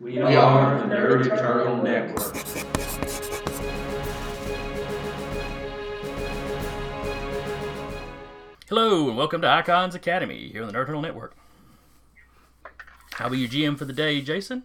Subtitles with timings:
[0.00, 2.36] We are the Nerdy Turtle Network.
[8.68, 11.34] Hello, and welcome to Icons Academy here on the Nerd Turtle Network.
[13.18, 14.62] I'll be your GM for the day, Jason.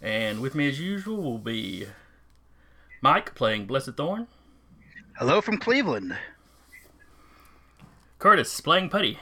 [0.00, 1.86] And with me, as usual, will be
[3.02, 4.28] Mike playing Blessed Thorn,
[5.18, 6.16] Hello from Cleveland.
[8.18, 9.18] Curtis playing Putty,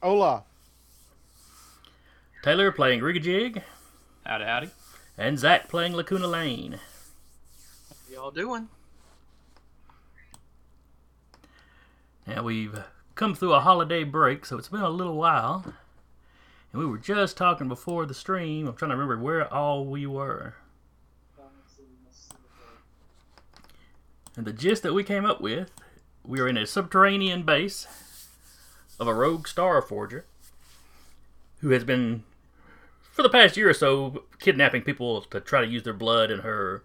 [0.00, 0.44] Hola.
[2.42, 3.62] Taylor playing Rigajig,
[4.24, 4.70] Howdy, howdy.
[5.16, 6.78] and Zach playing Lacuna Lane.
[7.88, 8.68] How Y'all doing?
[12.26, 12.78] Now, we've
[13.14, 15.64] come through a holiday break, so it's been a little while.
[16.72, 18.68] And we were just talking before the stream.
[18.68, 20.54] I'm trying to remember where all we were.
[24.36, 25.72] And the gist that we came up with,
[26.22, 27.88] we were in a subterranean base
[29.00, 30.24] of a rogue Star Forger
[31.60, 32.22] who has been,
[33.18, 36.38] for the past year or so, kidnapping people to try to use their blood in
[36.38, 36.84] her.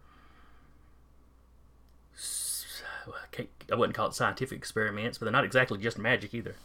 [3.08, 6.56] I can't- I wouldn't call it scientific experiments, but they're not exactly just magic either.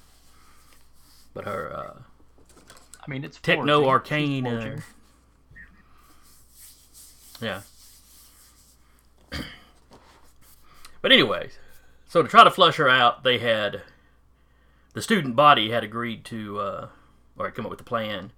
[1.34, 1.98] But her uh,
[3.06, 4.46] I mean, it's techno forging.
[4.46, 4.46] arcane.
[4.46, 4.80] Uh,
[7.42, 7.60] yeah.
[11.02, 11.50] but anyway,
[12.08, 13.82] so to try to flush her out, they had
[14.94, 16.88] the student body had agreed to, uh,
[17.36, 18.32] or had come up with a plan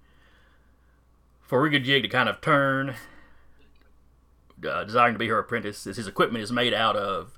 [1.51, 2.95] for Rigajig to kind of turn,
[4.65, 5.85] uh, desiring to be her apprentice.
[5.85, 7.37] As his equipment is made out of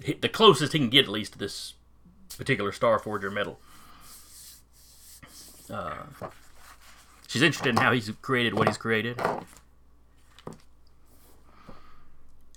[0.00, 1.74] the closest he can get, at least, to this
[2.36, 3.60] particular Starforger metal.
[5.70, 5.98] Uh,
[7.28, 9.22] she's interested in how he's created what he's created.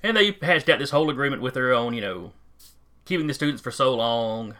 [0.01, 2.31] And they hashed out this whole agreement with her on, you know,
[3.05, 4.55] keeping the students for so long,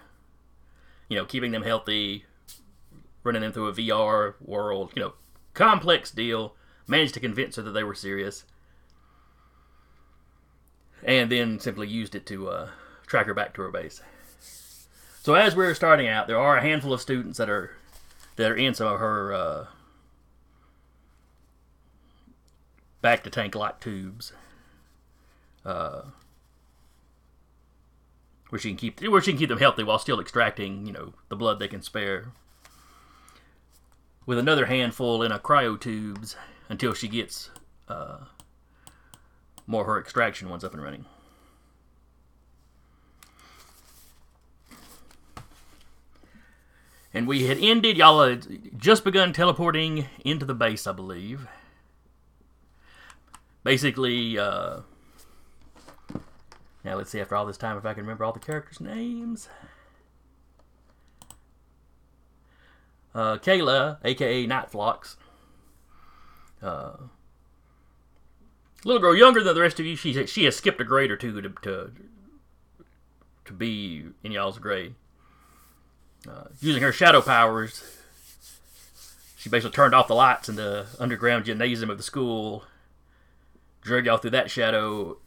[1.07, 2.25] you know, keeping them healthy,
[3.23, 5.13] running them through a VR world, you know,
[5.59, 6.55] complex deal.
[6.87, 8.45] Managed to convince her that they were serious.
[11.03, 12.69] And then simply used it to uh,
[13.05, 14.01] track her back to her base.
[15.21, 17.71] So as we're starting out, there are a handful of students that are
[18.37, 19.65] that are in some of her uh,
[23.01, 24.33] back to tank like tubes,
[25.65, 26.03] uh,
[28.49, 31.13] where she can keep where she can keep them healthy while still extracting you know
[31.27, 32.31] the blood they can spare.
[34.29, 36.35] With another handful in a cryo tubes
[36.69, 37.49] until she gets
[37.87, 38.25] uh,
[39.65, 41.05] more her extraction ones up and running.
[47.11, 51.47] And we had ended, y'all had just begun teleporting into the base, I believe.
[53.63, 54.81] Basically, uh,
[56.83, 59.49] now let's see after all this time if I can remember all the characters' names.
[63.19, 65.17] Uh, Kayla, aka Nightflocks.
[66.63, 66.91] Uh,
[68.85, 69.97] little girl younger than the rest of you.
[69.97, 71.91] She she has skipped a grade or two to to,
[73.43, 74.95] to be in y'all's grade.
[76.25, 77.83] Uh, using her shadow powers,
[79.35, 82.63] she basically turned off the lights in the underground gymnasium of the school,
[83.81, 85.17] drug y'all through that shadow,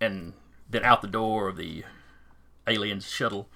[0.00, 0.32] and
[0.68, 1.84] then out the door of the
[2.66, 3.48] alien's shuttle.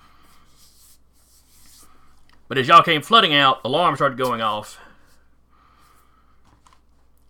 [2.50, 4.80] But as y'all came flooding out, alarms started going off.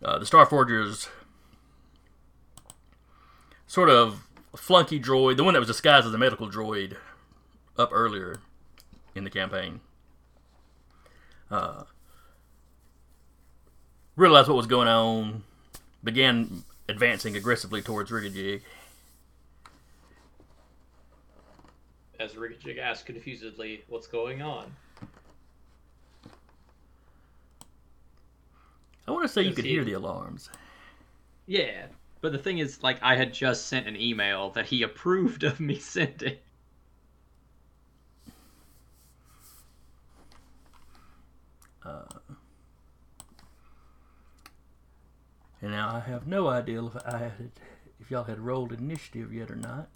[0.03, 1.11] Uh, the Starforgers
[3.67, 4.27] sort of
[4.57, 6.97] flunky droid, the one that was disguised as a medical droid
[7.77, 8.39] up earlier
[9.15, 9.83] in the campaign.
[11.51, 11.83] Uh,
[14.17, 15.43] realized what was going on,
[16.03, 18.63] began advancing aggressively towards Rigajig.
[22.19, 24.75] As Rigajig asked confusedly, what's going on?
[29.10, 30.50] I want to say you could he- hear the alarms.
[31.47, 31.87] Yeah,
[32.21, 35.59] but the thing is, like, I had just sent an email that he approved of
[35.59, 36.37] me sending.
[45.63, 47.51] And now I have no idea if I had,
[48.01, 49.89] if y'all had rolled initiative yet or not.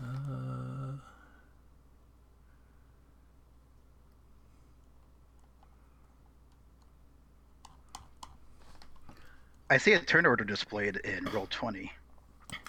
[0.00, 0.96] Uh,
[9.68, 11.90] I see a turn order displayed in Roll20.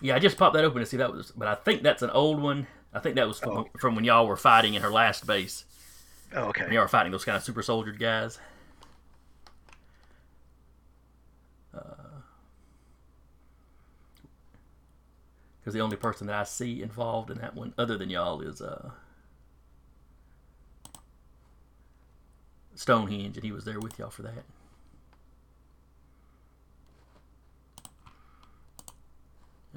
[0.02, 2.10] yeah, I just popped that open to see that was, but I think that's an
[2.10, 2.66] old one.
[2.94, 3.70] I think that was from, Oh.
[3.80, 5.66] from when y'all were fighting in her last base.
[6.34, 6.74] Oh, When okay.
[6.74, 8.40] y'all were fighting those kind of super soldier guys.
[15.60, 18.62] Because the only person that I see involved in that one, other than y'all, is
[18.62, 18.92] uh,
[22.76, 24.44] Stonehenge, and he was there with y'all for that.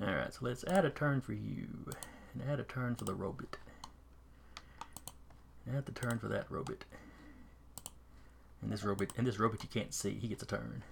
[0.03, 1.67] All right, so let's add a turn for you,
[2.33, 3.57] and add a turn for the robot.
[5.75, 6.85] Add the turn for that robot.
[8.63, 10.83] And this robot, and this robot you can't see, he gets a turn.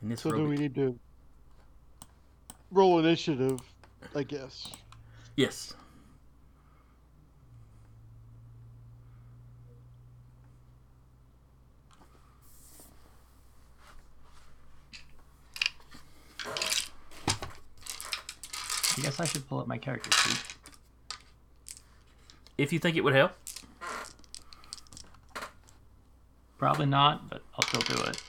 [0.00, 0.98] And this So do we need to
[2.70, 3.58] roll initiative?
[4.14, 4.72] I guess.
[5.36, 5.74] yes.
[18.96, 20.42] I guess I should pull up my character sheet.
[22.56, 23.32] If you think it would help.
[26.58, 28.22] Probably not, but I'll still do it.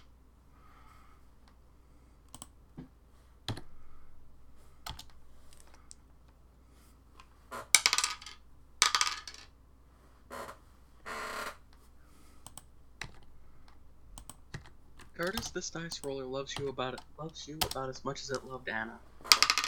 [15.15, 18.45] Curtis, this dice roller loves you about it loves you about as much as it
[18.45, 18.99] loved Anna.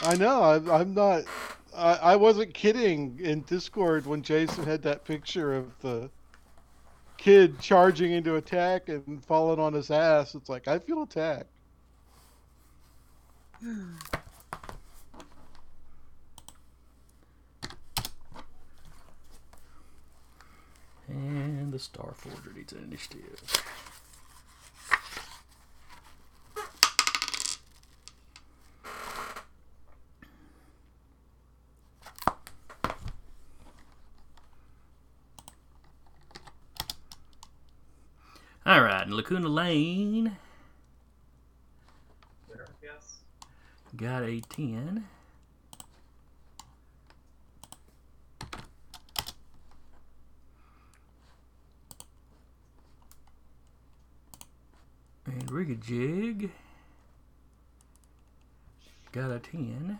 [0.02, 0.42] I know.
[0.42, 1.24] I'm, I'm not.
[1.76, 6.10] I, I wasn't kidding in Discord when Jason had that picture of the
[7.18, 10.34] kid charging into attack and falling on his ass.
[10.34, 11.50] It's like I feel attacked.
[21.08, 23.42] And the Star Forger needs an initiative.
[38.66, 40.36] All right, in Lacuna Lane
[43.96, 45.04] got a 10.
[55.26, 56.50] And Rigajig
[59.10, 59.98] got a 10.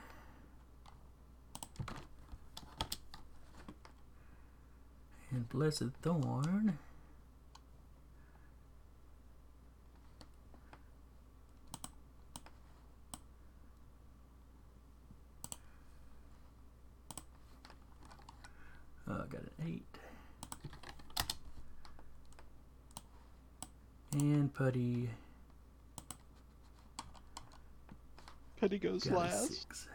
[5.33, 6.79] And Blessed Thorn
[19.11, 19.83] uh, got an 8.
[24.13, 25.11] And Putty
[29.01, 29.69] Putty goes got a last.
[29.69, 29.89] 6.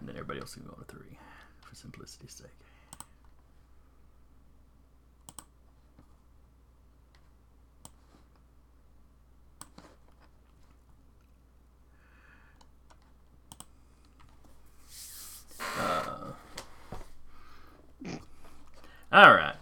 [0.00, 1.00] And then everybody else can go on a 3
[1.60, 2.48] for simplicity's sake.
[15.78, 16.32] Uh,
[19.12, 19.56] all right.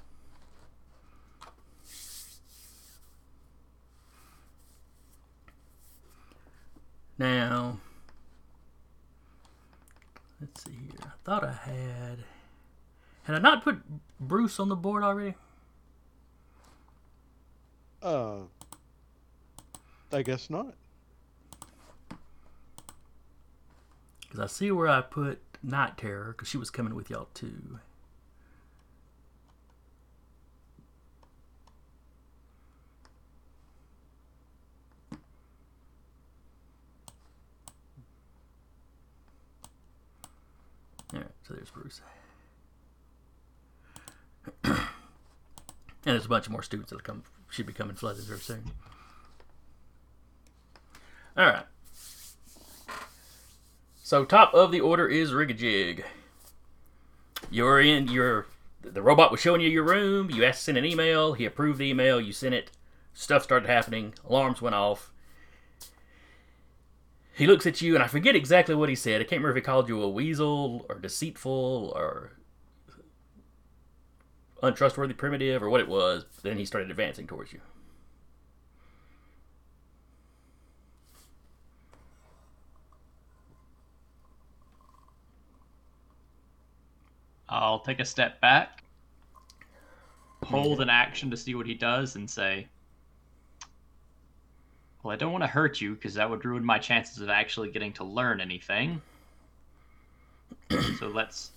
[7.20, 7.78] Now,
[10.40, 11.00] let's see here.
[11.04, 12.24] I thought I had.
[13.24, 13.82] Had I not put
[14.50, 15.34] Bruce on the board already?
[18.02, 18.38] Uh,
[20.12, 20.74] I guess not.
[24.22, 27.78] Because I see where I put Night Terror, because she was coming with y'all too.
[41.14, 42.00] Alright, so there's Bruce.
[44.64, 44.78] and
[46.12, 48.62] there's a bunch more students that'll come should be coming flooded very soon.
[51.36, 51.66] Alright.
[54.02, 56.04] So top of the order is Rigajig.
[57.50, 58.46] You're in your
[58.82, 60.30] the robot was showing you your room.
[60.30, 61.34] You asked to send an email.
[61.34, 62.20] He approved the email.
[62.20, 62.70] You sent it.
[63.12, 64.14] Stuff started happening.
[64.28, 65.12] Alarms went off.
[67.34, 69.20] He looks at you, and I forget exactly what he said.
[69.20, 72.32] I can't remember if he called you a weasel or deceitful or
[74.62, 76.24] untrustworthy primitive or what it was.
[76.42, 77.60] Then he started advancing towards you.
[87.50, 88.84] I'll take a step back,
[90.44, 92.68] hold an action to see what he does, and say,
[95.02, 97.70] Well, I don't want to hurt you because that would ruin my chances of actually
[97.72, 99.02] getting to learn anything.
[100.98, 101.50] so let's.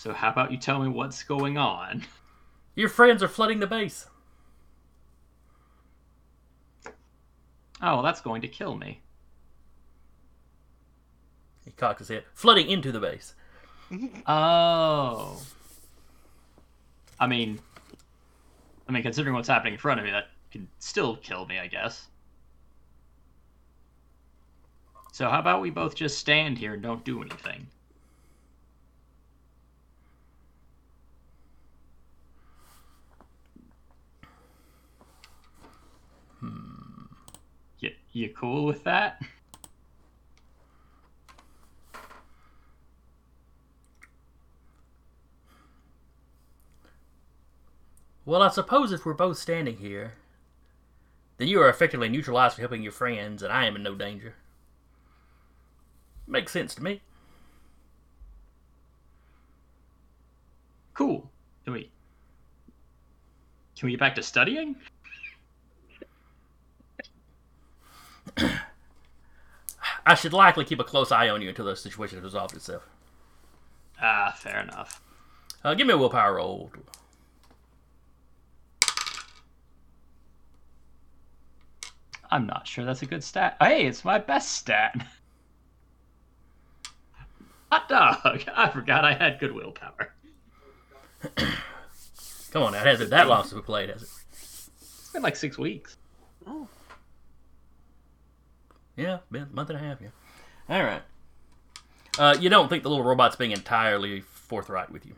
[0.00, 2.04] So, how about you tell me what's going on?
[2.74, 4.06] Your friends are flooding the base.
[7.82, 9.02] Oh, well, that's going to kill me.
[11.66, 13.34] He cocks his head, flooding into the base.
[14.26, 15.42] Oh.
[17.18, 17.58] I mean,
[18.88, 21.66] I mean, considering what's happening in front of me, that could still kill me, I
[21.66, 22.06] guess.
[25.12, 27.66] So how about we both just stand here and don't do anything?
[36.40, 37.04] Hmm.
[38.12, 39.22] You, cool with that?
[48.24, 50.14] Well, I suppose if we're both standing here,
[51.38, 54.34] then you are effectively neutralized for helping your friends, and I am in no danger.
[56.26, 57.00] Makes sense to me.
[60.94, 61.30] Cool.
[61.64, 61.90] Can we?
[63.76, 64.76] Can we get back to studying?
[70.06, 72.88] I should likely keep a close eye on you until the situation has resolved itself.
[74.00, 75.02] Ah, fair enough.
[75.62, 76.72] Uh, give me a willpower roll.
[82.30, 83.56] I'm not sure that's a good stat.
[83.60, 84.94] Hey, it's my best stat.
[87.72, 88.44] Hot dog!
[88.54, 90.14] I forgot I had good willpower.
[92.50, 94.08] Come on now, it hasn't that long since we played, has it?
[94.32, 95.96] It's been like six weeks.
[96.46, 96.66] Oh,
[99.00, 100.08] Yeah, been a month and a half, yeah.
[100.68, 101.00] All right.
[102.18, 105.14] Uh, you don't think the little robot's being entirely forthright with you.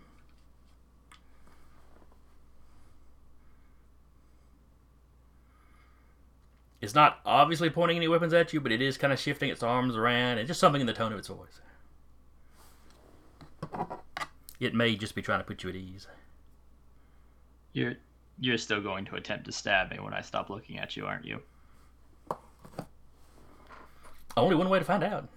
[6.80, 9.64] It's not obviously pointing any weapons at you, but it is kind of shifting its
[9.64, 11.60] arms around, and just something in the tone of its voice.
[14.60, 16.06] It may just be trying to put you at ease.
[17.72, 17.94] You're
[18.38, 21.24] you're still going to attempt to stab me when I stop looking at you, aren't
[21.24, 21.42] you?
[24.36, 25.28] Only one way to find out.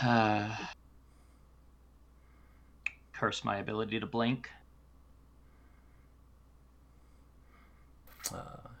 [3.12, 4.50] Curse my ability to blink.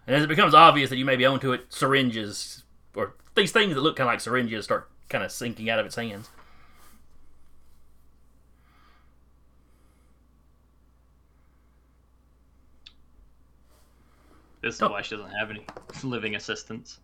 [0.06, 2.62] And as it becomes obvious that you may be onto it, syringes,
[2.94, 5.86] or these things that look kind of like syringes, start kind of sinking out of
[5.86, 6.28] its hands.
[14.60, 14.88] This is Oh.
[14.90, 15.64] why she doesn't have any
[16.02, 17.00] living assistants.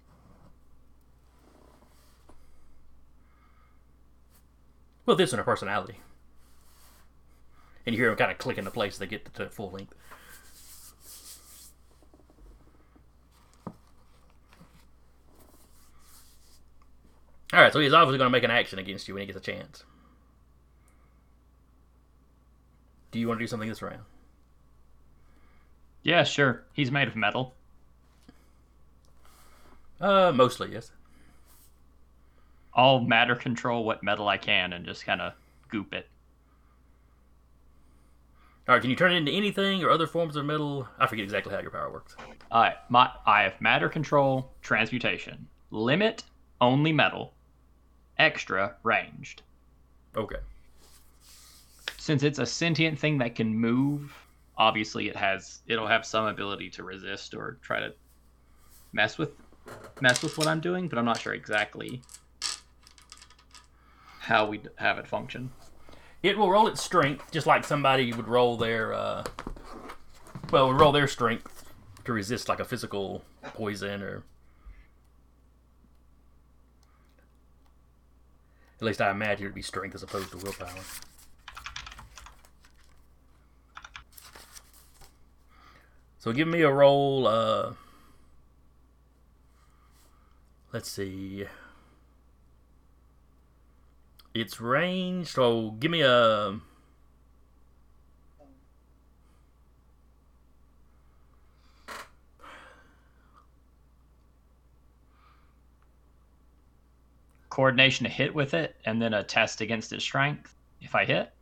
[5.06, 6.00] Well, this and her personality.
[7.86, 9.94] And you hear them kind of click into place as they get to full length.
[17.52, 19.40] Alright, so he's obviously going to make an action against you when he gets a
[19.40, 19.84] chance.
[23.12, 24.00] Do you want to do something this round?
[26.02, 26.64] Yeah, sure.
[26.72, 27.54] He's made of metal.
[30.00, 30.90] Uh, mostly, yes.
[32.74, 35.34] I'll matter control what metal I can and just kind of
[35.68, 36.08] goop it.
[38.68, 40.88] Alright, can you turn it into anything or other forms of metal?
[40.98, 42.16] I forget exactly how your power works.
[42.50, 45.46] Alright, my I have matter control, transmutation.
[45.70, 46.24] Limit,
[46.60, 47.34] only metal.
[48.18, 49.42] Extra, ranged.
[50.16, 50.36] Okay.
[51.98, 54.12] Since it's a sentient thing that can move,
[54.56, 57.92] obviously it has it'll have some ability to resist or try to
[58.92, 59.32] mess with
[60.00, 62.02] mess with what I'm doing, but I'm not sure exactly
[64.24, 65.52] how we have it function.
[66.22, 69.24] It will roll its strength just like somebody would roll their uh
[70.50, 71.70] well, would roll their strength
[72.04, 74.22] to resist like a physical poison or
[78.80, 80.68] at least I imagine it'd be strength as opposed to willpower.
[86.18, 87.74] So give me a roll, uh
[90.72, 91.46] let's see.
[94.34, 96.58] It's range, so give me a.
[107.48, 110.54] Coordination to hit with it, and then a test against its strength.
[110.80, 111.32] If I hit,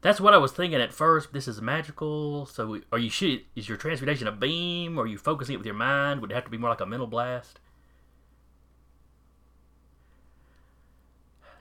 [0.00, 1.32] That's what I was thinking at first.
[1.32, 3.44] This is magical, so are you shoot?
[3.56, 4.98] Is your transmutation a beam?
[4.98, 6.20] Or are you focusing it with your mind?
[6.20, 7.58] Would it have to be more like a mental blast?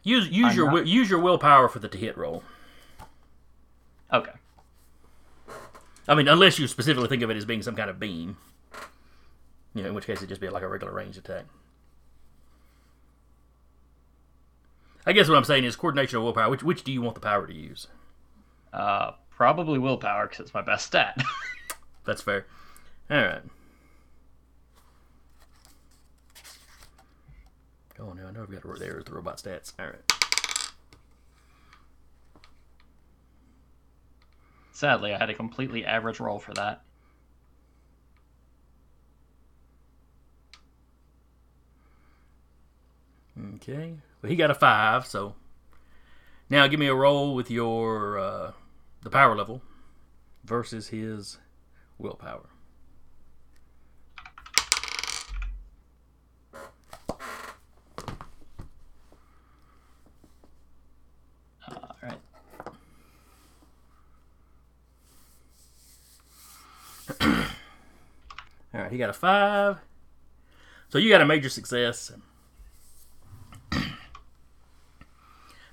[0.07, 2.41] Use use I'm your not- use your willpower for the to hit roll.
[4.13, 4.31] okay.
[6.07, 8.37] I mean, unless you specifically think of it as being some kind of beam.
[9.75, 11.43] You know, in which case it'd just be like a regular ranged attack.
[15.05, 16.49] I guess what I'm saying is coordination or willpower.
[16.49, 17.87] Which which do you want the power to use?
[18.71, 21.21] Uh, probably willpower because it's my best stat.
[22.05, 22.45] That's fair.
[23.11, 23.41] All right.
[27.99, 29.73] Oh no, I know I've got to there's the robot stats.
[29.79, 30.13] All right.
[34.71, 36.83] Sadly, I had a completely average roll for that.
[43.55, 43.95] Okay.
[44.21, 45.35] Well, he got a five, so
[46.49, 48.51] now give me a roll with your uh,
[49.01, 49.61] the power level
[50.43, 51.37] versus his
[51.97, 52.49] willpower.
[61.69, 62.17] All right.
[68.73, 69.77] All right, he got a five.
[70.89, 72.12] So you got a major success.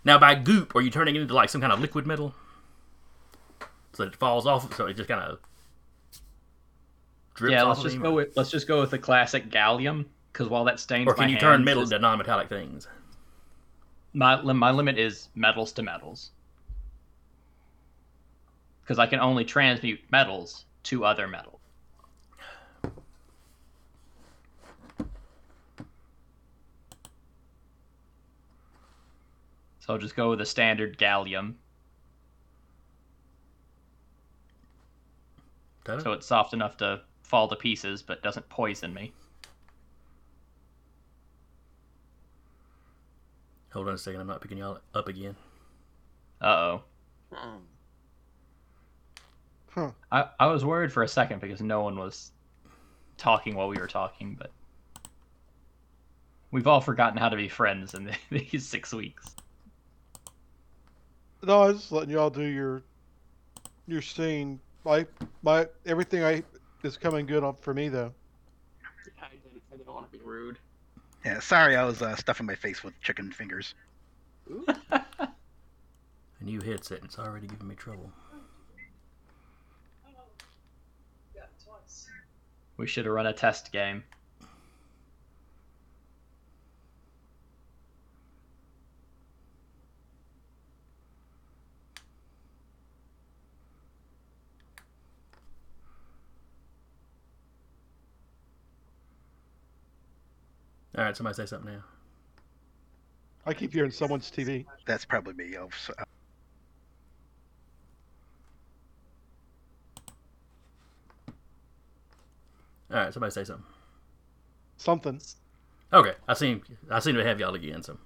[0.06, 2.34] Now, by goop, are you turning it into like some kind of liquid metal?
[3.94, 5.38] So that it falls off, so it just kind of
[7.34, 10.64] drips Yeah, let's just go with let's just go with the classic gallium because while
[10.64, 12.86] that stains Or can you turn hands, metal into non-metallic things?
[14.12, 16.32] my my limit is metals to metals
[18.82, 21.60] because I can only transmute metals to other metals.
[29.84, 31.56] So I'll just go with the standard gallium.
[35.84, 36.02] Ta-da.
[36.02, 39.12] So it's soft enough to fall to pieces, but doesn't poison me.
[43.74, 45.36] Hold on a second, I'm not picking y'all up again.
[46.40, 46.82] Uh oh.
[49.68, 49.90] Huh.
[50.10, 52.32] I, I was worried for a second because no one was
[53.18, 54.50] talking while we were talking, but
[56.52, 59.34] we've all forgotten how to be friends in these six weeks.
[61.46, 62.82] No, I was just letting y'all do your
[63.86, 64.60] your scene.
[64.84, 65.06] My
[65.42, 66.42] my everything I
[66.82, 68.12] is coming good up for me though.
[69.22, 70.58] I didn't, I didn't want to be rude.
[71.24, 73.74] Yeah, sorry, I was uh, stuffing my face with chicken fingers.
[74.90, 75.02] A
[76.40, 78.10] new headset, and it's already giving me trouble.
[82.76, 84.02] We should have run a test game.
[100.96, 101.82] All right, somebody say something now.
[103.46, 104.64] I keep hearing someone's TV.
[104.86, 105.56] That's probably me.
[105.58, 105.94] Oh, so-
[112.90, 113.64] All right, somebody say something.
[114.76, 115.20] Something.
[115.92, 117.82] Okay, I seem I seem to have y'all again.
[117.82, 117.96] So,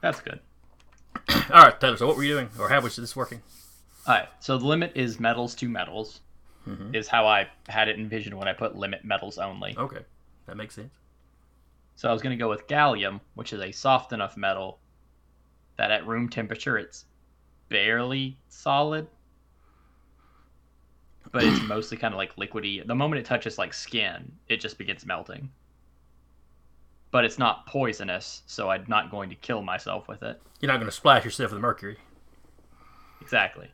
[0.00, 0.40] That's good.
[1.52, 1.96] all right, Taylor.
[1.96, 3.40] So, what were you doing, or how was this working?
[4.06, 6.20] All right, so the limit is metals to metals,
[6.68, 6.94] Mhm.
[6.94, 9.76] is how I had it envisioned when I put limit metals only.
[9.78, 10.04] Okay,
[10.46, 10.92] that makes sense.
[11.96, 14.78] So I was going to go with gallium, which is a soft enough metal
[15.76, 17.04] that at room temperature it's
[17.68, 19.06] barely solid,
[21.32, 22.86] but it's mostly kind of like liquidy.
[22.86, 25.50] The moment it touches like skin, it just begins melting.
[27.10, 30.40] But it's not poisonous, so I'm not going to kill myself with it.
[30.60, 31.96] You're not going to splash yourself with mercury.
[33.20, 33.70] Exactly.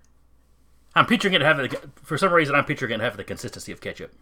[0.95, 1.71] I'm picturing it having,
[2.03, 4.13] for some reason, I'm picturing it having the consistency of ketchup.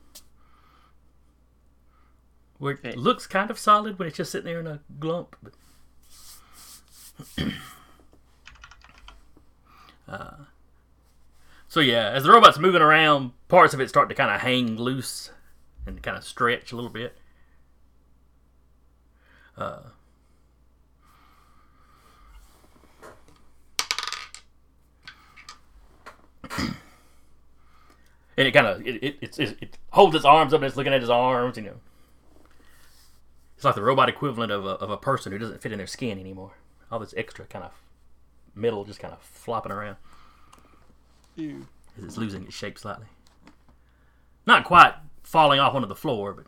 [2.58, 2.92] Where it Okay.
[2.94, 5.34] looks kind of solid when it's just sitting there in a glump.
[5.42, 5.54] But...
[10.08, 10.34] uh,
[11.68, 14.76] so yeah, as the robot's moving around, parts of it start to kind of hang
[14.76, 15.30] loose
[15.86, 17.16] and kind of stretch a little bit.
[19.56, 19.80] Uh,
[26.58, 26.74] and
[28.36, 30.92] it kind of it, it, it, it, it holds its arms up and it's looking
[30.92, 31.80] at his arms, you know.
[33.58, 35.86] It's like the robot equivalent of a, of a person who doesn't fit in their
[35.88, 36.52] skin anymore.
[36.92, 37.72] All this extra kind of
[38.54, 39.96] metal just kind of flopping around
[41.34, 41.66] You.
[41.96, 43.06] as it's losing its shape slightly.
[44.46, 44.94] Not quite
[45.24, 46.44] falling off onto the floor, but.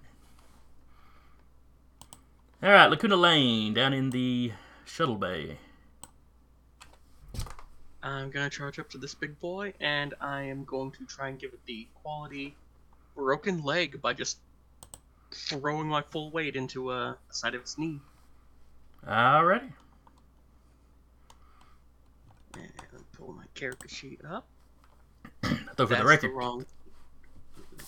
[2.62, 4.52] All right, Lacuna Lane down in the
[4.84, 5.58] shuttle bay.
[8.04, 11.40] I'm gonna charge up to this big boy, and I am going to try and
[11.40, 12.54] give it the quality
[13.16, 14.38] broken leg by just
[15.30, 18.00] throwing my full weight into uh, the side of its knee.
[19.06, 19.72] Alrighty.
[22.54, 22.72] And
[23.12, 24.46] pull my character sheet up.
[25.42, 26.66] Though for That's the record, wrong.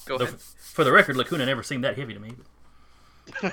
[0.06, 0.40] Go ahead.
[0.40, 2.32] for, the record, Lacuna never seemed that heavy to me.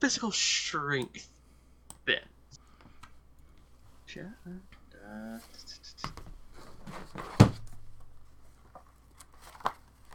[0.00, 1.28] Physical strength.
[2.04, 2.20] Then.
[4.94, 5.38] Uh,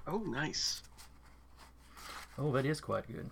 [0.09, 0.81] Oh, nice.
[2.39, 3.29] Oh, that is quite good.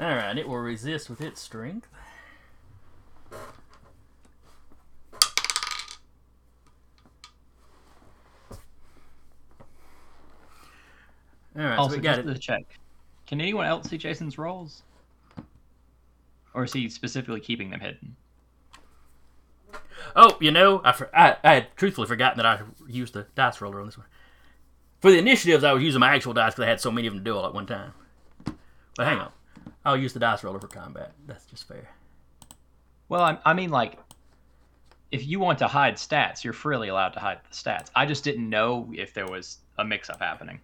[0.00, 1.86] Alright, it will resist with its strength.
[11.56, 12.32] Alright, also, so oh, we got just it.
[12.34, 12.64] to check.
[13.26, 14.82] Can anyone else see Jason's rolls?
[16.54, 18.16] Or is he specifically keeping them hidden?
[20.16, 23.60] Oh, you know, I, for, I I had truthfully forgotten that I used the dice
[23.60, 24.06] roller on this one.
[25.00, 27.14] For the initiatives, I was using my actual dice because I had so many of
[27.14, 27.92] them to do all at one time.
[28.96, 29.32] But hang on,
[29.84, 31.12] I'll use the dice roller for combat.
[31.26, 31.90] That's just fair.
[33.08, 33.98] Well, I, I mean, like,
[35.12, 37.90] if you want to hide stats, you're freely allowed to hide the stats.
[37.94, 40.60] I just didn't know if there was a mix-up happening.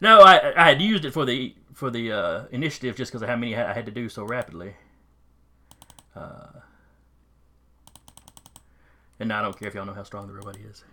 [0.00, 3.28] No, I I had used it for the for the uh, initiative just because of
[3.28, 4.74] how many I had to do so rapidly.
[6.14, 6.60] Uh,
[9.18, 10.84] and I don't care if y'all know how strong the robot is.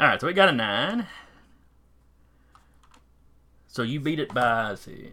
[0.00, 1.06] All right, so we got a nine.
[3.68, 5.12] So you beat it by let's see.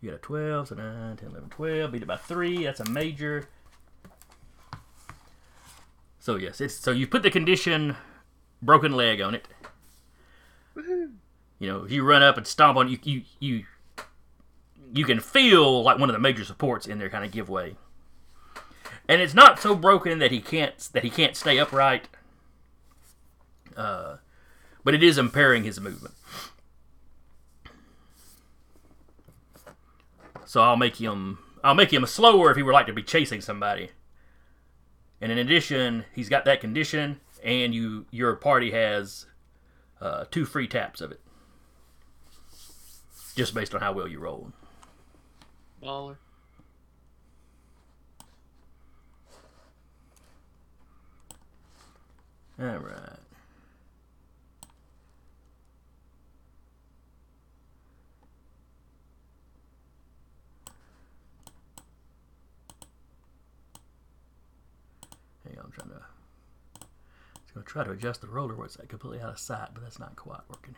[0.00, 1.92] You got a 12, so 9, 10, 11, 12.
[1.92, 2.64] Beat it by 3.
[2.64, 3.48] That's a major.
[6.18, 7.96] So, yes, it's so you put the condition
[8.62, 9.48] broken leg on it.
[10.76, 13.64] You know, if you run up and stomp on you, you you
[14.92, 17.76] you can feel like one of the major supports in there kind of give way.
[19.08, 22.08] And it's not so broken that he can't that he can't stay upright.
[23.76, 24.16] Uh,
[24.82, 26.14] but it is impairing his movement.
[30.46, 33.40] So I'll make him I'll make him slower if he were like to be chasing
[33.40, 33.90] somebody.
[35.20, 39.26] And in addition, he's got that condition, and you your party has
[40.00, 41.20] uh, two free taps of it,
[43.34, 44.52] just based on how well you roll.
[45.82, 46.16] Baller.
[52.60, 53.18] All right.
[65.44, 66.04] Hang on, I'm trying to.
[67.54, 70.00] Going to try to adjust the roller where it's completely out of sight, but that's
[70.00, 70.74] not quite working.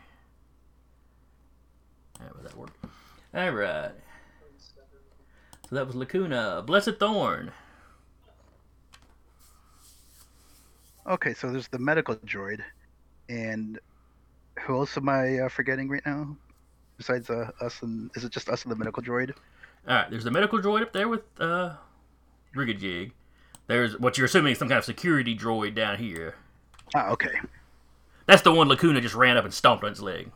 [2.20, 2.76] All right, that worked.
[3.34, 3.92] All right.
[5.70, 6.62] So that was Lacuna.
[6.66, 7.50] Blessed Thorn.
[11.08, 12.60] Okay, so there's the medical droid,
[13.28, 13.78] and
[14.60, 16.36] who else am I uh, forgetting right now?
[16.96, 19.32] Besides uh, us and is it just us and the medical droid?
[19.86, 21.74] All right, there's the medical droid up there with uh,
[22.54, 23.12] Rigajig.
[23.66, 26.36] There's what you're assuming is some kind of security droid down here.
[26.94, 27.40] Ah, okay.
[28.26, 30.30] That's the one Lacuna just ran up and stomped on its leg.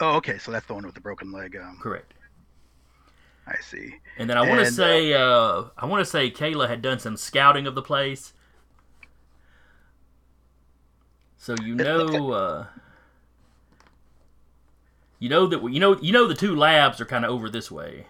[0.00, 0.38] Oh, okay.
[0.38, 1.56] So that's the one with the broken leg.
[1.56, 2.14] Um, Correct.
[3.46, 3.96] I see.
[4.18, 7.16] And then I want to say, uh, I want to say Kayla had done some
[7.16, 8.32] scouting of the place.
[11.42, 12.66] So you know, uh,
[15.18, 17.68] you know that you know you know the two labs are kind of over this
[17.68, 18.06] way.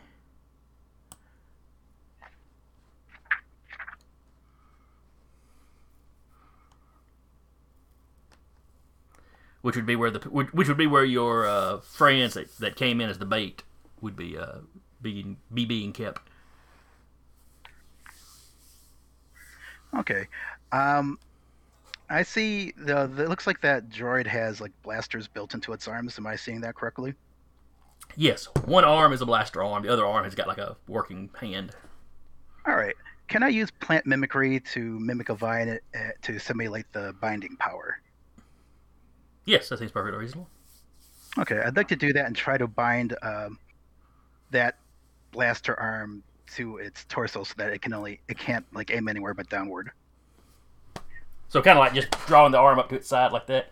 [9.63, 13.01] Which would be where the which would be where your uh, friends that, that came
[13.01, 13.63] in as the bait
[14.03, 14.59] would be uh,
[15.01, 16.21] being be being kept.
[19.95, 20.29] Okay.
[20.71, 21.19] Um,
[22.13, 23.25] I see the, the.
[23.25, 26.19] It looks like that droid has like blasters built into its arms.
[26.19, 27.15] Am I seeing that correctly?
[28.17, 29.83] Yes, one arm is a blaster arm.
[29.83, 31.75] The other arm has got like a working hand.
[32.67, 32.95] All right.
[33.29, 37.99] Can I use plant mimicry to mimic a vine uh, to simulate the binding power?
[39.47, 40.51] Yes, that seems perfectly reasonable.
[41.39, 43.59] Okay, I'd like to do that and try to bind um,
[44.51, 44.77] that
[45.31, 46.23] blaster arm
[46.57, 49.93] to its torso so that it can only it can't like aim anywhere but downward.
[51.53, 53.69] So kind of like just drawing the arm up to its side like that.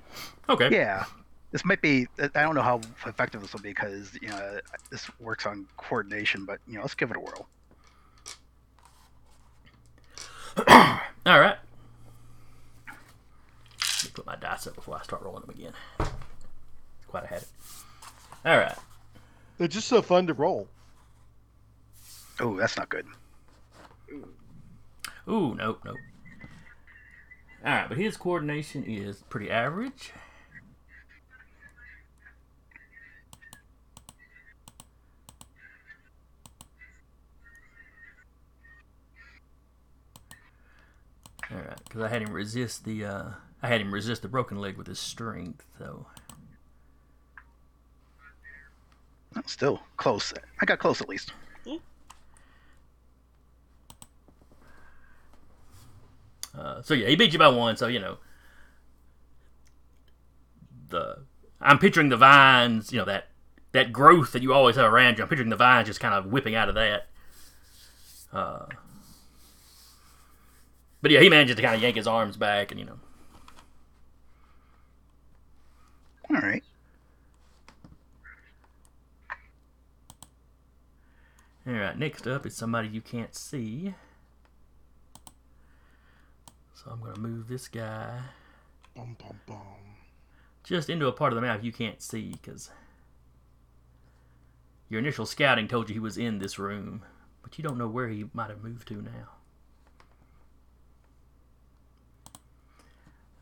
[0.50, 0.68] Okay.
[0.70, 1.06] Yeah,
[1.50, 2.06] this might be.
[2.18, 6.44] I don't know how effective this will be because you know this works on coordination,
[6.44, 7.48] but you know let's give it a whirl.
[11.24, 11.56] All right.
[12.86, 15.72] Let me put my dice up before I start rolling them again.
[17.08, 17.48] Quite a habit.
[18.44, 18.76] All right.
[19.56, 20.68] They're just so fun to roll.
[22.40, 23.06] Oh, that's not good.
[25.26, 25.96] Ooh, nope, nope.
[27.64, 30.12] All right, but his coordination is pretty average.
[41.50, 43.30] All right, because I had him resist the uh,
[43.62, 46.06] I had him resist the broken leg with his strength, though.
[49.36, 50.32] Oh, Still close.
[50.60, 51.32] I got close at least.
[56.56, 57.76] Uh, so yeah, he beat you by one.
[57.76, 58.18] So you know,
[60.88, 61.24] the
[61.60, 62.92] I'm picturing the vines.
[62.92, 63.28] You know that
[63.72, 65.22] that growth that you always have around you.
[65.24, 67.06] I'm picturing the vines just kind of whipping out of that.
[68.32, 68.66] Uh,
[71.02, 72.98] but yeah, he manages to kind of yank his arms back, and you know,
[76.30, 76.62] All right.
[81.66, 81.98] all right.
[81.98, 83.94] Next up is somebody you can't see.
[86.82, 88.20] So I'm gonna move this guy
[88.94, 89.58] Bum, bum, bum.
[90.64, 92.70] just into a part of the map you can't see because
[94.88, 97.02] your initial scouting told you he was in this room,
[97.42, 99.28] but you don't know where he might have moved to now.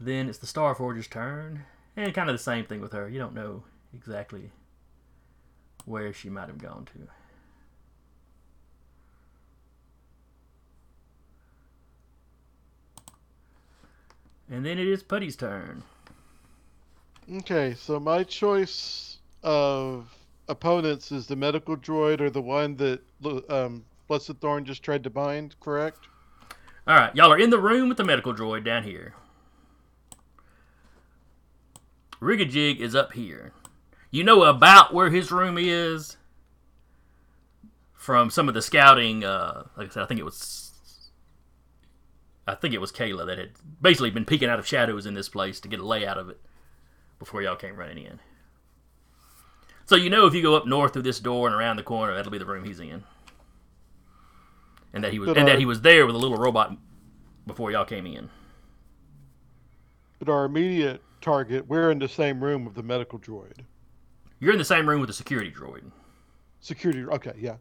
[0.01, 1.65] Then it's the Starforger's turn,
[1.97, 3.09] and kind of the same thing with her.
[3.09, 3.63] You don't know
[3.95, 4.51] exactly
[5.85, 7.09] where she might have gone to.
[14.51, 15.83] And then it is Putty's turn.
[17.31, 20.09] Okay, so my choice of
[20.49, 23.01] opponents is the medical droid or the one that
[23.51, 26.07] um, Blessed Thorn just tried to bind, correct?
[26.87, 29.13] All right, y'all are in the room with the medical droid down here.
[32.21, 33.53] Rigajig is up here.
[34.11, 36.17] You know about where his room is
[37.93, 39.23] from some of the scouting.
[39.23, 40.68] Uh, like I said, I think it was,
[42.49, 45.29] I think it was Kayla that had basically been peeking out of shadows in this
[45.29, 46.41] place to get a layout of it
[47.19, 48.21] before y'all came running in.
[49.87, 52.15] So you know if you go up north through this door and around the corner,
[52.15, 53.05] that'll be the room he's in,
[54.93, 56.77] and that he was But and that uh, he was there with a little robot
[57.47, 58.29] before y'all came in.
[60.19, 63.61] But our immediate target, we're in the same room with the medical droid.
[64.41, 65.91] You're in the same room with the security droid.
[66.61, 67.57] Security, okay, yeah.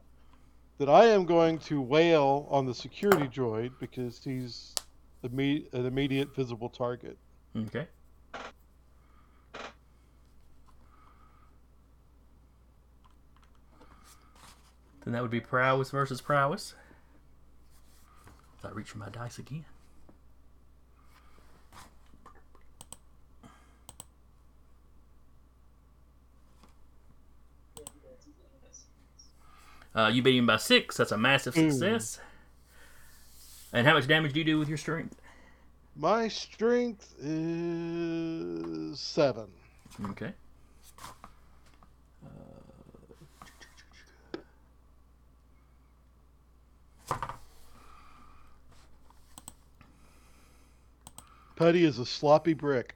[0.79, 4.75] That I am going to wail on the security droid because he's
[5.23, 7.17] imme- an immediate visible target.
[7.55, 7.87] Okay.
[15.03, 16.73] Then that would be prowess versus prowess.
[18.59, 19.65] If I reach for my dice again.
[29.95, 30.97] Uh, you beat him by six.
[30.97, 32.19] That's a massive success.
[33.73, 35.21] And how much damage do you do with your strength?
[35.95, 39.47] My strength is seven.
[40.11, 40.33] Okay.
[51.55, 52.93] Putty is a sloppy brick.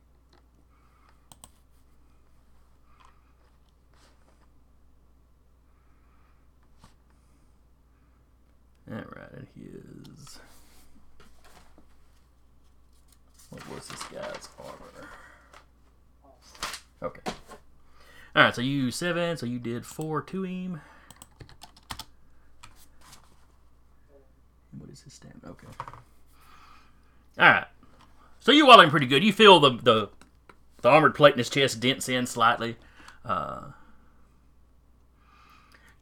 [8.88, 10.40] Alright, and his.
[13.82, 15.10] Was this guy's armor?
[17.02, 17.32] Okay.
[18.36, 20.82] Alright, so you seven, so you did four to him.
[24.78, 25.40] What is his stamina?
[25.48, 25.68] Okay.
[27.40, 27.66] Alright.
[28.40, 29.24] So you walling pretty good.
[29.24, 30.10] You feel the, the
[30.84, 32.76] the armored plate in his chest dents in slightly.
[33.26, 33.72] Uh,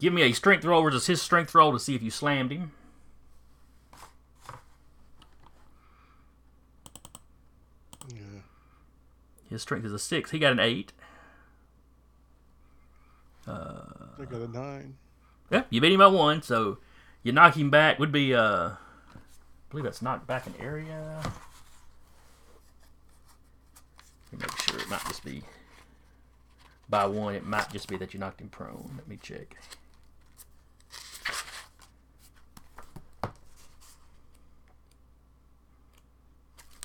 [0.02, 2.74] give me a strength roll versus his strength roll to see if you slammed him.
[8.14, 8.42] Yeah.
[9.50, 10.32] His strength is a six.
[10.32, 10.94] He got an eight.
[14.20, 14.98] I got a nine.
[15.50, 16.78] Yeah, you beat him by one, so
[17.24, 17.98] you knock him back.
[17.98, 18.78] Would be, uh, I
[19.70, 21.22] believe that's knocked back an area.
[24.32, 25.42] Let me make sure it might just be
[26.88, 27.34] by one.
[27.34, 28.92] It might just be that you knocked him prone.
[28.96, 29.58] Let me check.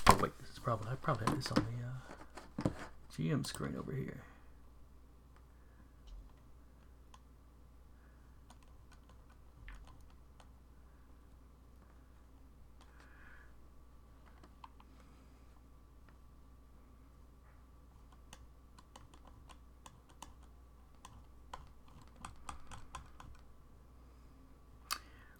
[0.07, 2.04] Oh wait, this is probably I probably have this on the uh,
[3.17, 4.23] GM screen over here.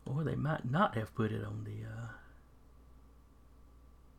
[0.06, 1.86] Or they might not have put it on the.
[1.86, 2.05] Uh...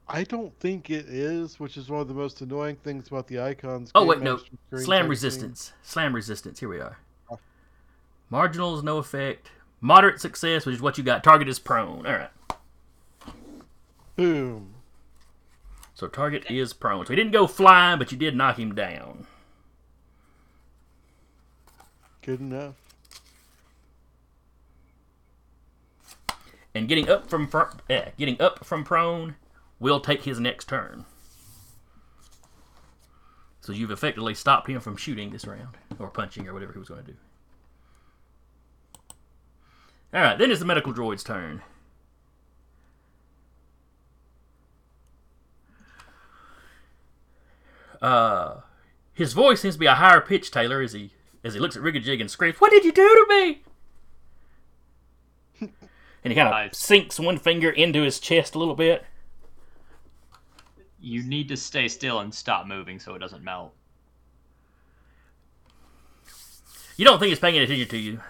[0.09, 3.40] I don't think it is, which is one of the most annoying things about the
[3.40, 3.90] icons.
[3.95, 4.35] Oh Game wait, no.
[4.71, 5.73] Master Slam resistance.
[5.83, 6.61] Slam resistance.
[6.61, 6.99] Here we are.
[7.31, 8.45] Oh.
[8.45, 9.51] is no effect.
[9.81, 11.25] Moderate success, which is what you got.
[11.25, 12.07] Target is prone.
[12.07, 12.31] All right.
[14.14, 14.75] Boom.
[15.95, 17.05] So target is prone.
[17.05, 19.27] So he didn't go flying, but you did knock him down.
[22.23, 22.75] Good enough.
[26.75, 29.37] And getting up from fr- eh, getting up from prone
[29.78, 31.04] will take his next turn.
[33.60, 36.88] So you've effectively stopped him from shooting this round, or punching, or whatever he was
[36.88, 37.18] going to do.
[40.14, 41.62] All right, then it's the medical droid's turn.
[48.00, 48.60] Uh,
[49.14, 51.12] his voice seems to be a higher pitch, Taylor, as he
[51.42, 53.62] as he looks at Rigajig and screams, "What did you do to me?"
[56.22, 56.76] and he kind of Nice.
[56.78, 59.04] sinks one finger into his chest a little bit.
[61.07, 63.73] You need to stay still and stop moving so it doesn't melt.
[66.97, 68.21] You don't think he's paying attention to you,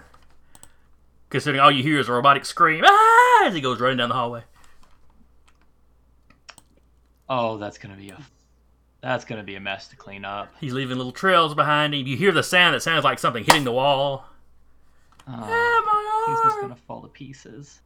[1.31, 3.47] considering all you hear is a robotic scream ah!
[3.47, 4.43] as he goes running down the hallway.
[7.31, 8.19] Oh, that's gonna be a
[9.01, 10.53] that's gonna be a mess to clean up.
[10.61, 12.07] He's leaving little trails behind him.
[12.07, 14.27] You hear the sound that sounds like something hitting the wall.
[15.27, 17.81] Oh, Ah, he's just gonna fall to pieces.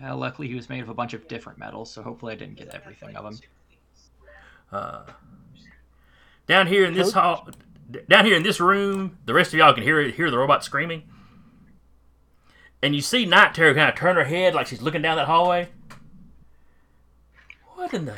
[0.00, 2.56] Well, luckily he was made of a bunch of different metals, so hopefully I didn't
[2.56, 3.40] get everything of him.
[4.70, 5.04] Uh,
[6.46, 7.48] down here in this hall,
[8.08, 11.04] down here in this room, the rest of y'all can hear hear the robot screaming.
[12.82, 15.26] And you see Night Terror kind of turn her head like she's looking down that
[15.26, 15.68] hallway.
[17.74, 18.14] What in the?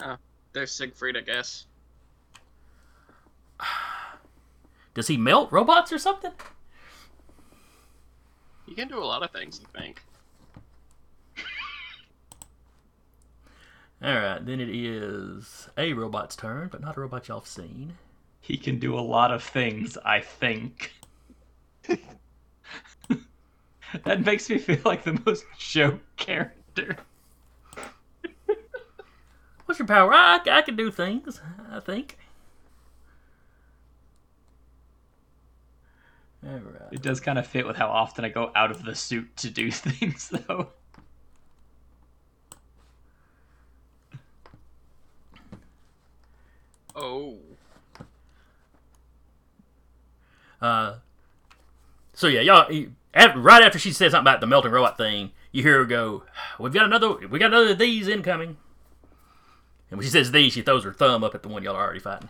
[0.00, 0.16] Oh,
[0.52, 1.66] There's Siegfried, I guess.
[4.94, 6.32] Does he melt robots or something?
[8.68, 10.02] You can do a lot of things, I think.
[14.02, 17.94] All right, then it is a robot's turn, but not a robot y'all have seen.
[18.42, 20.92] He can do a lot of things, I think.
[24.04, 26.98] that makes me feel like the most joke character.
[29.64, 30.12] What's your power?
[30.12, 31.40] I, I can do things.
[31.70, 32.18] I think.
[36.46, 36.92] All right.
[36.92, 39.50] It does kind of fit with how often I go out of the suit to
[39.50, 40.68] do things, though.
[46.94, 47.36] Oh.
[50.60, 50.96] Uh,
[52.12, 52.70] so yeah, y'all.
[52.72, 56.22] you- Right after she said something about the melting robot thing, you hear her go,
[56.60, 57.14] "We've got another.
[57.26, 58.58] We got another of these incoming."
[59.90, 61.82] And when she says these, she throws her thumb up at the one y'all are
[61.82, 62.28] already fighting.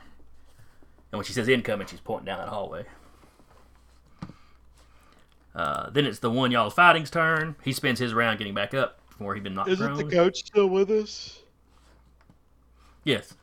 [1.12, 2.86] And when she says incoming, she's pointing down that hallway.
[5.58, 7.56] Uh, then it's the one y'all's fighting's turn.
[7.64, 10.08] He spends his round getting back up from where he'd been knocked Isn't prone.
[10.08, 11.42] the coach still with us?
[13.02, 13.34] Yes.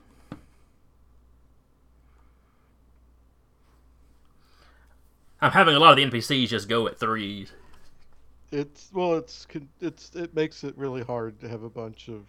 [5.41, 7.51] I'm having a lot of the NPCs just go at threes.
[8.49, 9.45] It's well, it's
[9.81, 12.25] it's it makes it really hard to have a bunch of.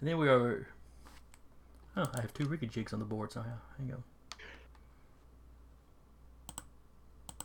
[0.00, 0.68] And then we are.
[1.96, 3.58] Oh, I have two Ricky jigs on the board somehow.
[3.78, 4.02] Hang on.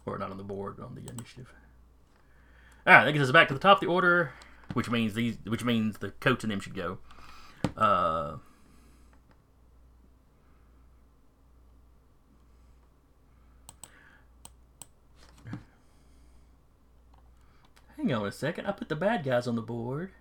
[0.05, 1.53] Or not on the board, on the initiative.
[2.87, 4.31] Alright, that gets us back to the top of the order,
[4.73, 6.97] which means these which means the coach and them should go.
[7.77, 8.37] Uh
[17.97, 18.65] Hang on a second.
[18.65, 20.11] I put the bad guys on the board.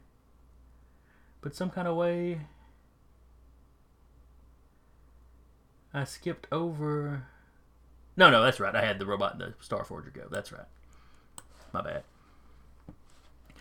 [1.41, 2.41] But some kind of way
[5.93, 7.27] I skipped over
[8.17, 8.75] No, no, that's right.
[8.75, 10.27] I had the robot the Star Forger go.
[10.31, 10.67] That's right.
[11.73, 12.03] My bad.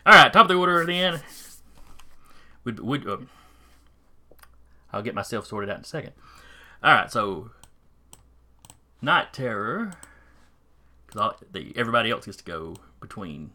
[0.06, 1.20] Alright, top of the order then.
[2.63, 3.18] Would would uh,
[4.92, 6.13] I'll get myself sorted out in a second.
[6.84, 7.52] Alright, so
[9.02, 9.94] Night Terror
[11.06, 11.34] because
[11.76, 13.52] everybody else gets to go between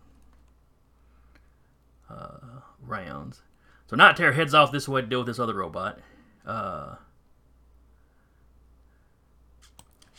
[2.09, 3.43] uh, rounds.
[3.89, 5.99] So Night Terror heads off this way to deal with this other robot.
[6.47, 6.97] Uh,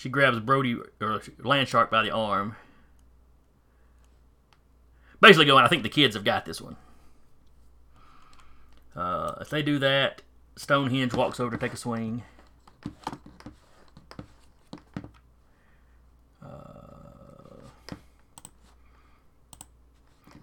[0.04, 2.58] she grabs Brody or Landshark by the arm.
[5.22, 6.76] Basically, going, I think the kids have got this one.
[8.94, 10.22] Uh, if they do that,
[10.58, 12.22] Stonehenge walks over to take a swing.
[16.44, 16.50] Uh,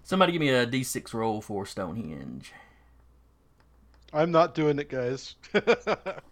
[0.01, 2.51] somebody give me a d6 roll for Stonehenge.
[4.11, 5.35] I'm not doing it, guys.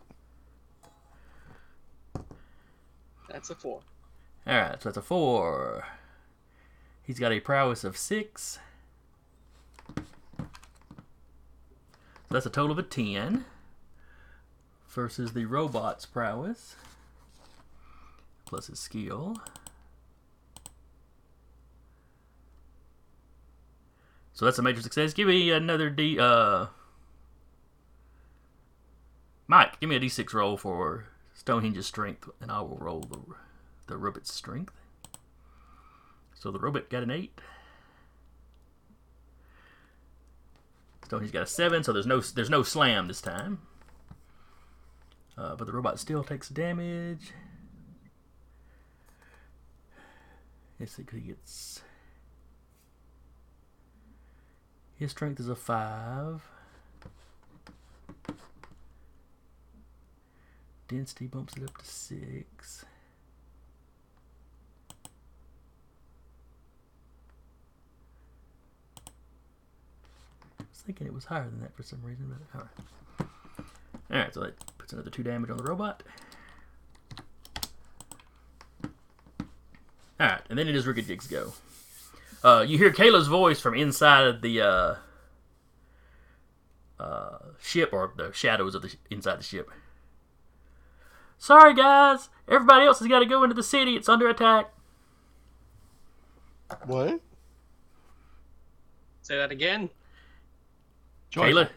[3.32, 3.82] That's a four.
[4.48, 5.86] Alright, so that's a four.
[7.04, 8.60] He's got a prowess of six.
[9.98, 10.04] So
[12.30, 13.46] that's a total of a ten.
[14.90, 16.76] Versus the robot's prowess.
[18.46, 19.38] Plus his skill.
[24.34, 25.14] So that's a major success.
[25.14, 26.68] Give me another D uh
[29.48, 31.08] Mike, give me a D6 roll for
[31.40, 33.20] Stonehenge's strength, and I will roll the
[33.88, 34.74] the robot's strength.
[36.36, 37.40] So the robot got an 8.
[41.06, 43.60] Stoney's got a 7, so there's no there's no slam this time.
[45.38, 47.32] Uh, but the robot still takes damage.
[50.78, 51.82] 'cause he gets.
[54.98, 56.44] His strength is a 5.
[60.90, 62.86] Density bumps it up to 6.
[70.60, 73.30] I was thinking it was higher than that for some reason, but alright.
[74.12, 76.02] Alright, so that puts another 2 damage on the robot.
[80.20, 81.54] Alright, and then it is Rickajig's go.
[82.44, 84.96] Uh, you hear Kayla's voice from inside the uh,
[87.00, 89.70] uh, ship, or the shadows of the inside the ship.
[91.40, 92.30] Sorry, guys.
[92.48, 93.96] Everybody else has got to go into the city.
[93.96, 94.72] It's under attack.
[96.86, 97.22] What?
[99.22, 99.90] Say that again.
[101.30, 101.64] Joyful.
[101.64, 101.70] Kayla,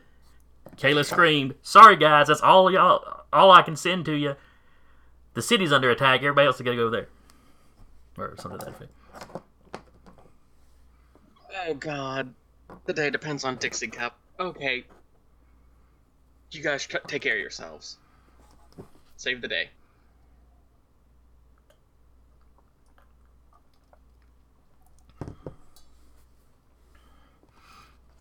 [0.77, 2.27] Kayla screamed, "Sorry, guys.
[2.27, 3.25] That's all y'all.
[3.33, 4.35] All I can send to you.
[5.35, 6.21] The city's under attack.
[6.21, 7.09] Everybody else has got to go there,
[8.19, 9.43] or something to that.
[11.67, 12.35] Oh God,
[12.87, 14.19] the day depends on Dixie Cup.
[14.41, 14.85] Okay,
[16.51, 17.99] you guys take care of yourselves.
[19.23, 19.69] Save the day.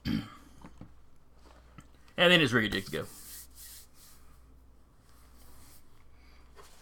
[0.05, 0.21] And
[2.31, 3.05] then it's Riggijig's go.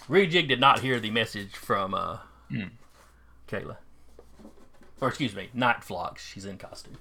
[0.09, 2.17] Riggijig did not hear the message from uh,
[2.49, 2.63] Hmm.
[3.47, 3.77] Kayla.
[4.99, 6.27] Or excuse me, Night Flocks.
[6.27, 6.97] She's in costume.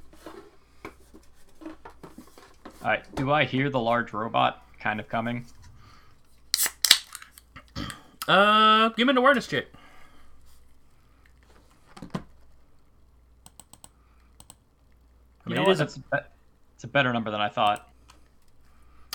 [1.64, 1.72] All
[2.84, 3.02] right.
[3.16, 5.46] Do I hear the large robot kind of coming?
[8.28, 9.64] Uh, give me an awareness check.
[15.46, 15.74] I You know it what?
[15.76, 16.18] a- That's a, be-
[16.74, 17.88] it's a better number than I thought.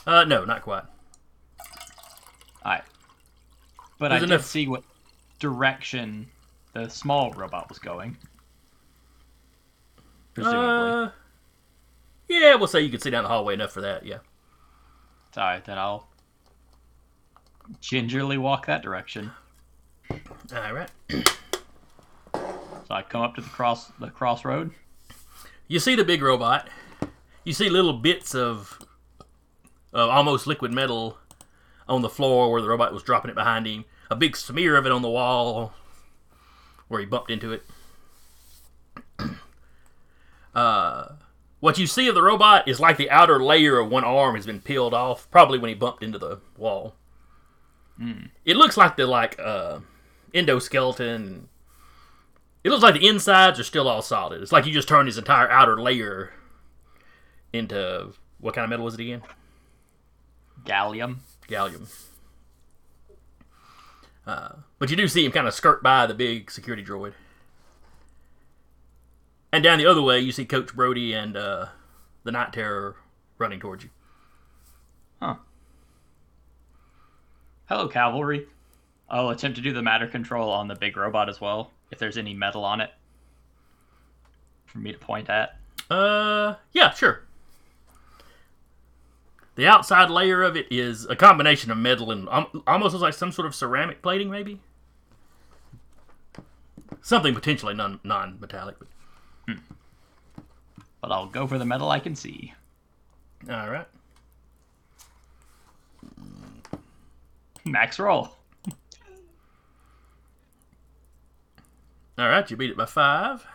[0.08, 0.84] uh, no, not quite.
[2.66, 2.84] All right.
[4.00, 4.84] But There's I did see what
[5.40, 6.28] direction
[6.74, 8.18] the small robot was going.
[10.34, 10.60] Presumably.
[11.08, 11.10] Uh,
[12.28, 14.06] yeah, we'll say you can see down the hallway enough for that.
[14.06, 14.18] Yeah.
[15.38, 16.08] All right, then I'll
[17.82, 19.32] gingerly walk that direction.
[20.12, 20.90] All right.
[21.10, 24.72] So I come up to the cross the crossroad.
[25.68, 26.68] You see the big robot.
[27.44, 28.80] You see little bits of,
[29.92, 31.18] of almost liquid metal
[31.88, 33.86] on the floor where the robot was dropping it behind him.
[34.10, 35.74] A big smear of it on the wall
[36.88, 37.64] where he bumped into it.
[40.56, 41.14] Uh,
[41.62, 44.46] what you see of the robot is like the outer layer of one arm has
[44.46, 46.94] been peeled off, probably when he bumped into the wall.
[48.46, 49.80] It looks like the like uh,
[50.34, 51.44] endoskeleton.
[52.64, 54.42] It looks like the insides are still all solid.
[54.42, 56.34] It's like you just turned his entire outer layer
[57.52, 59.22] into what kind of metal was it again?
[60.66, 61.18] Gallium.
[61.48, 61.88] Gallium.
[64.26, 67.14] Uh, but you do see him kind of skirt by the big security droid.
[69.52, 71.68] And down the other way, you see Coach Brody and uh,
[72.24, 72.96] the Night Terror
[73.38, 73.90] running towards you.
[75.22, 75.36] Huh.
[77.68, 78.48] Hello, cavalry.
[79.10, 82.18] I'll attempt to do the matter control on the big robot as well, if there's
[82.18, 82.92] any metal on it
[84.66, 85.58] for me to point at.
[85.90, 87.24] Uh, yeah, sure.
[89.56, 93.14] The outside layer of it is a combination of metal and um, almost looks like
[93.14, 94.60] some sort of ceramic plating, maybe.
[97.02, 98.76] Something potentially non non metallic.
[98.80, 98.88] But...
[101.02, 102.54] But I'll go for the metal I can see.
[103.50, 103.88] All right.
[107.66, 108.36] Max roll.
[112.18, 113.46] All right, you beat it by five.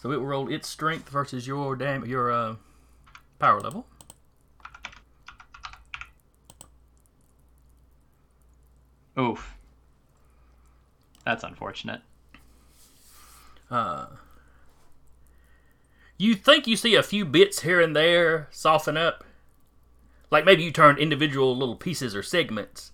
[0.00, 2.56] So it will roll its strength versus your dam your uh,
[3.38, 3.86] power level.
[9.18, 9.56] Oof.
[11.24, 12.00] That's unfortunate.
[13.70, 14.06] Uh,
[16.18, 19.24] you think you see a few bits here and there soften up,
[20.30, 22.92] like maybe you turned individual little pieces or segments,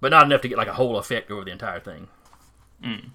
[0.00, 2.08] but not enough to get like a whole effect over the entire thing.
[2.82, 3.10] Mm.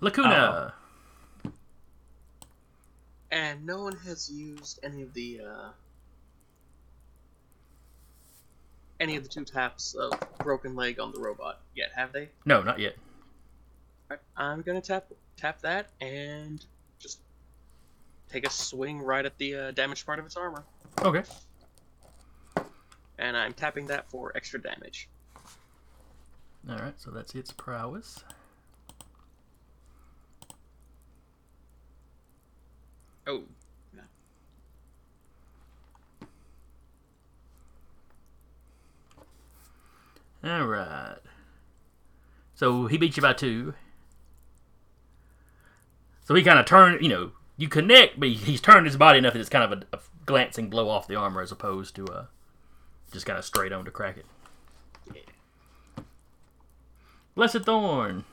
[0.00, 0.74] Lacuna.
[3.30, 5.68] And no one has used any of the uh,
[9.00, 12.28] any of the two taps of broken leg on the robot yet, have they?
[12.44, 12.96] No, not yet.
[14.10, 16.68] Alright, I'm gonna tap tap that and just
[18.30, 20.64] take a swing right at the uh, damaged part of its armor.
[21.02, 21.22] Okay.
[23.18, 25.08] And I'm tapping that for extra damage.
[26.68, 26.94] All right.
[27.00, 28.24] So that's its prowess.
[33.26, 33.42] Oh.
[40.44, 41.16] All right.
[42.54, 43.74] So he beat you by two.
[46.24, 49.18] So he kind of turned, you know, you connect, but he- he's turned his body
[49.18, 52.06] enough that it's kind of a, a glancing blow off the armor as opposed to
[52.06, 52.24] uh,
[53.12, 54.26] just kind of straight on to crack it.
[57.34, 58.24] Blessed Thorn.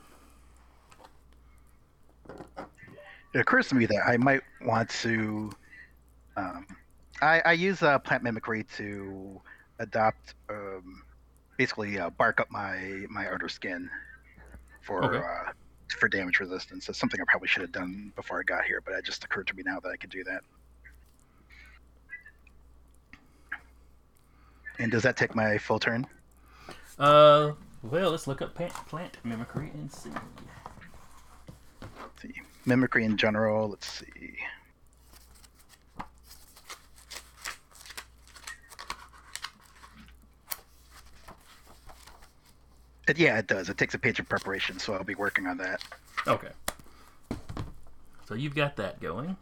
[3.33, 5.51] It occurs to me that I might want to.
[6.37, 6.65] Um,
[7.21, 9.41] I, I use uh, plant mimicry to
[9.79, 11.03] adopt, um,
[11.57, 13.89] basically uh, bark up my my outer skin
[14.81, 15.17] for Okay.
[15.17, 15.51] uh,
[15.93, 16.89] for damage resistance.
[16.89, 19.47] It's something I probably should have done before I got here, but it just occurred
[19.47, 20.41] to me now that I could do that.
[24.79, 26.07] And does that take my full turn?
[26.97, 27.51] Uh,
[27.83, 30.09] well, let's look up plant, plant mimicry and see.
[31.81, 32.41] Let's see.
[32.65, 33.69] Mimicry in general.
[33.69, 34.37] Let's see.
[43.17, 43.69] Yeah, it does.
[43.69, 45.81] It takes a page of preparation, so I'll be working on that.
[46.27, 46.51] Okay.
[48.27, 49.35] So you've got that going.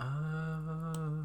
[0.00, 1.22] Uh,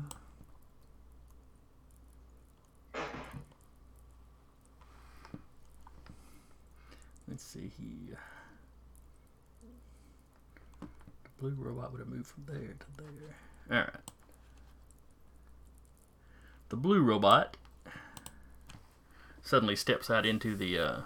[7.30, 8.18] let's see here.
[10.82, 13.36] The blue robot would have moved from there to there.
[13.72, 13.90] All right.
[16.70, 17.56] The blue robot
[19.42, 21.02] suddenly steps out into the uh,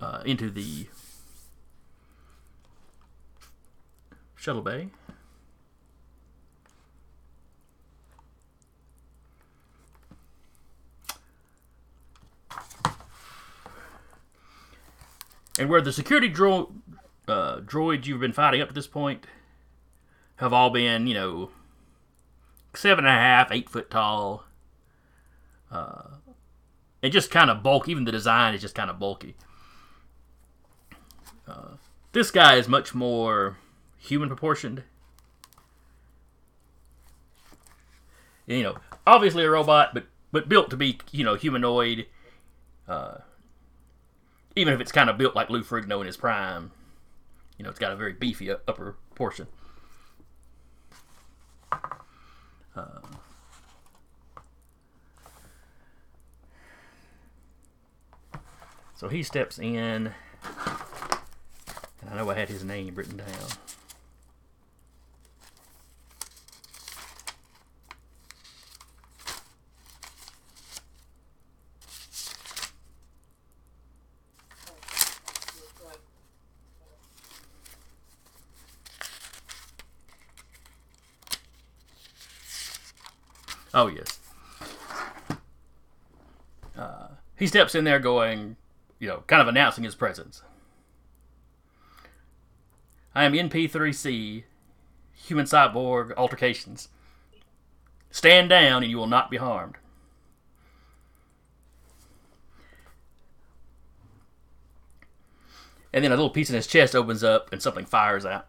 [0.00, 0.88] uh, into the
[4.34, 4.88] shuttle bay.
[15.56, 16.72] And where the security dro-
[17.28, 19.26] uh, droids you've been fighting up to this point
[20.36, 21.50] have all been, you know,
[22.74, 24.44] seven and a half, eight foot tall,
[25.70, 26.16] uh,
[27.02, 27.92] and just kind of bulky.
[27.92, 29.36] Even the design is just kind of bulky.
[31.46, 31.76] Uh,
[32.12, 33.58] this guy is much more
[33.98, 34.82] human proportioned.
[38.46, 42.06] You know, obviously a robot, but but built to be you know humanoid.
[42.86, 43.18] Uh,
[44.56, 46.70] even if it's kind of built like Lou Ferrigno in his prime,
[47.58, 49.46] you know, it's got a very beefy upper portion.
[51.72, 53.00] Uh,
[58.94, 60.14] so he steps in, and
[62.10, 63.26] I know I had his name written down.
[83.74, 84.20] Oh yes.
[86.78, 88.56] Uh, he steps in there, going,
[89.00, 90.42] you know, kind of announcing his presence.
[93.14, 94.44] I am NP3C,
[95.12, 96.88] human cyborg altercations.
[98.10, 99.76] Stand down and you will not be harmed.
[105.92, 108.48] And then a little piece in his chest opens up and something fires out.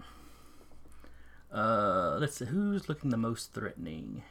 [1.52, 4.24] Uh, let's see, who's looking the most threatening?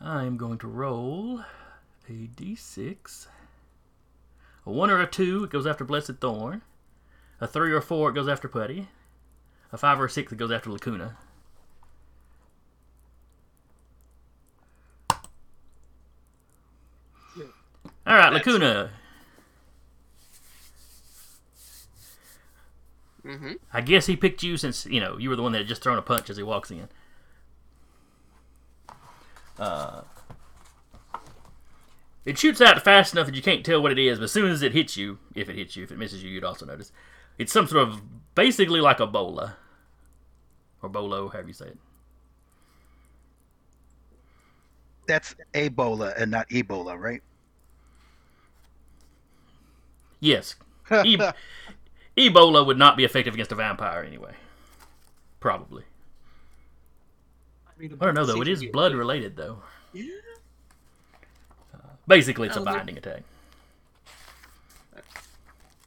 [0.00, 1.40] I'm going to roll
[2.08, 3.26] a d6.
[4.66, 6.62] A 1 or a 2, it goes after Blessed Thorn.
[7.40, 8.88] A 3 or a 4, it goes after Putty.
[9.72, 11.16] A 5 or a 6, it goes after Lacuna.
[18.06, 18.90] Alright, That's- Lacuna.
[23.26, 23.52] Mm-hmm.
[23.72, 25.82] I guess he picked you since, you know, you were the one that had just
[25.82, 26.88] thrown a punch as he walks in.
[29.58, 30.02] Uh,
[32.24, 34.50] it shoots out fast enough that you can't tell what it is, but as soon
[34.50, 36.92] as it hits you, if it hits you, if it misses you, you'd also notice.
[37.38, 38.02] It's some sort of,
[38.34, 39.56] basically like a bola.
[40.82, 41.78] Or bolo, however you say it.
[45.06, 47.22] That's Ebola and not Ebola, right?
[50.20, 50.54] Yes.
[51.04, 51.18] E-
[52.16, 54.34] Ebola would not be effective against a vampire anyway.
[55.40, 55.84] Probably.
[57.80, 58.42] I, don't know, though.
[58.42, 59.62] It is blood related, though.
[59.92, 60.04] Yeah.
[62.06, 63.22] Basically, it's a Oh, binding attack.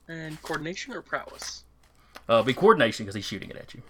[0.07, 1.63] And coordination or prowess?
[2.29, 3.81] Uh, be coordination because he's shooting it at you.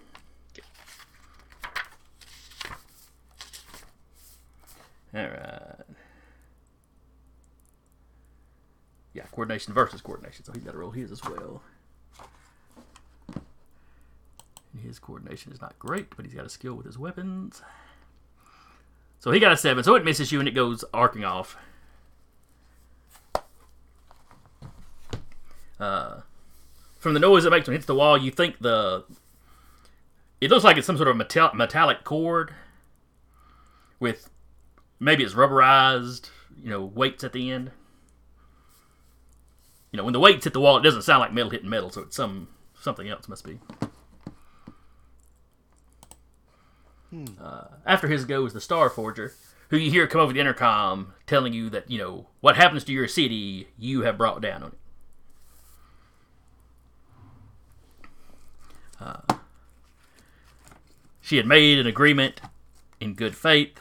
[5.14, 5.74] All right.
[9.14, 10.44] Yeah, coordination versus coordination.
[10.44, 11.62] So he's got to roll his as well.
[14.82, 17.60] His coordination is not great, but he's got a skill with his weapons.
[19.22, 19.84] So he got a seven.
[19.84, 21.56] So it misses you and it goes arcing off.
[25.78, 26.22] Uh,
[26.98, 29.04] from the noise it makes when it hits the wall, you think the.
[30.40, 32.52] It looks like it's some sort of metal, metallic cord
[34.00, 34.28] with
[34.98, 37.70] maybe it's rubberized, you know, weights at the end.
[39.92, 41.90] You know, when the weights hit the wall, it doesn't sound like metal hitting metal,
[41.90, 43.60] so it's some something else must be.
[47.40, 49.34] Uh, after his go goes the Star Forger,
[49.68, 52.92] who you hear come over the intercom telling you that you know what happens to
[52.92, 54.78] your city, you have brought down on it.
[61.32, 62.40] She had made an agreement
[63.00, 63.78] in good faith,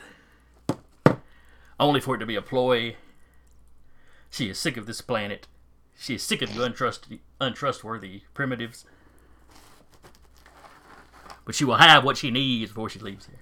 [1.79, 2.95] only for it to be a ploy.
[4.29, 5.47] She is sick of this planet.
[5.99, 8.86] She is sick of you untrust- untrustworthy primitives.
[11.45, 13.39] But she will have what she needs before she leaves here.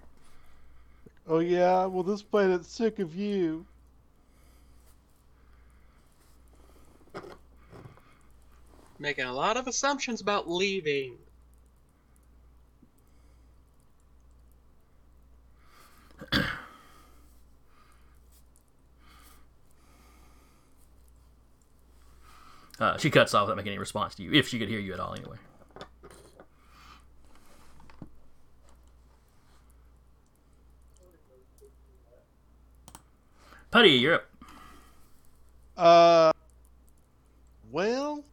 [1.28, 3.66] Oh yeah, well this planet's sick of you.
[8.98, 11.18] Making a lot of assumptions about leaving.
[22.80, 24.94] Uh, she cuts off without making any response to you, if she could hear you
[24.94, 25.36] at all, anyway.
[33.72, 34.26] Putty, you're up.
[35.78, 36.32] Uh,
[37.72, 38.24] well,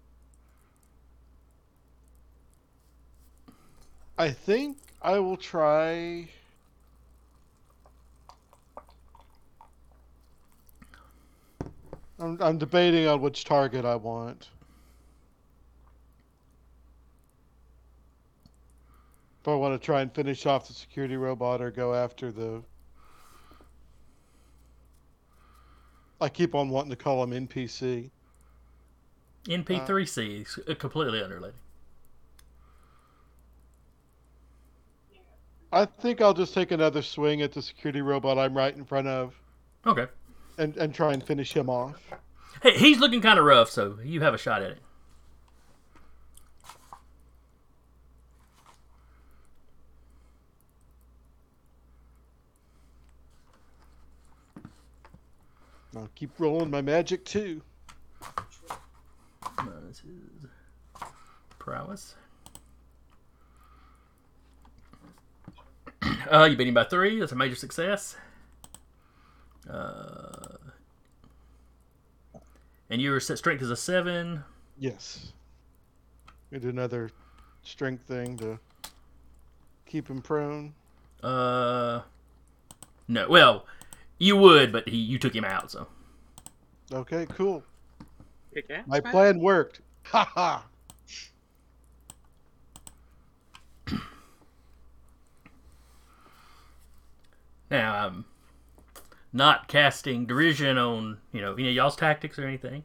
[4.16, 6.26] I think I will try.
[12.18, 14.48] I'm, I'm debating on which target I want.
[19.42, 22.62] If I want to try and finish off the security robot or go after the.
[26.20, 28.10] I keep on wanting to call him NPC.
[29.46, 31.54] NP3C, is uh, completely unrelated.
[35.72, 39.08] I think I'll just take another swing at the security robot I'm right in front
[39.08, 39.34] of
[39.86, 40.06] Okay.
[40.58, 42.00] and, and try and finish him off.
[42.62, 44.78] Hey, he's looking kind of rough, so you have a shot at it.
[55.96, 57.62] I'll keep rolling my magic too.
[59.58, 60.48] Uh, this is
[61.58, 62.14] prowess.
[66.30, 67.18] Uh, you beat him by three.
[67.20, 68.16] That's a major success.
[69.68, 70.56] Uh,
[72.90, 74.44] and your set strength is a seven.
[74.78, 75.32] Yes.
[76.50, 77.10] We do another
[77.62, 78.58] strength thing to
[79.86, 80.74] keep him prone.
[81.22, 82.02] Uh,
[83.08, 83.28] no.
[83.28, 83.66] Well,
[84.18, 85.86] you would, but he you took him out, so
[86.92, 87.62] Okay, cool.
[88.54, 89.12] Kick ass, My man.
[89.12, 89.80] plan worked.
[90.04, 90.64] Ha ha.
[97.70, 98.24] now I'm
[99.32, 102.84] not casting derision on you know any of y'all's tactics or anything.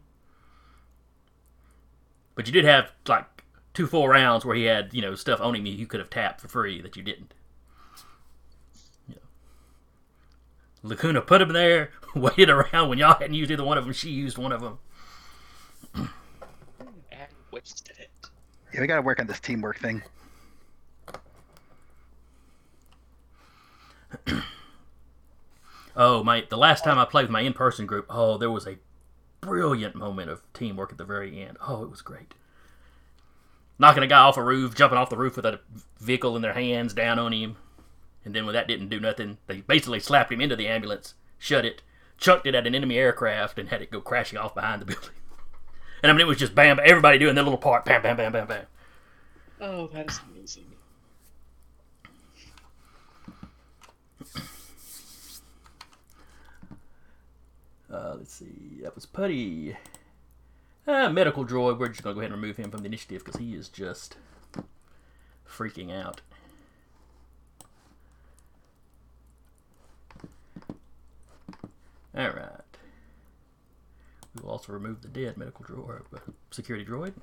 [2.36, 3.26] But you did have like
[3.74, 6.42] two full rounds where he had you know stuff on him you could have tapped
[6.42, 7.34] for free that you didn't.
[9.08, 9.22] You know.
[10.84, 13.94] Lacuna put him there, waited around when y'all hadn't used either one of them.
[13.94, 14.80] She used one of them.
[15.94, 16.08] And
[17.52, 18.10] wasted it.
[18.74, 20.02] Yeah, we got to work on this teamwork thing.
[25.96, 26.46] Oh, my!
[26.50, 28.78] The last time I played with my in-person group, oh, there was a
[29.42, 31.58] brilliant moment of teamwork at the very end.
[31.68, 32.34] Oh, it was great.
[33.78, 35.60] Knocking a guy off a roof, jumping off the roof with a
[36.00, 37.58] vehicle in their hands down on him,
[38.24, 41.66] and then when that didn't do nothing, they basically slapped him into the ambulance, shut
[41.66, 41.82] it,
[42.18, 45.10] chucked it at an enemy aircraft, and had it go crashing off behind the building.
[46.04, 48.32] And I mean, it was just bam, everybody doing their little part, bam, bam, bam,
[48.32, 48.66] bam, bam.
[49.60, 50.66] Oh, that is amazing.
[57.92, 58.80] Uh, let's see.
[58.82, 59.76] That was Putty.
[60.88, 61.78] Uh, medical droid.
[61.78, 64.16] We're just gonna go ahead and remove him from the initiative because he is just
[65.48, 66.22] freaking out.
[72.16, 72.78] All right.
[74.36, 76.20] We will also remove the dead medical droid, uh,
[76.52, 77.14] security droid.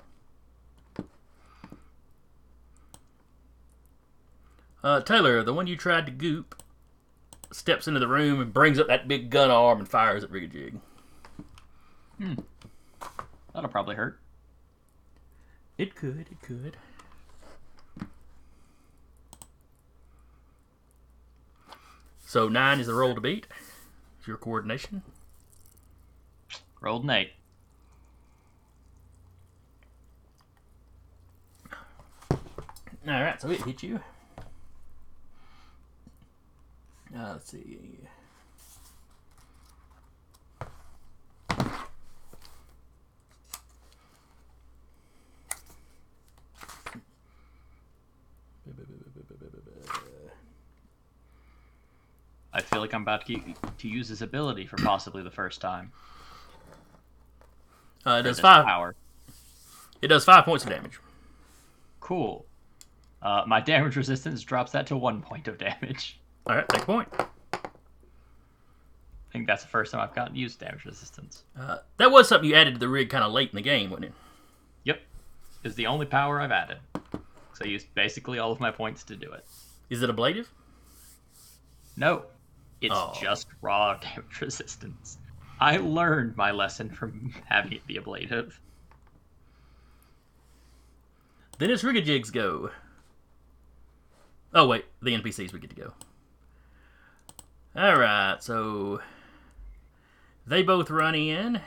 [4.82, 6.62] Uh, Taylor, the one you tried to goop,
[7.51, 10.78] steps into the room and brings up that big gun arm and fires at Rigajig.
[13.55, 14.20] That'll probably hurt.
[15.76, 16.76] It could, it could.
[22.24, 23.47] So nine is the roll to beat.
[24.27, 25.03] Your coordination.
[26.81, 27.31] Rolled an eight.
[32.31, 34.01] All right, so it hit you.
[37.16, 37.79] Uh, let's see.
[52.59, 53.40] I feel like I'm about to,
[53.78, 55.92] to use his ability for possibly the first time.
[58.04, 58.64] Uh, it does five.
[58.64, 58.96] Power.
[60.02, 60.98] It does five points of damage.
[62.00, 62.46] Cool.
[63.22, 66.18] Uh, my damage resistance drops that to one point of damage.
[66.48, 67.09] All right, take a point.
[67.52, 67.61] I
[69.32, 71.44] think that's the first time I've gotten used damage resistance.
[71.56, 73.90] Uh, that was something you added to the rig kind of late in the game,
[73.90, 74.12] wasn't it?
[74.82, 75.00] Yep.
[75.62, 76.78] Is the only power I've added.
[76.94, 79.44] So I used basically all of my points to do it.
[79.90, 80.50] Is it ablative?
[81.96, 82.24] No.
[82.81, 83.12] It's Oh.
[83.20, 85.18] just raw damage resistance.
[85.61, 88.61] I learned my lesson from having it be ablative.
[91.59, 92.70] Then it's Rigajig's go.
[94.55, 95.93] Oh wait, the NPCs we get to go.
[97.76, 99.01] All right, so
[100.47, 101.61] they both run in.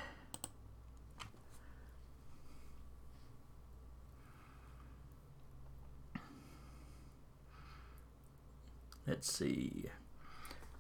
[9.08, 9.90] Let's see.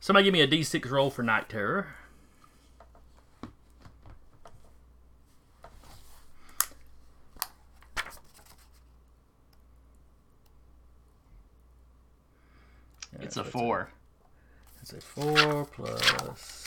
[0.02, 1.86] Somebody give me a D6 roll for Night Terror.
[13.20, 13.92] It's a four.
[14.82, 16.66] It's a four plus.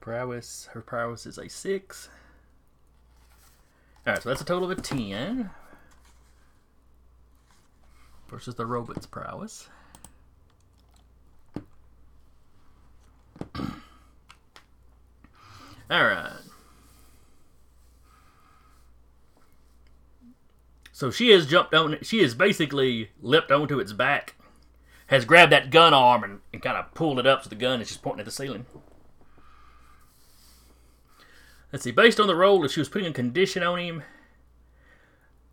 [0.00, 0.68] Prowess.
[0.72, 2.08] Her prowess is a six.
[4.04, 5.50] Alright, so that's a total of a ten.
[8.30, 9.68] Versus the robot's prowess.
[15.90, 16.30] Alright.
[20.92, 24.36] So she has jumped on She has basically leapt onto its back,
[25.08, 27.80] has grabbed that gun arm and, and kind of pulled it up so the gun
[27.80, 28.66] is just pointing at the ceiling.
[31.72, 31.90] Let's see.
[31.90, 34.04] Based on the role, if she was putting a condition on him,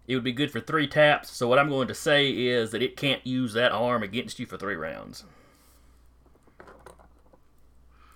[0.07, 1.29] it would be good for three taps.
[1.31, 4.45] So what I'm going to say is that it can't use that arm against you
[4.45, 5.25] for three rounds.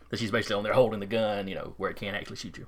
[0.10, 2.58] That she's basically on there holding the gun, you know, where it can't actually shoot
[2.58, 2.68] you.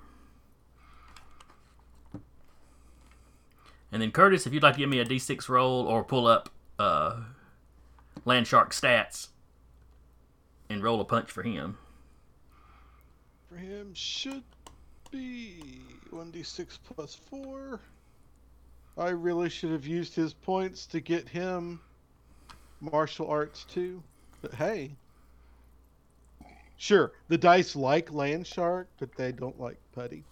[3.92, 6.50] And then Curtis, if you'd like to give me a D6 roll or pull up
[6.80, 7.22] uh,
[8.26, 9.28] Landshark stats
[10.70, 11.78] and roll a punch for him.
[13.48, 14.44] For him should
[15.12, 17.80] be 1d6 plus 4.
[18.98, 21.80] I really should have used his points to get him
[22.80, 24.04] martial arts too.
[24.42, 24.96] But hey.
[26.78, 30.24] Sure, the dice like Landshark, but they don't like putty.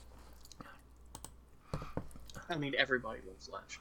[2.50, 3.80] I mean, everybody loves Lash.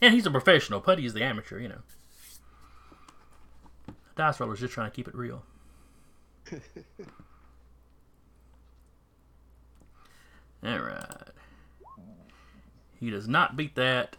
[0.00, 0.80] And he's a professional.
[0.80, 1.80] Putty is the amateur, you know.
[4.14, 5.42] Dice roller's just trying to keep it real.
[10.64, 11.28] Alright.
[12.98, 14.16] He does not beat that.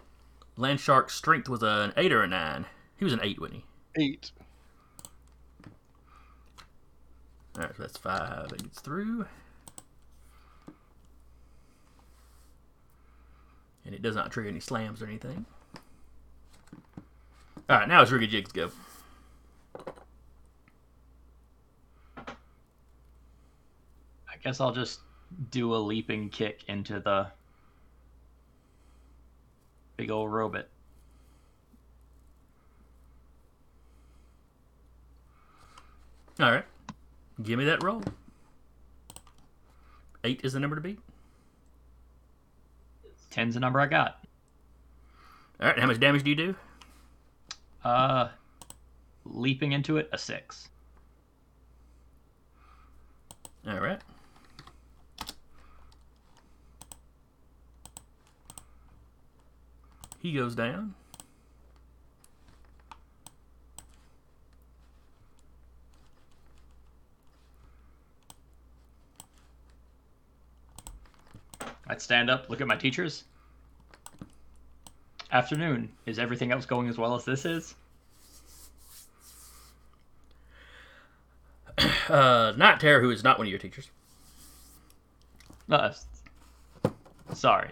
[0.58, 2.66] Landshark's strength was an 8 or a 9.
[2.98, 3.64] He was an 8, wasn't
[3.96, 4.04] he?
[4.04, 4.32] Eight.
[7.56, 9.26] Alright, so that's 5 that gets through.
[13.86, 15.46] And it does not trigger any slams or anything.
[17.70, 18.70] Alright, now it's Riggy Jig's go.
[22.18, 22.34] I
[24.44, 25.00] guess I'll just
[25.52, 27.28] do a leaping kick into the
[29.98, 30.68] big old robot.
[36.40, 36.66] Alright.
[37.42, 38.04] Give me that roll.
[40.24, 41.00] 8 is the number to beat.
[43.32, 44.24] Ten's the number I got.
[45.60, 46.56] Alright, how much damage do you do?
[47.84, 48.30] Uh,
[49.26, 50.70] leaping into it, a six.
[53.68, 54.02] Alright.
[60.20, 60.94] He goes down.
[71.90, 73.24] I'd stand up, look at my teachers.
[75.32, 75.90] Afternoon.
[76.06, 77.76] Is everything else going as well as this is?
[82.10, 83.90] uh, not Tara, who is not one of your teachers.
[85.70, 85.94] Uh,
[87.34, 87.70] sorry.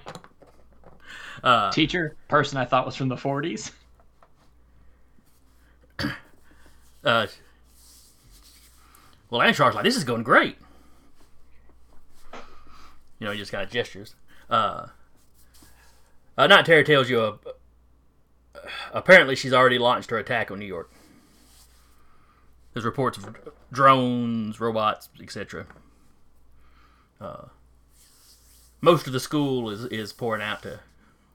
[1.43, 3.71] Uh, Teacher, person I thought was from the 40s.
[7.03, 7.27] uh,
[9.29, 10.57] well, Anshar's like, this is going great.
[13.19, 14.15] You know, he just kind of gestures.
[14.49, 14.87] Uh,
[16.37, 17.37] uh, Night Terror tells you, uh,
[18.93, 20.91] apparently she's already launched her attack on New York.
[22.73, 23.35] There's reports of
[23.71, 25.65] drones, robots, etc.
[27.21, 27.45] Uh,
[28.81, 30.81] most of the school is, is pouring out to,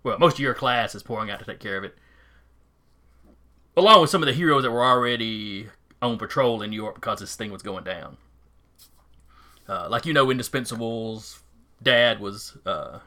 [0.03, 1.97] well, most of your class is pouring out to take care of it
[3.77, 5.69] along with some of the heroes that were already
[6.03, 8.17] on patrol in New York because this thing was going down.
[9.69, 11.41] Uh, like you know, Indispensable's
[11.83, 12.99] dad was uh,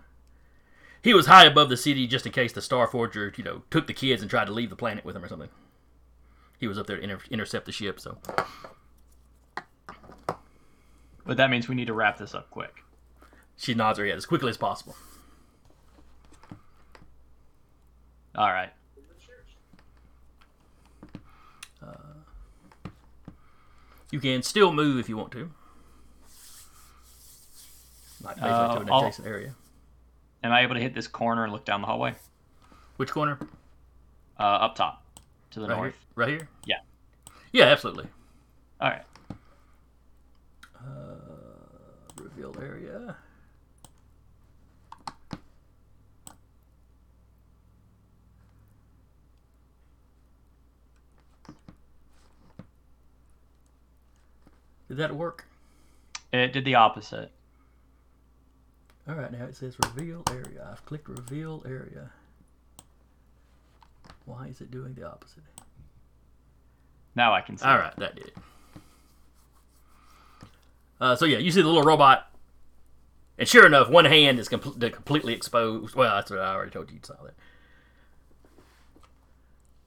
[1.01, 3.87] he was high above the city just in case the Star Forger, you know, took
[3.87, 5.49] the kids and tried to leave the planet with them or something.
[6.59, 7.99] He was up there to inter- intercept the ship.
[7.99, 8.17] So
[11.25, 12.83] But that means we need to wrap this up quick.
[13.57, 14.95] she nods her head as quickly as possible.
[18.35, 18.71] All right.
[24.11, 25.49] You can still move if you want to,
[28.21, 29.55] like basically Uh, to an adjacent area.
[30.43, 32.13] Am I able to hit this corner and look down the hallway?
[32.97, 33.39] Which corner?
[34.39, 35.03] Uh, up top,
[35.51, 35.93] to the Right north.
[35.93, 36.01] here.
[36.15, 36.47] Right here.
[36.65, 36.75] Yeah.
[37.53, 38.05] Yeah, absolutely.
[38.79, 39.03] All right.
[42.21, 43.15] Reveal area.
[54.93, 55.45] Did that work?
[56.31, 57.31] It did the opposite.
[59.09, 60.69] All right, now it says reveal area.
[60.71, 62.11] I've clicked reveal area.
[64.25, 65.41] Why is it doing the opposite?
[67.15, 67.65] Now I can see.
[67.65, 68.37] All right, that did it.
[71.01, 72.31] Uh, so yeah, you see the little robot,
[73.39, 75.95] and sure enough, one hand is com- completely exposed.
[75.95, 76.97] Well, that's what I already told you.
[76.97, 77.33] You saw that.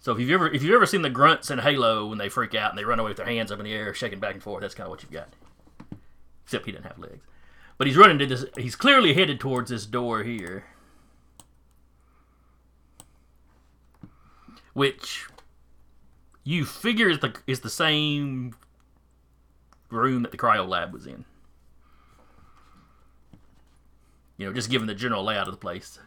[0.07, 2.55] So if you've ever if you've ever seen the grunts in Halo when they freak
[2.55, 4.41] out and they run away with their hands up in the air, shaking back and
[4.41, 5.27] forth, that's kind of what you've got.
[6.45, 7.25] Except he doesn't have legs,
[7.77, 8.45] but he's running to this.
[8.57, 10.67] He's clearly headed towards this door here,
[14.75, 15.27] which
[16.45, 18.55] you figure is the is the same
[19.91, 21.25] room that the cryo lab was in.
[24.39, 25.99] You know, just given the general layout of the place.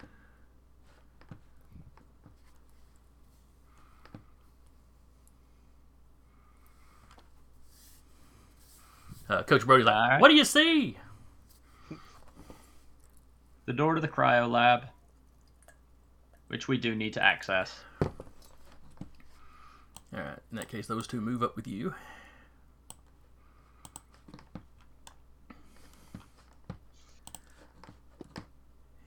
[9.30, 10.22] Uh, Coach Brody's like, Alright.
[10.22, 10.98] "What do you see?"
[13.66, 14.86] The door to the cryo lab,
[16.48, 17.84] which we do need to access.
[18.02, 18.10] All
[20.12, 20.40] right.
[20.52, 21.94] In that case, those two move up with you.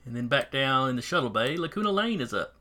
[0.05, 2.55] And then back down in the shuttle bay, Lacuna Lane is up.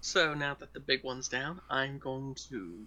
[0.00, 2.84] So now that the big one's down, I'm going to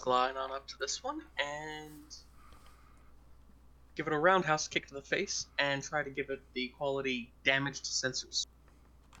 [0.00, 2.16] glide on up to this one and
[3.96, 7.32] give it a roundhouse kick to the face and try to give it the quality
[7.44, 8.46] damage to sensors.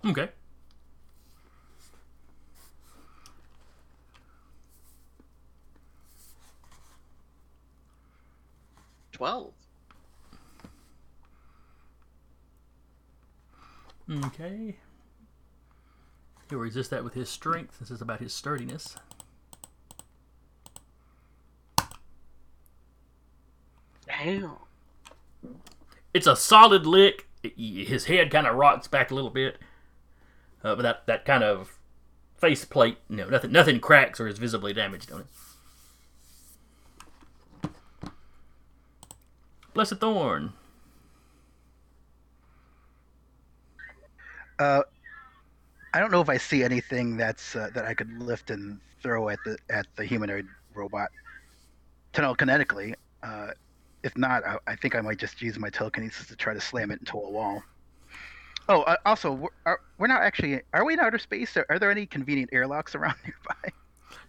[0.06, 0.28] Okay.
[9.12, 9.52] Twelve.
[14.10, 14.78] Okay.
[16.48, 17.78] He'll resist that with his strength.
[17.78, 18.96] This is about his sturdiness.
[24.22, 24.56] Damn.
[26.12, 27.26] It's a solid lick.
[27.56, 29.56] His head kind of rocks back a little bit,
[30.62, 31.78] uh, but that that kind of
[32.36, 35.26] face plate, you know, nothing nothing cracks or is visibly damaged on it.
[39.72, 40.52] Blessed Thorn.
[44.58, 44.82] Uh,
[45.94, 49.30] I don't know if I see anything that's uh, that I could lift and throw
[49.30, 51.08] at the at the humanoid robot.
[52.14, 53.52] To kinetically, uh,
[54.02, 56.90] if not, I, I think I might just use my telekinesis to try to slam
[56.90, 57.62] it into a wall.
[58.68, 60.60] Oh, uh, also, we're, are, we're not actually.
[60.72, 61.56] Are we in outer space?
[61.56, 63.70] Are, are there any convenient airlocks around nearby?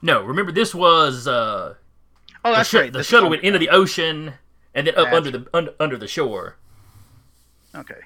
[0.01, 1.75] No, remember this was uh,
[2.43, 2.91] Oh, the, that's sh- right.
[2.91, 4.33] the this shuttle went into the ocean
[4.73, 6.57] and then up That's under the under, under the shore.
[7.75, 7.99] Okay.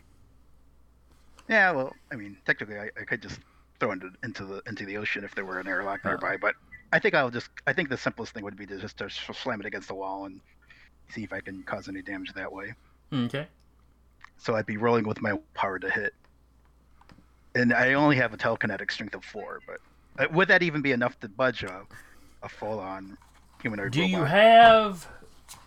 [1.48, 3.40] Yeah, well, I mean, technically, I, I could just
[3.80, 6.10] throw it into, into the into the ocean if there were an airlock Uh.
[6.10, 6.38] nearby.
[6.38, 6.56] But
[6.92, 7.50] I think I'll just.
[7.68, 10.26] I think the simplest thing would be to just to slam it against the wall
[10.26, 10.42] and
[11.10, 12.74] see if I can cause any damage that way.
[13.14, 13.48] Okay.
[14.38, 16.14] so I'd be rolling with my power to hit.
[17.54, 19.80] And I only have a telekinetic strength of four, but
[20.20, 21.84] uh, would that even be enough to budge a,
[22.44, 23.18] a full-on
[23.62, 25.08] humanoid Do you have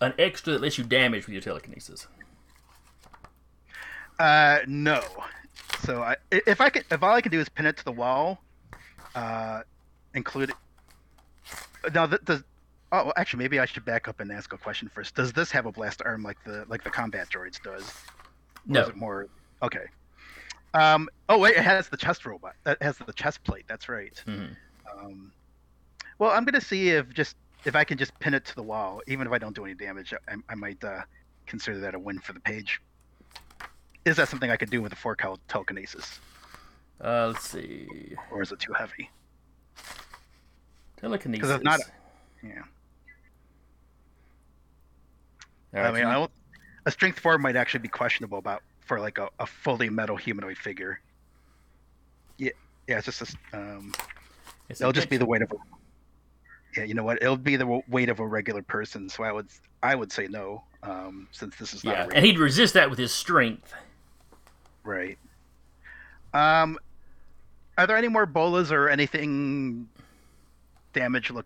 [0.01, 2.07] an extra that lets you damage with your telekinesis?
[4.19, 5.01] Uh, no.
[5.83, 7.91] So I, if I could, if all I can do is pin it to the
[7.91, 8.41] wall,
[9.15, 9.61] uh,
[10.13, 10.51] include.
[11.83, 12.43] It now, th- does
[12.91, 15.15] oh well, actually maybe I should back up and ask a question first.
[15.15, 17.83] Does this have a blast arm like the like the combat droids does?
[17.89, 18.81] Or No.
[18.83, 19.27] Is it more
[19.63, 19.85] okay?
[20.73, 21.09] Um.
[21.29, 22.55] Oh wait, it has the chest robot.
[22.65, 23.65] It has the chest plate.
[23.67, 24.21] That's right.
[24.27, 24.55] Mhm.
[24.97, 25.31] Um.
[26.19, 27.35] Well, I'm gonna see if just
[27.65, 29.73] if I can just pin it to the wall, even if I don't do any
[29.73, 30.13] damage.
[30.27, 31.01] I, I might uh,
[31.47, 32.81] consider that a win for the page.
[34.05, 36.19] Is that something I could do with a four count telekinesis,
[37.03, 38.15] Uh, let's see.
[38.31, 39.09] or is it too heavy?
[40.97, 41.41] Telekinesis.
[41.41, 41.79] Because it's not-
[42.43, 42.63] Yeah.
[45.73, 46.31] All I right, mean, so I don't,
[46.85, 50.57] a strength four might actually be questionable about for like a, a fully metal humanoid
[50.57, 50.99] figure.
[52.37, 52.51] Yeah,
[52.87, 53.93] yeah, it's just a, s- um,
[54.69, 55.55] it's it'll just be the weight of a.
[56.77, 57.21] Yeah, you know what?
[57.21, 59.09] It'll be the weight of a regular person.
[59.09, 59.47] So I would,
[59.83, 62.89] I would say no, um, since this is not Yeah, a and he'd resist that
[62.89, 63.73] with his strength.
[64.83, 65.17] right.
[66.33, 66.77] Um,
[67.77, 69.89] are there any more bolas or anything
[70.93, 71.45] damage look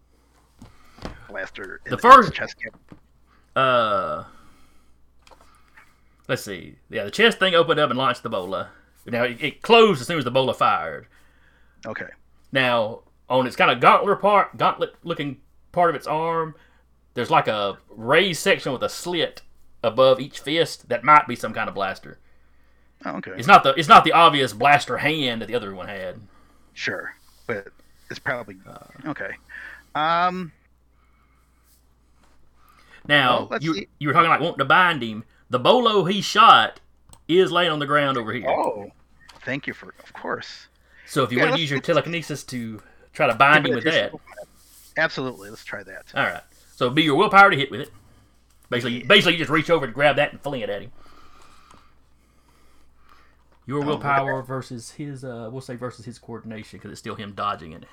[1.30, 1.80] blaster?
[1.86, 2.84] in The in first- chest cavity?
[3.56, 4.24] Uh,
[6.28, 6.76] let's see.
[6.90, 8.70] Yeah, the chest thing opened up and launched the bola.
[9.06, 11.08] Now it, it closed as soon as the bola fired.
[11.86, 12.08] Okay.
[12.52, 15.38] Now on its kind of gauntlet part, gauntlet looking
[15.72, 16.56] part of its arm,
[17.14, 19.42] there's like a raised section with a slit
[19.84, 22.20] above each fist that might be some kind of blaster.
[23.06, 23.32] Oh, okay.
[23.36, 26.22] It's not the it's not the obvious blaster hand that the other one had.
[26.74, 27.68] Sure, but
[28.10, 29.32] it's probably Uh, okay.
[29.94, 30.52] Um,
[33.08, 33.88] Now Well, you see.
[34.00, 35.24] you were talking like wanting to bind him.
[35.50, 36.80] The bolo he shot
[37.28, 38.50] is laying on the ground over here.
[38.50, 38.92] oh,
[39.46, 40.68] thank you for, of course.
[41.06, 42.82] So if you Yeah, want to use your telekinesis to
[43.14, 44.14] try to bind him with it that,
[44.98, 46.06] Absolutely, let's try that.
[46.16, 46.42] all right.
[46.76, 47.92] So be your willpower to hit with it.
[48.70, 50.92] Basically, basically you just reach over and grab that and fling it at him.
[53.66, 57.34] Your Oh, willpower versus his, uh, we'll say versus his coordination because it's still him
[57.34, 57.86] dodging it.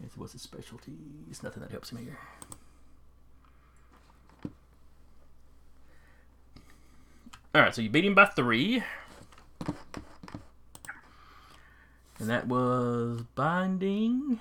[0.00, 1.42] See, What's his specialties?
[1.42, 2.18] Nothing that helps him here.
[7.54, 8.82] All right, so you beat him by three.
[12.18, 14.40] And that was binding.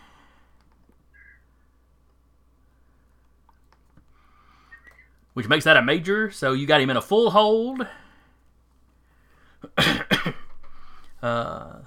[5.33, 7.85] Which makes that a major, so you got him in a full hold.
[11.21, 11.79] uh,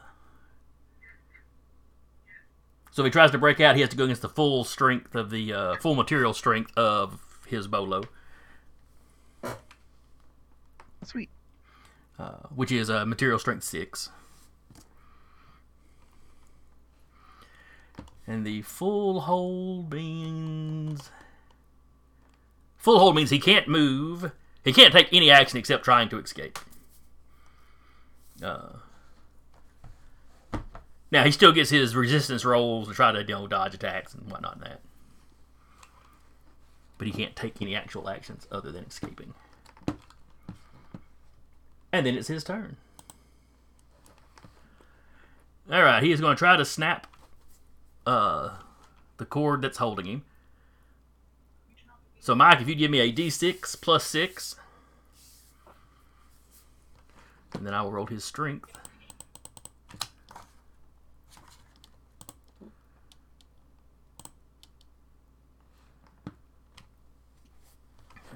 [2.98, 5.14] so if he tries to break out, he has to go against the full strength
[5.14, 8.02] of the uh, full material strength of his bolo,
[11.04, 11.30] Sweet.
[12.18, 14.10] uh, which is uh, material strength six.
[18.26, 21.12] And the full hold means
[22.78, 24.32] full hold means he can't move.
[24.64, 26.58] He can't take any action except trying to escape.
[28.42, 28.70] Uh,
[31.10, 34.30] now he still gets his resistance rolls to try to you know dodge attacks and
[34.30, 34.54] whatnot.
[34.54, 34.80] And that,
[36.98, 39.34] but he can't take any actual actions other than escaping.
[41.92, 42.76] And then it's his turn.
[45.70, 47.06] All right, he is going to try to snap
[48.06, 48.56] uh,
[49.18, 50.24] the cord that's holding him.
[52.20, 54.56] So, Mike, if you give me a d6 plus 6,
[57.54, 58.78] and then I will roll his strength.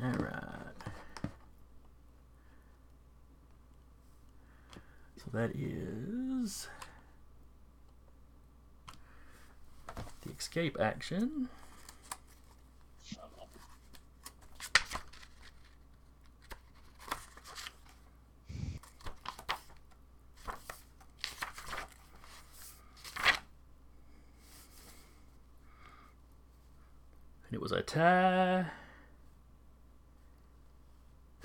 [0.02, 0.42] All right.
[5.16, 6.68] So that is
[10.22, 11.48] the escape action.
[27.46, 28.66] And it was a tie.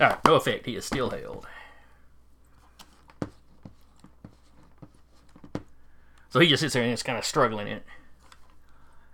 [0.00, 0.66] Alright, no effect.
[0.66, 1.46] He is still held.
[6.30, 7.84] So he just sits there and is kind of struggling it.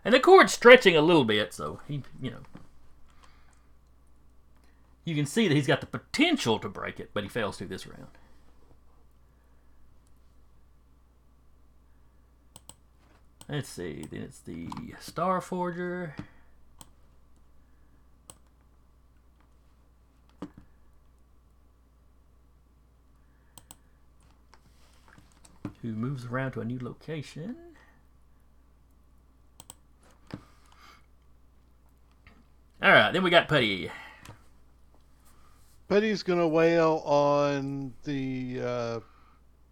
[0.05, 2.41] And the cord's stretching a little bit, so he, you know.
[5.05, 7.67] You can see that he's got the potential to break it, but he fails to
[7.67, 8.09] this round.
[13.49, 14.69] Let's see, then it's the
[15.01, 16.17] Star Forger.
[25.85, 27.55] Who moves around to a new location.
[32.83, 33.91] All right, then we got Putty.
[35.89, 39.01] Putty's gonna wail on the uh,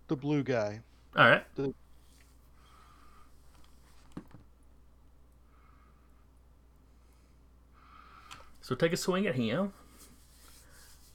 [0.08, 0.80] the blue guy.
[1.16, 1.44] All right.
[1.54, 1.72] The-
[8.60, 9.72] So take a swing at him.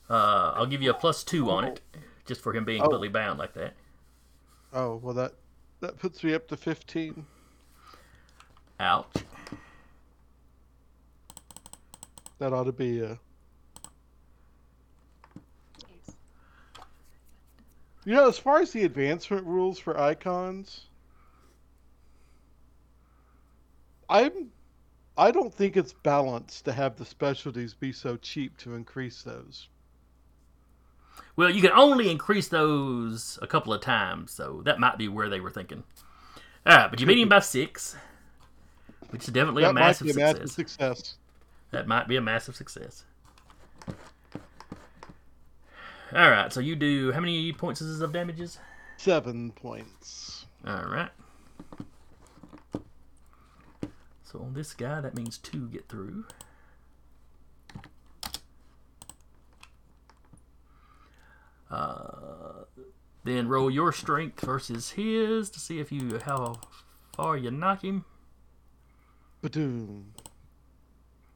[0.09, 1.81] Uh, I'll give you a plus two on it,
[2.25, 2.85] just for him being Oh.
[2.85, 3.73] completely bound like that.
[4.77, 5.33] Oh well, that
[5.79, 7.25] that puts me up to fifteen.
[8.79, 9.07] Ouch.
[12.37, 13.17] That ought to be a.
[18.05, 20.85] You know, as far as the advancement rules for icons,
[24.07, 24.51] I'm.
[25.17, 29.69] I don't think it's balanced to have the specialties be so cheap to increase those.
[31.35, 35.29] Well, you can only increase those a couple of times, so that might be where
[35.29, 35.83] they were thinking.
[36.65, 37.95] All right, but you beat him by six,
[39.09, 40.33] which is definitely a that might massive be a success.
[40.33, 41.15] massive success.
[41.71, 43.03] That might be a massive success.
[46.13, 48.59] All right, so you do how many points is this of damages?
[48.97, 50.45] Seven points.
[50.65, 51.09] All right.
[54.23, 56.25] So on this guy, that means two get through.
[61.69, 62.63] Uh,
[63.23, 66.61] then roll your strength versus his to see if you how
[67.15, 68.05] far you knock him.
[69.43, 70.03] Badoom.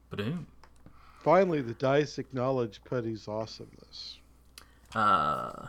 [0.09, 0.47] Ba-doom.
[1.19, 4.17] Finally, the dice acknowledge Putty's awesomeness.
[4.95, 5.67] Uh,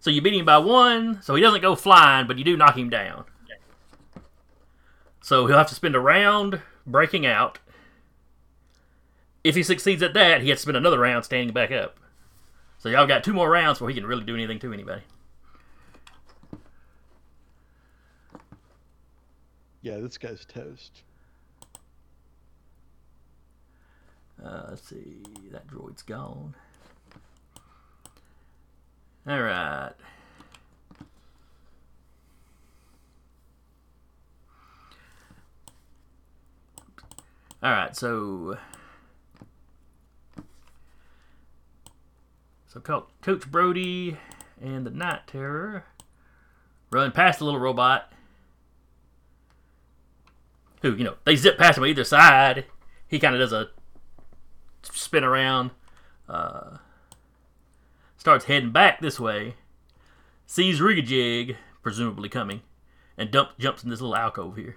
[0.00, 2.76] so you beat him by one, so he doesn't go flying, but you do knock
[2.76, 3.24] him down.
[5.22, 7.60] So he'll have to spend a round breaking out.
[9.44, 11.96] If he succeeds at that, he has to spend another round standing back up.
[12.82, 15.02] So y'all got two more rounds before he can really do anything to anybody.
[19.82, 21.02] Yeah, this guy's toast.
[24.44, 25.22] Uh, let's see,
[25.52, 26.56] that droid's gone.
[29.28, 29.92] All right.
[37.62, 38.58] All right, so
[42.72, 44.16] so Co- Coach Brody
[44.58, 45.84] and the Night Terror
[46.90, 48.10] run past the little robot.
[50.80, 52.64] Who you know they zip past him on either side.
[53.06, 53.68] He kind of does a
[54.82, 55.72] spin around,
[56.28, 56.78] uh,
[58.16, 59.56] starts heading back this way,
[60.46, 62.62] sees Rigajig, presumably coming,
[63.18, 64.76] and dump, jumps in this little alcove here.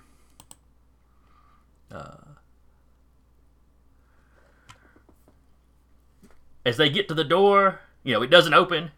[1.90, 2.18] Uh,
[6.66, 8.92] as they get to the door, you know, it doesn't open.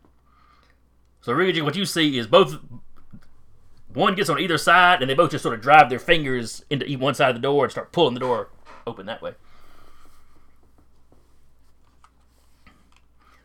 [1.21, 2.57] So Rigajig, what you see is both.
[3.93, 6.85] One gets on either side, and they both just sort of drive their fingers into
[6.99, 8.49] one side of the door and start pulling the door
[8.85, 9.33] open that way.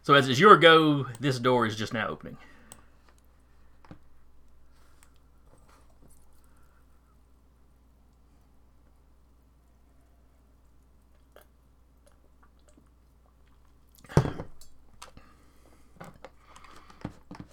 [0.03, 2.37] So as it's your go, this door is just now opening.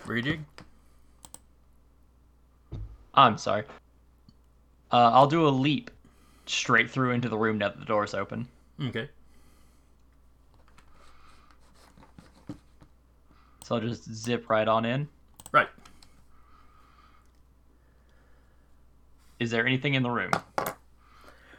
[0.09, 0.39] Rejig?
[3.13, 3.63] I'm sorry.
[4.91, 5.91] Uh, I'll do a leap
[6.45, 8.47] straight through into the room now that the door's open.
[8.81, 9.07] Okay.
[13.63, 15.07] So I'll just zip right on in.
[15.51, 15.67] Right.
[19.39, 20.31] Is there anything in the room?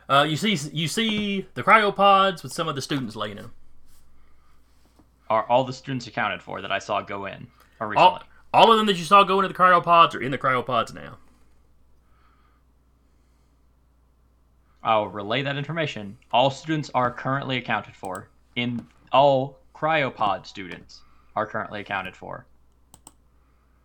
[0.08, 3.52] Uh, you see you see the cryopods with some of the students laying in them.
[5.28, 7.46] Are all the students accounted for that I saw go in
[7.80, 8.08] originally?
[8.08, 8.22] All,
[8.52, 11.18] all of them that you saw go into the cryopods are in the cryopods now.
[14.82, 16.16] I'll relay that information.
[16.32, 18.28] All students are currently accounted for.
[18.56, 21.02] In all cryopod students
[21.36, 22.46] are currently accounted for.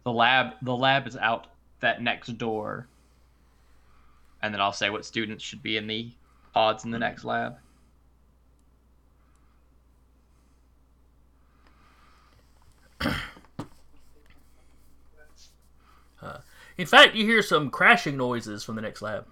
[0.04, 1.48] The lab the lab is out
[1.82, 2.88] that next door.
[4.42, 6.12] And then I'll say what students should be in the
[6.54, 7.58] pods in the next lab.
[16.78, 19.26] In fact, you hear some crashing noises from the next lab.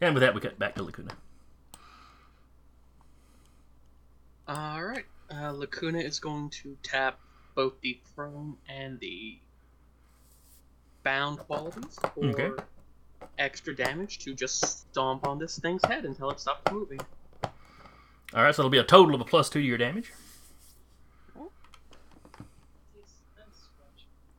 [0.00, 1.12] And with that, we cut back to Lacuna.
[4.48, 5.06] Alright.
[5.34, 7.18] Uh, Lacuna is going to tap
[7.54, 9.38] both the prone and the
[11.02, 12.50] bound qualities for Okay.
[13.38, 14.60] extra damage to just
[14.90, 17.00] stomp on this thing's head until it stops moving.
[18.34, 20.12] All right, so it'll be a total of a plus two to your damage.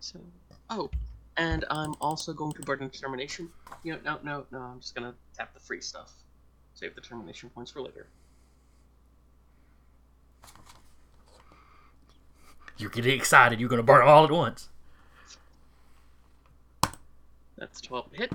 [0.05, 0.19] So,
[0.69, 0.91] oh,
[1.35, 3.49] and I'm also going to burn determination.
[3.83, 4.59] You know, no, no, no.
[4.59, 6.13] I'm just gonna tap the free stuff.
[6.75, 8.05] Save the determination points for later.
[12.77, 13.59] You're getting excited.
[13.59, 14.67] You're going to burn them all at once.
[17.57, 18.33] That's 12 hit,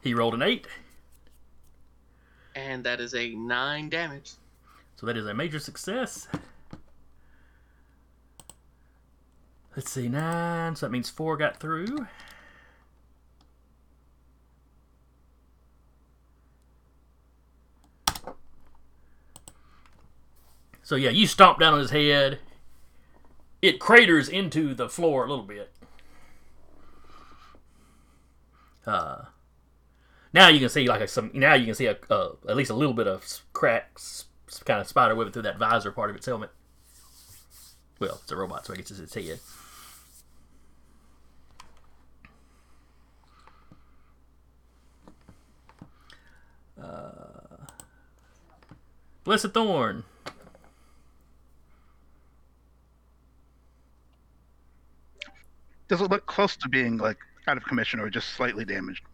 [0.00, 0.66] He rolled an 8.
[2.56, 4.32] and that is a nine damage.
[4.96, 6.26] So that is a major success.
[9.76, 10.76] Let's see, 9.
[10.76, 12.06] So that means 4 got through.
[20.84, 22.38] So yeah, you stomp down on his head.
[23.62, 25.72] It craters into the floor a little bit.
[28.86, 29.24] Uh,
[30.34, 31.30] now you can see like a, some.
[31.32, 33.24] Now you can see a, uh, at least a little bit of
[33.54, 34.26] cracks,
[34.66, 36.50] kind of spider webbing through that visor part of its helmet.
[37.98, 39.40] Well, it's a robot, so I guess it's its head.
[46.80, 47.66] Uh,
[49.24, 50.04] Blessed Thorn.
[55.88, 59.04] Does it look close to being like out of commission or just slightly damaged?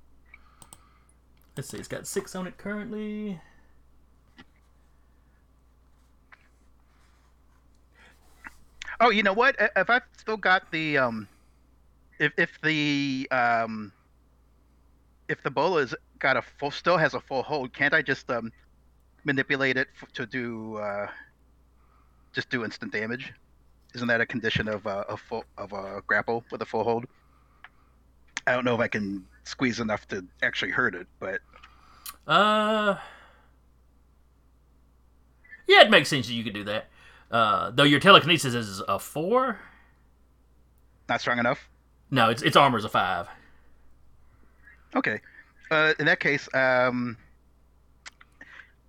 [1.56, 3.40] Let's see, it's got six on it currently.
[9.00, 9.56] Oh, you know what?
[9.76, 11.26] If I've still got the um,
[12.18, 13.92] if if the um,
[15.30, 18.50] if the bola's got a full still has a full hold, can't I just um
[19.24, 21.06] manipulate it f- to do uh
[22.32, 23.32] just do instant damage?
[23.94, 27.06] Isn't that a condition of uh, a full of a grapple with a full hold?
[28.46, 31.40] I don't know if I can squeeze enough to actually hurt it, but
[32.26, 32.96] Uh,
[35.66, 36.88] yeah, it makes sense that you could do that.
[37.30, 39.58] Uh, though your telekinesis is a four.
[41.08, 41.68] not strong enough.
[42.10, 43.28] No, its its armor's a five.
[44.94, 45.20] Okay.
[45.70, 47.16] Uh, in that case, um,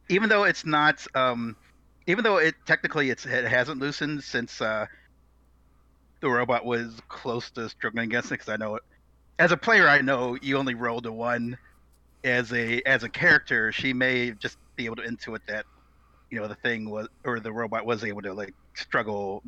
[0.10, 1.56] even though it's not, um,
[2.08, 4.86] even though it technically it's, it hasn't loosened since uh,
[6.22, 8.84] the robot was close to struggling against it, because I know it.
[9.40, 11.58] As a player, I know you only rolled a one.
[12.24, 15.66] As a as a character, she may just be able to intuit that,
[16.30, 19.42] you know, the thing was or the robot was able to like struggle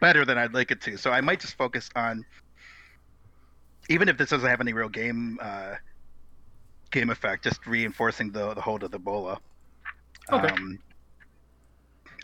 [0.00, 0.96] better than I'd like it to.
[0.96, 2.24] So I might just focus on
[3.88, 5.74] even if this doesn't have any real game uh,
[6.90, 9.38] game effect, just reinforcing the the hold of the bola.
[10.30, 10.48] Okay.
[10.48, 10.78] Um,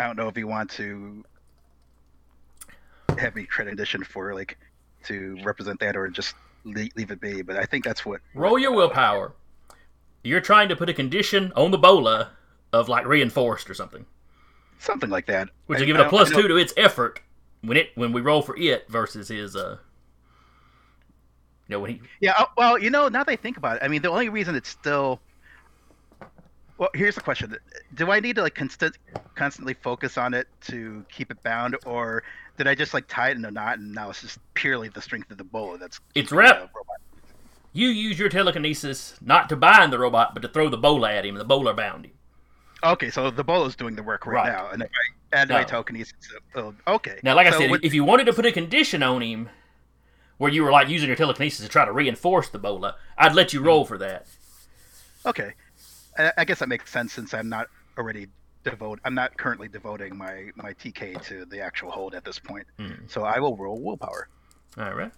[0.01, 1.25] I don't know if you want to
[3.19, 4.59] have me create an for like
[5.05, 6.35] to represent that, or just
[6.65, 7.43] leave, leave it be.
[7.43, 8.21] But I think that's what.
[8.35, 9.33] Roll your willpower.
[10.25, 12.31] You're trying to put a condition on the bola
[12.73, 14.07] of like reinforced or something,
[14.79, 15.49] Something like that.
[15.67, 17.21] which will give it a plus two to its effort
[17.63, 19.79] when it when we roll for it versus his uh.
[21.73, 22.35] Know when he Yeah.
[22.39, 24.55] oh, Well, you know, now that I think about it, I mean, the only reason
[24.55, 25.20] it's still.
[26.78, 27.57] Well, here's the question:
[27.94, 28.99] Do I need to like constant,
[29.35, 32.23] constantly focus on it to keep it bound, or
[32.59, 35.01] did I just like tie it in a knot and now it's just purely the
[35.01, 36.70] strength of the bola that's It's rep-
[37.73, 41.24] you use your telekinesis not to bind the robot but to throw the bola at
[41.24, 41.36] him.
[41.36, 42.12] The bola bound him.
[42.85, 44.53] Okay, so the bola's doing the work right, Right.
[44.53, 44.90] now, and if
[45.32, 46.12] I add my telekinesis,
[46.55, 47.20] it'll- okay.
[47.23, 49.49] Now, like I said, with- if you wanted to put a condition on him
[50.43, 53.52] where you were like using your telekinesis to try to reinforce the bola, I'd let
[53.52, 54.27] you roll for that.
[55.24, 55.52] Okay,
[56.19, 58.27] I, I guess that makes sense since I'm not already
[58.64, 58.98] devote.
[59.05, 62.66] I'm not currently devoting my my TK to the actual hold at this point.
[62.77, 63.06] Hmm.
[63.06, 64.27] So I will roll willpower.
[64.77, 65.12] All right.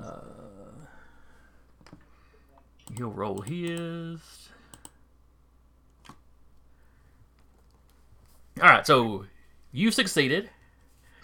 [0.00, 0.20] Uh,
[2.96, 4.20] he'll roll his.
[8.62, 9.26] All right, so
[9.76, 10.50] you succeeded.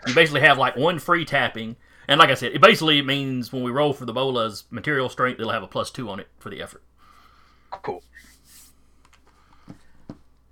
[0.07, 1.77] You basically have like one free tapping,
[2.07, 5.41] and like I said, it basically means when we roll for the bola's material strength,
[5.41, 6.83] it'll have a plus two on it for the effort.
[7.71, 8.03] Cool.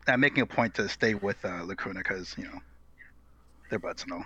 [0.06, 2.58] I'm making a point to stay with uh, Lacuna because you know
[3.68, 4.24] they're butts and all.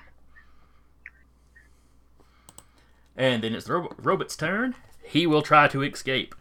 [3.16, 4.74] And then it's the ro- robot's turn.
[5.02, 6.34] He will try to escape.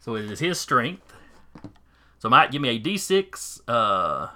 [0.00, 1.12] So it is his strength.
[2.22, 3.62] So might give me a d6.
[3.66, 4.28] Uh,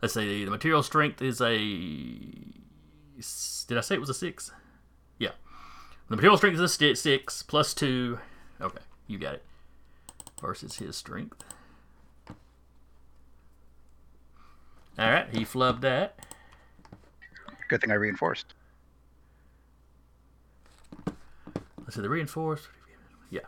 [0.00, 0.46] let's see.
[0.46, 1.58] The material strength is a.
[3.66, 4.50] Did I say it was a six?
[5.18, 5.32] Yeah.
[6.08, 8.18] The material strength is a six plus two.
[8.62, 9.42] Okay, you got it.
[10.40, 11.44] Versus his strength.
[14.98, 16.18] All right, he flubbed that.
[17.68, 18.54] Good thing I reinforced.
[21.80, 22.68] Let's see the reinforced.
[23.28, 23.42] Yeah.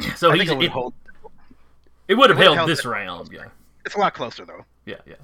[0.16, 0.94] So I he's it would it, hold.
[2.08, 3.46] It would have held held this round, yeah.
[3.84, 4.64] It's a lot closer though.
[4.86, 5.14] Yeah, yeah.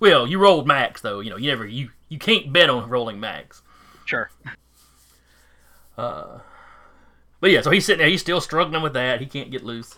[0.00, 1.20] Well, you rolled max though.
[1.20, 3.62] You know, you never you you can't bet on rolling max.
[4.04, 4.30] Sure.
[5.96, 6.40] Uh,
[7.40, 8.08] but yeah, so he's sitting there.
[8.08, 9.20] He's still struggling with that.
[9.20, 9.96] He can't get loose.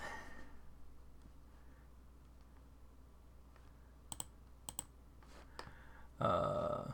[6.20, 6.84] Uh,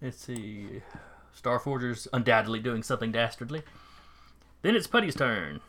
[0.00, 0.82] let's see.
[1.38, 3.62] Starforger's undoubtedly doing something dastardly.
[4.62, 5.60] Then it's Putty's turn.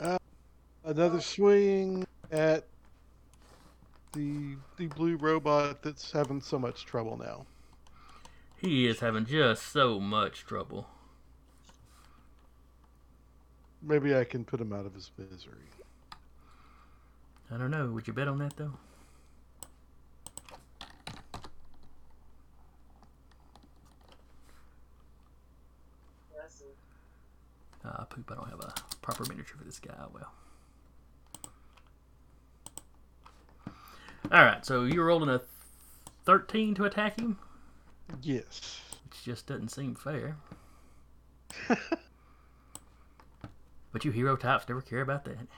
[0.00, 0.18] Uh,
[0.84, 2.64] another swing at
[4.12, 7.46] the the blue robot that's having so much trouble now.
[8.56, 10.86] He is having just so much trouble.
[13.82, 15.70] Maybe I can put him out of his misery.
[17.50, 17.90] I don't know.
[17.92, 18.74] Would you bet on that though?
[27.84, 28.30] Ah, poop.
[28.30, 29.94] I don't have a proper miniature for this guy.
[29.98, 30.32] Oh, Well.
[34.32, 35.40] Alright, so you're rolling a
[36.24, 37.38] 13 to attack him?
[38.22, 38.80] Yes.
[39.04, 40.36] Which just doesn't seem fair.
[43.92, 45.48] but you hero types never care about that.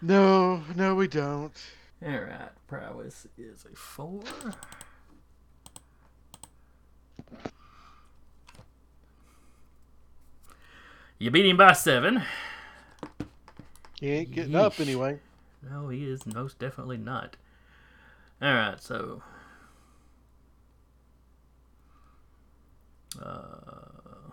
[0.00, 1.56] No, no, we don't.
[2.04, 4.20] Alright, prowess is a 4.
[11.22, 12.20] You beat him by 7.
[14.00, 15.20] He ain't getting up anyway.
[15.62, 17.36] No, he is most definitely not.
[18.42, 19.22] Alright, so.
[23.22, 24.32] Uh,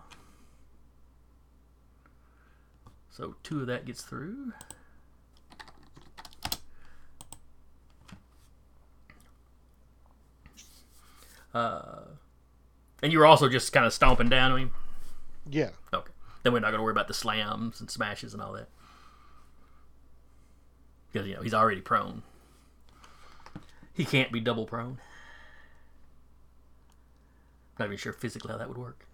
[3.08, 4.52] so two of that gets through.
[11.54, 12.00] Uh,
[13.00, 14.70] and you were also just kind of stomping down on him.
[15.48, 15.70] Yeah.
[15.94, 16.10] Okay.
[16.42, 18.68] Then we're not going to worry about the slams and smashes and all that.
[21.12, 22.22] Because, you know, he's already prone.
[23.92, 24.98] He can't be double prone.
[27.78, 29.06] Not even sure physically how that would work.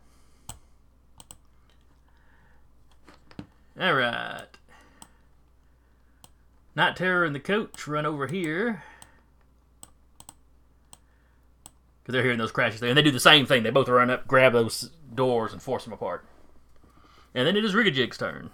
[3.81, 4.57] Alright.
[6.75, 8.83] Night Terror and the coach run over here.
[12.03, 12.91] Because they're hearing those crashes there.
[12.91, 13.63] And they do the same thing.
[13.63, 16.25] They both run up, grab those doors, and force them apart.
[17.37, 18.49] And then it is Rigajig's turn.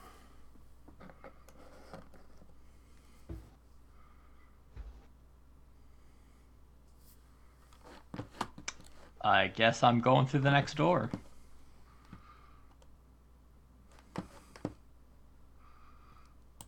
[9.24, 11.10] I guess I'm going through the next door.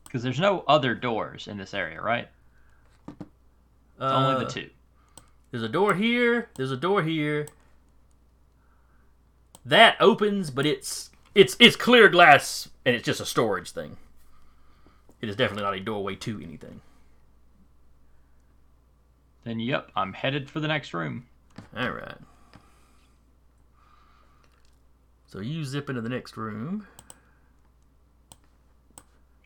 [0.04, 2.28] Because there's no other doors in this area, right?
[3.08, 3.18] It's
[3.98, 4.70] only the Uh, two.
[5.50, 6.48] There's a door here.
[6.54, 7.48] There's a door here.
[9.64, 13.96] That opens, but it's it's it's clear glass and it's just a storage thing.
[15.20, 16.80] It is definitely not a doorway to anything.
[19.44, 21.26] Then, yep, I'm headed for the next room.
[21.76, 22.16] All right.
[25.26, 26.86] So you zip into the next room.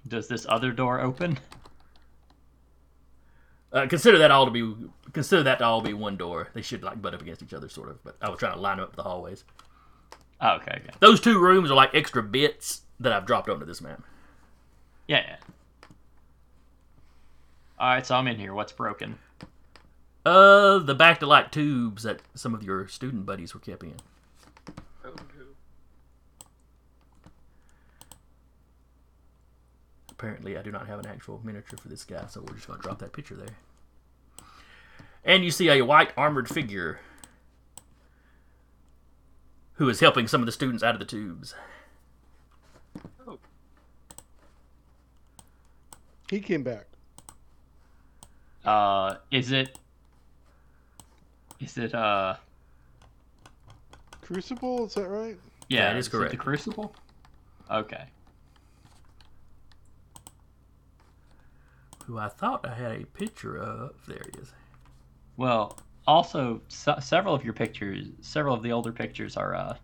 [0.07, 1.39] Does this other door open?
[3.73, 4.75] Uh, consider that all to be
[5.13, 6.49] consider that to all be one door.
[6.55, 8.03] They should like butt up against each other, sort of.
[8.03, 9.45] But I was trying to line them up the hallways.
[10.41, 10.95] Oh, okay, okay.
[11.01, 14.03] Those two rooms are like extra bits that I've dropped onto this map.
[15.07, 15.37] Yeah, yeah.
[17.81, 18.55] Alright, so I'm in here.
[18.55, 19.19] What's broken?
[20.25, 23.95] Uh, the back to light tubes that some of your student buddies were kept in.
[25.05, 25.45] Oh, no.
[30.11, 32.79] Apparently, I do not have an actual miniature for this guy, so we're just going
[32.79, 33.57] to drop that picture there.
[35.25, 37.01] And you see a white armored figure
[39.79, 41.55] who is helping some of the students out of the tubes.
[43.27, 43.39] Oh.
[46.29, 46.87] He came back.
[48.65, 49.79] Uh, is it.
[51.61, 52.35] Is it, uh.
[54.21, 55.39] Crucible, is that right?
[55.69, 56.33] Yeah, That is it correct.
[56.33, 56.95] the Crucible?
[57.71, 58.05] Okay.
[62.07, 63.95] Who I thought I had a picture of.
[64.09, 64.53] There he is.
[65.37, 65.79] Well,
[66.09, 69.77] also, se- several of your pictures, several of the older pictures are, uh.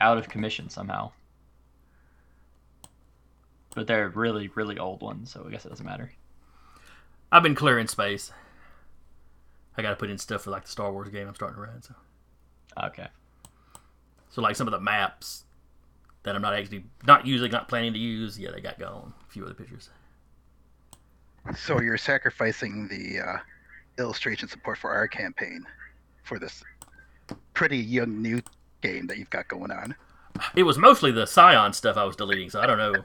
[0.00, 1.10] out of commission somehow.
[3.74, 6.12] But they're really, really old ones, so I guess it doesn't matter.
[7.30, 8.32] I've been clearing space.
[9.76, 11.60] I got to put in stuff for like the Star Wars game I'm starting to
[11.62, 11.82] run.
[11.82, 11.94] So,
[12.84, 13.08] Okay.
[14.30, 15.44] so like some of the maps
[16.22, 18.38] that I'm not actually not using, not planning to use.
[18.38, 19.12] Yeah, they got gone.
[19.28, 19.90] A few other pictures.
[21.56, 23.36] So you're sacrificing the uh,
[23.98, 25.64] illustration support for our campaign
[26.24, 26.62] for this
[27.54, 28.40] pretty young new
[28.82, 29.94] game that you've got going on.
[30.54, 32.94] It was mostly the Scion stuff I was deleting, so I don't know.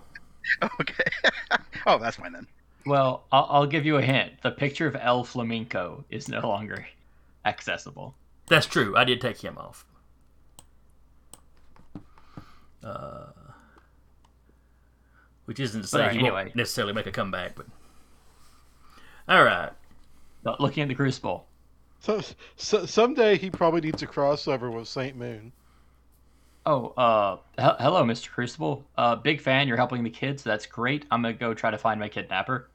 [0.81, 1.03] Okay.
[1.85, 2.47] oh, that's fine then.
[2.87, 4.41] Well, I'll, I'll give you a hint.
[4.41, 6.87] The picture of El Flamenco is no longer
[7.45, 8.15] accessible.
[8.47, 8.97] That's true.
[8.97, 9.85] I did take him off.
[12.83, 13.27] Uh,
[15.45, 16.45] which isn't to say But he anyway.
[16.45, 17.67] won't necessarily make a comeback, but
[19.29, 19.71] all right.
[20.43, 21.47] But looking at the Crucible,
[21.99, 22.21] So,
[22.55, 25.51] so someday he probably needs a crossover with Saint Moon.
[26.65, 28.29] Oh, uh, he- hello, Mr.
[28.29, 28.83] Crucible.
[28.97, 29.67] Uh, big fan.
[29.67, 30.43] You're helping the kids.
[30.43, 31.05] That's great.
[31.11, 32.69] I'm gonna go try to find my kidnapper.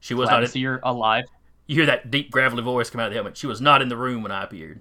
[0.00, 0.40] She was Glad not.
[0.40, 1.24] to In, see you're alive.
[1.66, 3.36] you hear that deep gravelly voice come out of the helmet.
[3.36, 4.80] She was not in the room when I appeared.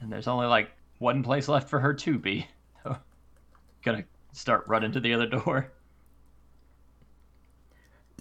[0.00, 2.46] And there's only like one place left for her to be.
[3.84, 5.72] Gonna start running to the other door.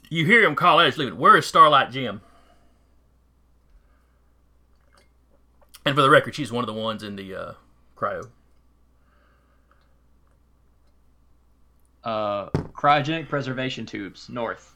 [0.09, 0.97] You hear him call out.
[0.97, 1.17] Leaving.
[1.17, 2.21] Where is Starlight Jim?
[5.85, 7.53] And for the record, she's one of the ones in the uh,
[7.95, 8.29] cryo.
[12.03, 14.75] Uh, cryogenic preservation tubes north.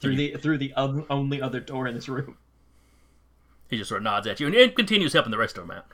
[0.00, 2.36] Through the through the oth- only other door in this room.
[3.68, 5.76] He just sort of nods at you and, and continues helping the rest of them
[5.76, 5.86] out.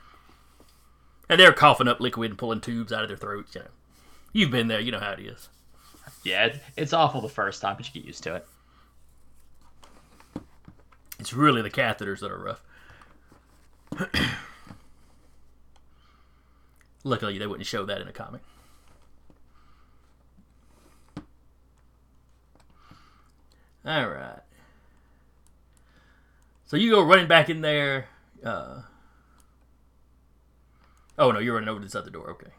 [1.27, 3.55] And they're coughing up liquid and pulling tubes out of their throats.
[3.55, 3.67] You know,
[4.31, 4.79] you've been there.
[4.79, 5.49] You know how it is.
[6.25, 8.47] Yeah, it's, awful the first time, but you get used to it.
[11.19, 12.63] It's really the catheters that are rough.
[17.03, 18.41] Luckily, they wouldn't show that in a comic.
[23.85, 24.39] All right.
[26.65, 28.07] So you go running back in there.
[28.43, 28.81] Uh...
[31.19, 32.31] Oh no, you're running over to this other door.
[32.31, 32.49] Okay.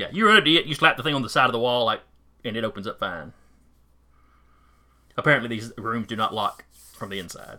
[0.00, 0.64] Yeah, you run into it.
[0.64, 2.00] You slap the thing on the side of the wall, like,
[2.42, 3.34] and it opens up fine.
[5.14, 6.64] Apparently, these rooms do not lock
[6.94, 7.58] from the inside.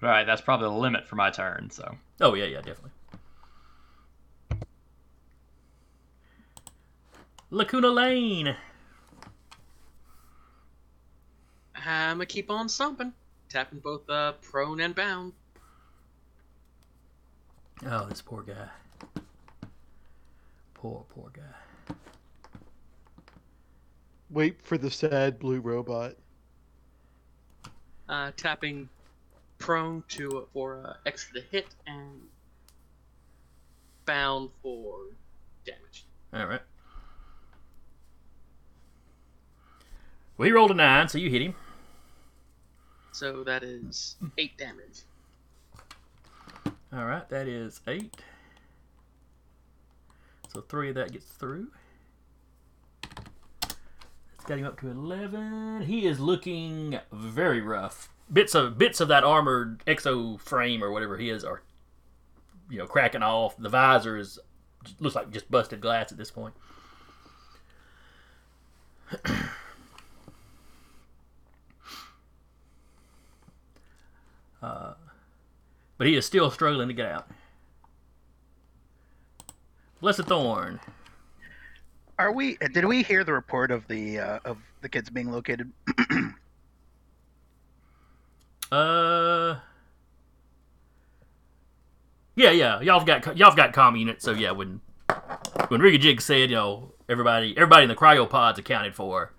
[0.00, 1.70] Right, that's probably the limit for my turn.
[1.70, 2.90] So Oh yeah, yeah, definitely.
[7.50, 8.56] Lacuna Lane.
[11.86, 13.12] I'ma keep on stomping,
[13.48, 15.34] tapping both uh, prone and bound.
[17.86, 18.68] Oh, this poor guy.
[20.74, 21.94] Poor, poor guy.
[24.30, 26.14] Wait for the sad blue robot.
[28.08, 28.88] Uh, tapping
[29.58, 32.22] prone to for uh, extra to hit and
[34.06, 34.98] bound for
[35.64, 36.04] damage.
[36.32, 36.62] All right.
[40.36, 41.54] Well, he rolled a nine, so you hit him.
[43.12, 45.02] So that is eight damage.
[46.92, 48.14] All right, that is eight.
[50.52, 51.68] So three of that gets through.
[53.62, 55.82] It's got him up to eleven.
[55.82, 58.08] He is looking very rough.
[58.32, 61.62] Bits of bits of that armored exo frame or whatever he is are,
[62.70, 63.56] you know, cracking off.
[63.58, 64.38] The visor is
[64.98, 66.54] looks like just busted glass at this point.
[74.60, 74.94] Uh,
[75.98, 77.28] but he is still struggling to get out.
[80.00, 80.80] Blessed Thorn.
[82.18, 82.56] Are we?
[82.72, 85.70] Did we hear the report of the uh, of the kids being located?
[88.70, 89.60] Uh.
[92.36, 92.80] Yeah, yeah.
[92.82, 94.50] Y'all've got y'all've got comm units, so yeah.
[94.50, 94.82] When
[95.68, 99.32] when Rigajig said, you know, everybody everybody in the cryopods accounted for.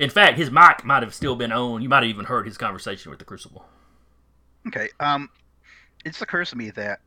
[0.00, 1.80] In fact, his mic might have still been on.
[1.80, 3.64] You might have even heard his conversation with the Crucible.
[4.68, 4.88] Okay.
[5.00, 5.28] Um,
[6.04, 7.00] it just occurs to me that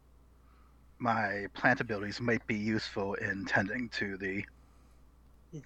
[0.99, 4.43] my plant abilities might be useful in tending to the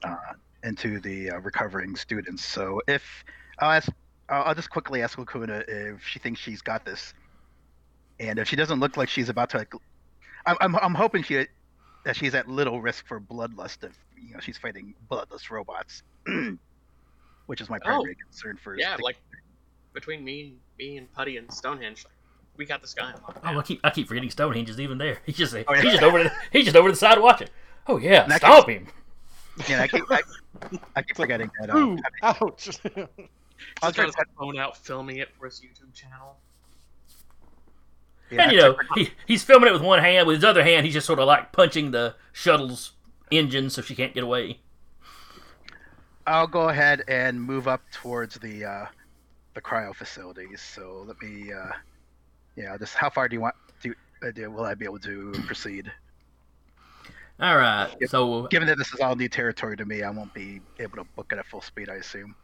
[0.04, 0.16] uh,
[0.64, 2.46] into the uh, recovering students.
[2.46, 3.24] So if
[3.60, 3.90] I'll ask,
[4.30, 7.14] I'll, I'll just quickly ask Lacuna if she thinks she's got this,
[8.20, 9.74] and if she doesn't look like she's about to, like,
[10.46, 11.48] I'm, I'm, I'm hoping she
[12.04, 16.04] that she's at little risk for bloodlust if you know she's fighting bloodless robots,
[17.46, 18.78] which is my primary concern for.
[18.78, 19.18] Yeah, stick- like
[19.94, 22.14] between me, me and Putty and Stonehenge, like,
[22.58, 25.20] we got this guy on Oh, I keep I keep forgetting Stonehenge is even there.
[25.26, 25.64] He's just yeah.
[25.82, 27.48] he's just over the, he's just over the side watching.
[27.88, 28.88] Oh yeah, That stomp him.
[29.68, 30.22] yeah, I keep, I,
[30.96, 31.70] I keep forgetting that.
[31.76, 32.70] Ooh, Um, ouch!
[32.86, 33.08] I'll He's
[33.82, 36.38] try got to his phone out filming it for his YouTube channel.
[38.30, 40.28] yeah, and you know, he, he's filming it with one hand.
[40.28, 42.94] With his other hand, he's just sort of like punching the shuttle's
[43.32, 44.60] engine so she can't get away.
[46.28, 48.86] I'll go ahead and move up towards the uh,
[49.54, 50.62] the cryo facilities.
[50.62, 51.72] So let me, uh,
[52.56, 53.94] yeah, just how far do you want to?
[54.24, 55.92] Uh, do, will I be able to proceed?
[57.40, 57.90] All right.
[58.00, 58.10] Yep.
[58.10, 61.04] So Given that this is all new territory to me, I won't be able to
[61.16, 61.90] book it at full speed.
[61.90, 62.36] I assume.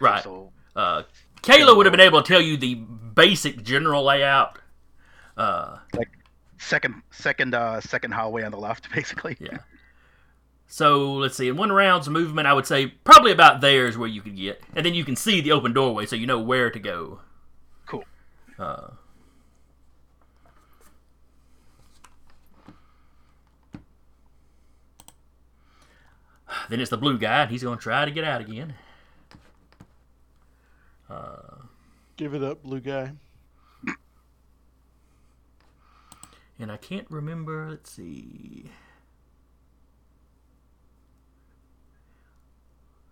[0.00, 0.22] right.
[0.22, 1.04] So Uh,
[1.42, 4.58] Kayla would have been able to tell you the basic general layout.
[5.36, 5.78] Uh,
[6.58, 9.36] second, second, uh, second hallway on the left, basically.
[9.40, 9.58] Yeah.
[10.74, 11.46] So let's see.
[11.46, 14.60] In one round's movement, I would say probably about there is where you could get,
[14.74, 17.20] and then you can see the open doorway, so you know where to go.
[17.86, 18.02] Cool.
[18.58, 18.88] Uh,
[26.68, 28.74] then it's the blue guy, and he's going to try to get out again.
[31.08, 31.58] Uh,
[32.16, 33.12] Give it up, blue guy.
[36.58, 37.68] and I can't remember.
[37.70, 38.72] Let's see.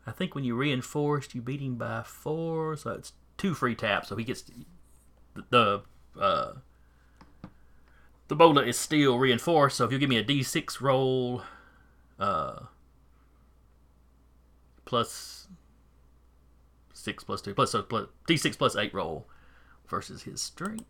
[0.07, 4.09] I think when you reinforced, you beat him by four, so it's two free taps.
[4.09, 5.83] So he gets the the,
[6.21, 6.53] uh,
[8.29, 9.77] the bola is still reinforced.
[9.77, 11.43] So if you give me a d6 roll,
[12.19, 12.61] uh,
[14.85, 15.49] plus
[16.93, 19.27] six plus two plus so plus d6 plus eight roll
[19.89, 20.85] versus his strength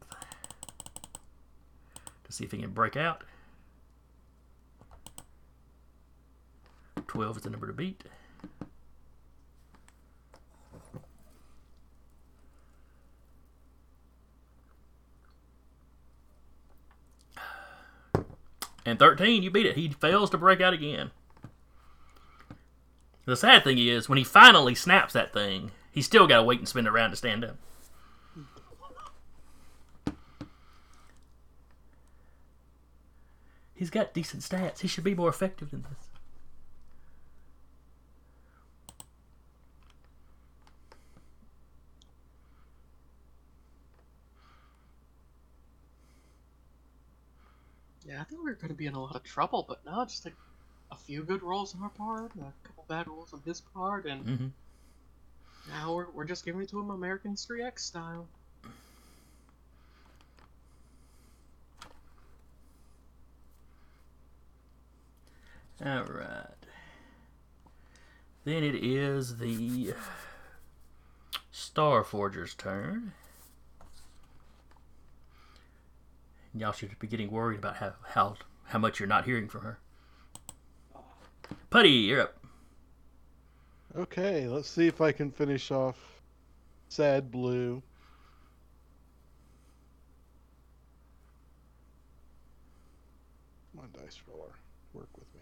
[2.24, 3.24] to see if he can break out.
[7.08, 8.04] 12 is the number to beat.
[18.84, 19.76] And 13, you beat it.
[19.76, 21.10] He fails to break out again.
[23.24, 26.58] The sad thing is, when he finally snaps that thing, he's still got to wait
[26.58, 27.56] and spin around to stand up.
[33.74, 34.80] He's got decent stats.
[34.80, 36.11] He should be more effective than this.
[48.62, 50.04] Yeah, I think we were going to be in a lot of trouble, but no,
[50.04, 50.36] just like
[50.90, 54.24] a few good rolls on our part, a couple bad rolls on his part, and
[54.24, 54.48] hmm
[55.66, 58.28] now we're, we're just giving it to him American History X style.
[65.84, 66.66] All right.
[68.44, 69.94] Then it is the
[71.50, 73.12] Star Forger's turn.
[76.54, 78.36] Y'all should be getting worried about how how
[78.72, 79.78] how much you're not hearing from her.
[81.68, 82.38] Putty, you're up.
[83.94, 86.22] Okay, let's see if I can finish off
[86.88, 87.82] Sad Blue.
[93.72, 94.54] Come on, dice roller,
[94.94, 95.40] work with me.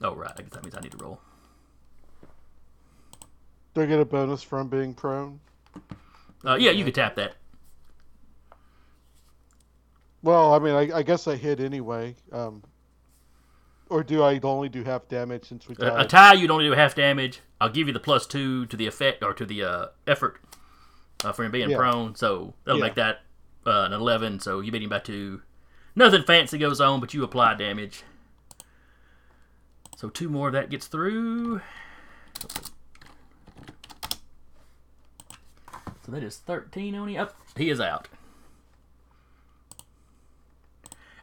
[0.00, 1.20] Oh right, I guess that means I need to roll.
[3.76, 5.38] Do I get a bonus from being prone?
[6.42, 7.34] Uh, yeah, you could tap that.
[10.22, 12.14] Well, I mean, I, I guess I hit anyway.
[12.32, 12.62] Um,
[13.90, 16.72] or do I only do half damage since we A, a tie, you'd only do
[16.72, 17.40] half damage.
[17.60, 20.40] I'll give you the plus two to the effect or to the uh, effort
[21.22, 21.76] uh, for him being Yeah.
[21.76, 22.14] prone.
[22.14, 22.86] So that'll Yeah.
[22.86, 23.24] make that
[23.66, 24.40] uh, an eleven.
[24.40, 25.42] So you beat him by two.
[25.94, 28.04] Nothing fancy goes on, but you apply damage.
[29.98, 31.60] So two more of that gets through.
[36.06, 37.20] So that is thirteen on him.
[37.20, 38.06] Up, he is out.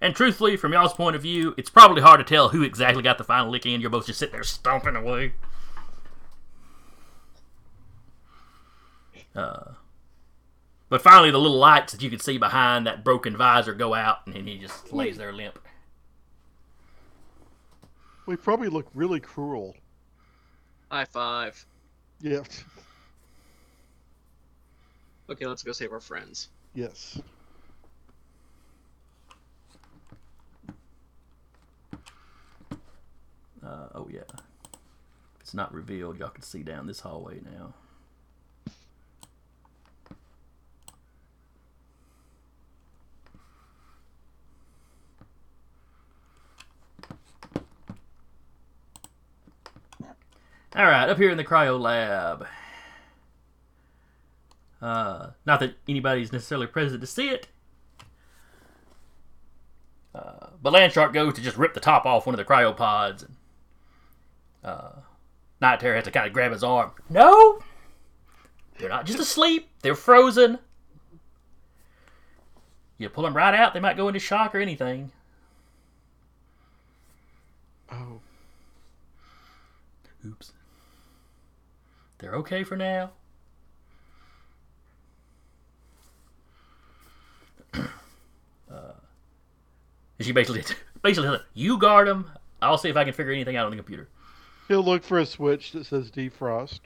[0.02, 3.18] And truthfully, from y'all's point of view, it's probably hard to tell who exactly got
[3.18, 3.80] the final lick in.
[3.80, 5.36] You're both just sitting there stomping away.
[9.34, 9.72] Uh,
[10.90, 14.18] but finally, the little lights that you could see behind that broken visor go out,
[14.26, 15.58] and then he just lays there limp.
[18.26, 19.78] We probably look really cruel.
[20.92, 21.66] High five.
[22.20, 22.42] Yeah.
[25.30, 26.50] Okay, let's go save our friends.
[26.76, 27.22] Yes.
[33.66, 37.74] Uh, oh yeah, if it's not revealed, y'all can see down this hallway now.
[50.76, 52.48] All right, up here in the cryo lab.
[54.84, 57.48] Uh, not that anybody's necessarily present to see it.
[60.14, 63.36] Uh, but Landshark goes to just rip the top off one of the cryopods, and
[64.62, 64.92] uh,
[65.62, 66.92] Night Terror has to kind of grab his arm.
[67.10, 67.60] No,
[68.78, 70.60] they're not just asleep; they're frozen.
[72.98, 75.14] You pull them right out, they might go into shock or anything.
[77.90, 78.20] Oh.
[80.26, 80.52] Oops.
[82.18, 83.12] They're okay for now.
[87.74, 88.94] Uh,
[90.18, 90.64] and she basically
[91.02, 92.26] basically said, "You guard him.
[92.62, 94.08] I'll see if I can figure anything out on the computer."
[94.68, 96.80] He'll look for a switch that says defrost.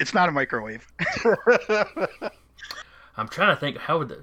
[0.00, 0.86] It's not a microwave.
[3.16, 4.22] I'm trying to think how would the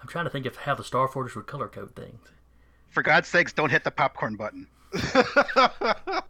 [0.00, 2.28] I'm trying to think of how the Star Fortress would color code things.
[2.90, 4.66] For God's sakes, don't hit the popcorn button.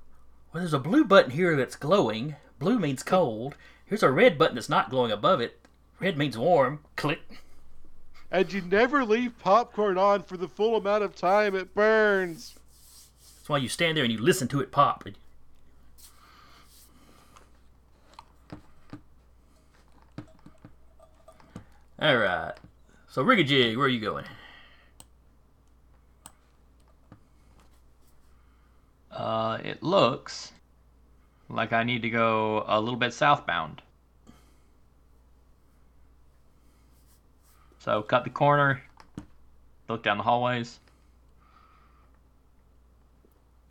[0.52, 2.36] Well, there's a blue button here that's glowing.
[2.59, 3.55] Blue means cold.
[3.93, 5.60] Here's a red button that's not glowing above it.
[6.01, 6.81] Red means warm.
[6.97, 7.20] Click.
[8.31, 12.55] and you never leave popcorn on for the full amount of time it burns.
[13.36, 15.06] That's why you stand there and you listen to it pop.
[22.01, 22.55] All right.
[23.10, 24.24] So Rigajig, where are you going?
[29.10, 30.52] Uh, it looks
[31.52, 33.82] like I need to go a little bit southbound.
[37.78, 38.82] So cut the corner,
[39.88, 40.80] look down the hallways.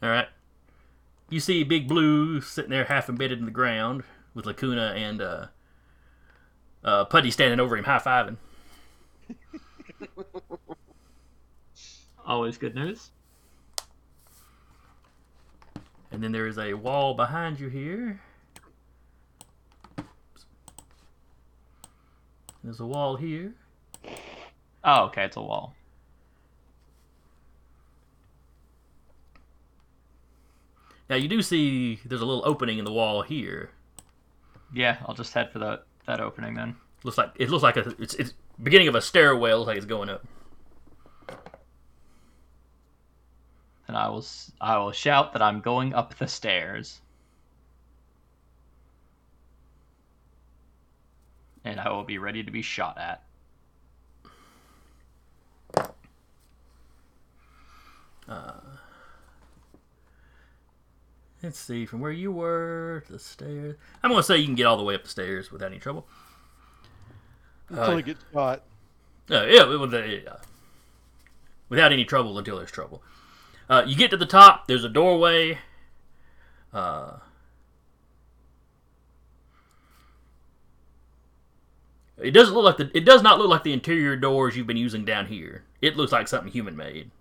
[0.03, 0.27] All right.
[1.29, 4.03] You see Big Blue sitting there half embedded in the ground
[4.33, 5.45] with Lacuna and uh,
[6.83, 8.37] uh, Putty standing over him high fiving.
[12.25, 13.11] Always good news.
[16.11, 18.21] And then there is a wall behind you here.
[22.63, 23.53] There's a wall here.
[24.83, 25.73] Oh, okay, it's a wall.
[31.09, 33.71] Now you do see there's a little opening in the wall here.
[34.73, 36.77] Yeah, I'll just head for that that opening then.
[37.03, 39.59] Looks like it looks like a it's it's beginning of a stairwell.
[39.59, 40.25] Looks like it's going up.
[43.87, 47.01] And I will s- I will shout that I'm going up the stairs.
[51.63, 53.23] And I will be ready to be shot at.
[61.43, 63.75] Let's see from where you were to the stairs.
[64.03, 66.07] I'm gonna say you can get all the way up the stairs without any trouble.
[67.69, 68.61] Until Uh, he gets shot.
[69.29, 69.65] Uh, yeah,
[70.23, 70.37] yeah.
[71.69, 73.01] without any trouble until there's trouble.
[73.71, 74.67] Uh, you get to the top.
[74.67, 75.57] There's a doorway.
[76.73, 77.19] Uh,
[82.17, 82.91] it doesn't look like the.
[82.93, 85.63] It does not look like the interior doors you've been using down here.
[85.81, 87.11] It looks like something human made.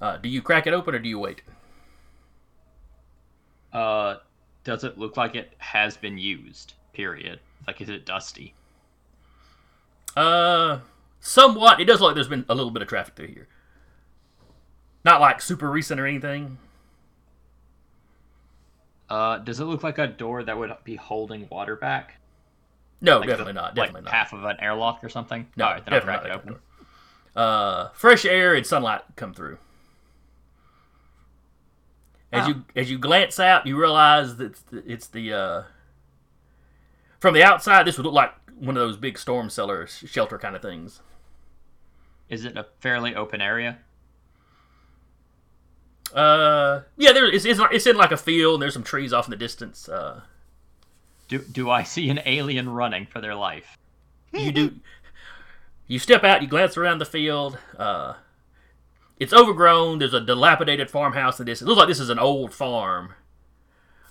[0.00, 1.42] Uh, do you crack it open or do you wait?
[3.74, 4.16] Uh,
[4.64, 6.72] does it look like it has been used?
[6.94, 7.40] Period.
[7.66, 8.54] Like, is it dusty?
[10.16, 10.78] Uh,
[11.24, 11.80] somewhat.
[11.80, 13.48] It does look like there's been a little bit of traffic through here.
[15.04, 16.58] Not like super recent or anything.
[19.08, 22.14] Uh, does it look like a door that would be holding water back?
[23.00, 23.76] No, Like definitely the- not.
[23.76, 24.12] like Definitely not.
[24.14, 25.46] half of an airlock or something?
[25.56, 26.38] No, Alright, then I'll definitely not.
[26.38, 26.56] open.
[27.36, 29.58] Uh, fresh air and sunlight come through.
[32.32, 35.62] As you as you glance out, you realize that it's the, it's the uh,
[37.20, 37.86] from the outside.
[37.86, 41.00] This would look like one of those big storm cellar shelter kind of things.
[42.34, 43.78] Is it a fairly open area?
[46.12, 48.54] Uh, yeah, there it's it's, it's in like a field.
[48.54, 49.88] And there's some trees off in the distance.
[49.88, 50.20] Uh,
[51.28, 53.76] Do do I see an alien running for their life?
[54.32, 54.72] you do
[55.86, 58.14] you step out you glance around the field uh
[59.20, 62.52] it's overgrown there's a dilapidated farmhouse in this it looks like this is an old
[62.52, 63.12] farm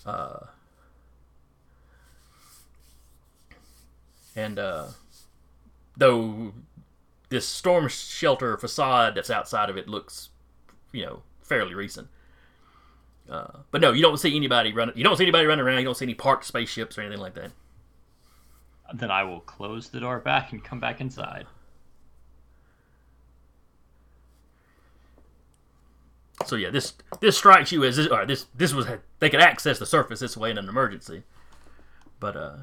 [0.06, 0.40] uh
[4.34, 4.88] and uh
[5.98, 6.54] though
[7.34, 10.30] this storm shelter facade that's outside of it looks
[10.92, 12.08] you know fairly recent
[13.30, 14.98] uh, but no, you don't see anybody running.
[14.98, 15.80] You don't see anybody running around.
[15.80, 17.52] You don't see any parked spaceships or anything like that.
[18.94, 21.48] Then I will close the door back and come back inside.
[26.46, 28.88] So yeah, this this strikes you as this, or this this was
[29.20, 31.24] they could access the surface this way in an emergency,
[32.20, 32.58] but uh,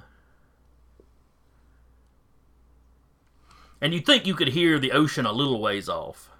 [3.80, 6.30] and you think you could hear the ocean a little ways off.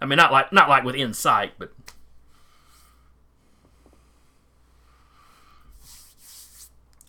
[0.00, 1.72] I mean, not like not like within sight, but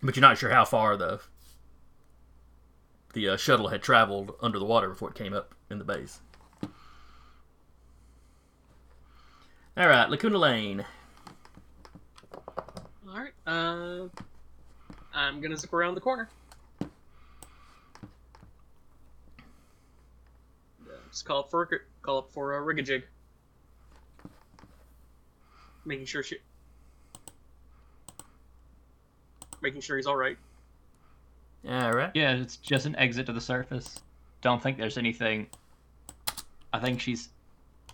[0.02, 1.20] but you're not sure how far the
[3.12, 6.20] the uh, shuttle had traveled under the water before it came up in the base.
[9.76, 10.84] All right, Lacuna Lane.
[13.08, 13.32] All right.
[13.46, 14.08] Uh,
[15.14, 16.28] I'm gonna zip around the corner.
[21.16, 21.66] Just call up for
[22.02, 23.02] call up for a Rigajig.
[25.86, 26.36] Making sure she.
[29.62, 30.36] making sure he's all right.
[31.66, 32.10] All right.
[32.12, 33.98] Yeah, it's just an exit to the surface.
[34.42, 35.46] Don't think there's anything.
[36.74, 37.30] I think she's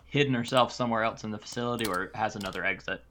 [0.07, 3.05] hidden herself somewhere else in the facility or has another exit.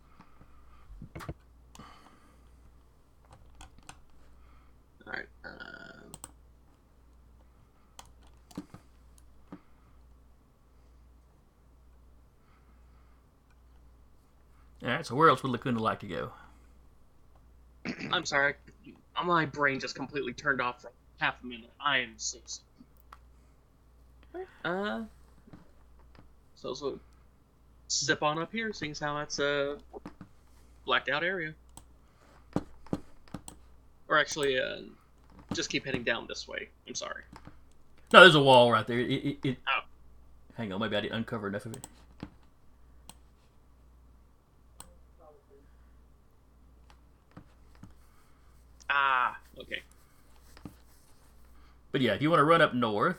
[14.84, 15.06] All right.
[15.06, 16.32] So where else would Lacuna like to go?
[18.12, 18.56] I'm sorry.
[19.24, 21.72] My brain just completely turned off for half a minute.
[21.80, 22.40] I am so
[24.34, 24.46] sorry.
[24.66, 25.04] Uh.
[26.56, 27.00] So so.
[27.94, 29.78] Zip on up here, seeing how that's a
[30.86, 31.54] blacked out area.
[34.08, 34.78] Or actually, uh,
[35.52, 36.70] just keep heading down this way.
[36.88, 37.24] I'm sorry.
[38.14, 38.98] No, there's a wall right there.
[38.98, 39.58] It, it, it...
[39.68, 39.82] Oh.
[40.56, 41.86] Hang on, maybe I didn't uncover enough of it.
[48.94, 49.82] Ah, okay.
[51.94, 53.18] But yeah, if you want to run up north,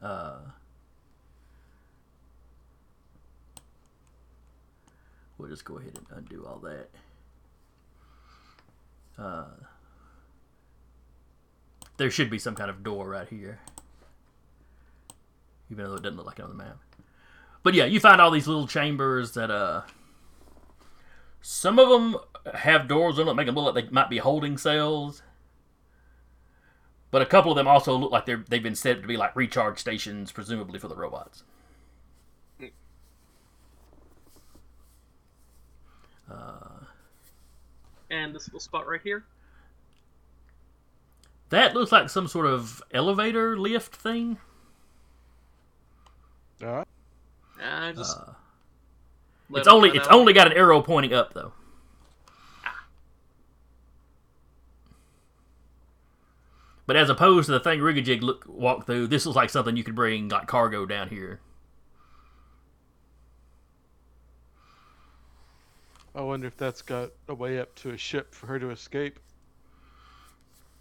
[0.00, 0.38] uh,
[5.36, 6.88] we'll just go ahead and undo all that.
[9.18, 9.44] Uh,
[11.96, 13.58] there should be some kind of door right here,
[15.70, 16.78] even though it doesn't look like it on the map.
[17.62, 19.82] But yeah, you find all these little chambers that uh,
[21.42, 22.16] some of them
[22.54, 25.22] have doors on them, make them look like they might be holding cells.
[27.10, 29.16] But a couple of them also look like they're they've been set up to be
[29.16, 31.42] like recharge stations, presumably for the robots.
[36.30, 36.84] Uh,
[38.10, 39.24] And this little spot right here.
[41.50, 44.38] that looks like some sort of elevator lift thing.
[46.62, 46.88] All right.
[47.62, 48.32] Uh, just Uh,
[49.54, 50.14] it's only it's out.
[50.14, 51.52] only got an arrow pointing up though.
[56.90, 59.84] But as opposed to the thing Rigajig look walked through, this was like something you
[59.84, 61.38] could bring like cargo down here.
[66.16, 69.20] I wonder if that's got a way up to a ship for her to escape.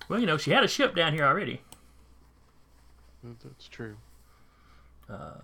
[0.08, 1.62] Well, you know, she had a ship down here already.
[3.24, 3.98] That's true.
[5.08, 5.42] Uh,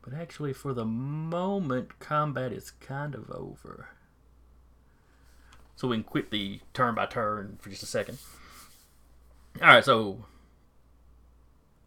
[0.00, 3.88] but actually, for the moment, combat is kind of over.
[5.76, 8.18] So we can quit the turn by turn for just a second.
[9.60, 10.24] All right, so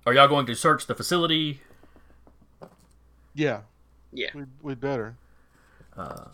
[0.06, 1.62] are y'all going to search the facility?
[3.34, 3.62] Yeah,
[4.12, 4.30] Yeah.
[4.34, 5.16] we we'd better.
[5.96, 6.26] Uh,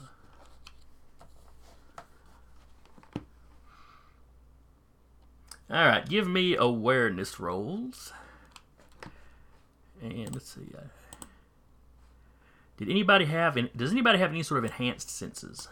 [5.70, 8.14] all right, give me awareness rolls.
[10.02, 10.68] And let's see.
[10.78, 11.26] Uh,
[12.78, 13.56] did anybody have?
[13.58, 15.68] Any, does anybody have any sort of enhanced senses?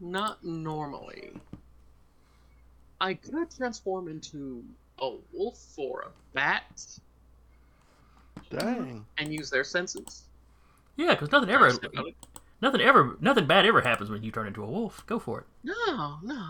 [0.00, 1.32] Not normally.
[3.00, 4.64] I could transform into
[5.00, 6.84] a wolf or a bat
[8.50, 9.04] Dang.
[9.18, 10.22] and use their senses.
[10.96, 11.70] Yeah, because nothing ever,
[12.62, 15.04] nothing ever, nothing bad ever happens when you turn into a wolf.
[15.06, 15.46] Go for it.
[15.62, 16.48] No, no.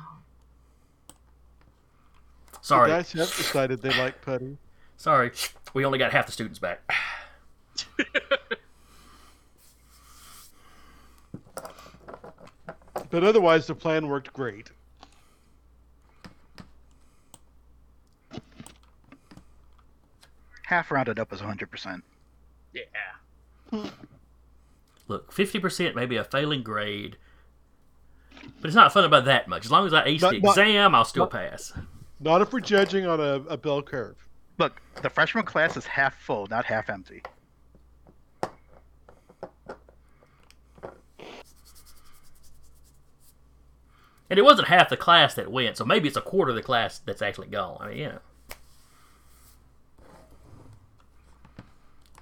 [2.60, 4.58] Sorry, The guys have decided they like Putty.
[4.96, 5.32] sorry.
[5.74, 6.80] We only got half the students back.
[13.16, 14.72] But otherwise, the plan worked great.
[20.66, 22.02] Half rounded up is 100%.
[22.74, 23.84] Yeah.
[25.08, 27.16] Look, fifty percent may be a failing grade,
[28.60, 29.64] but it's not fun about that much.
[29.64, 31.72] As long as I ace But- the but- exam, I'll still but- pass.
[32.18, 34.16] Not if we're judging on a, a bell curve.
[34.58, 37.22] Look, the freshman class is half full, not half empty.
[44.28, 46.62] And it wasn't half the class that went, so maybe it's a quarter of the
[46.62, 47.78] class that's actually gone.
[47.80, 48.18] I mean, you know.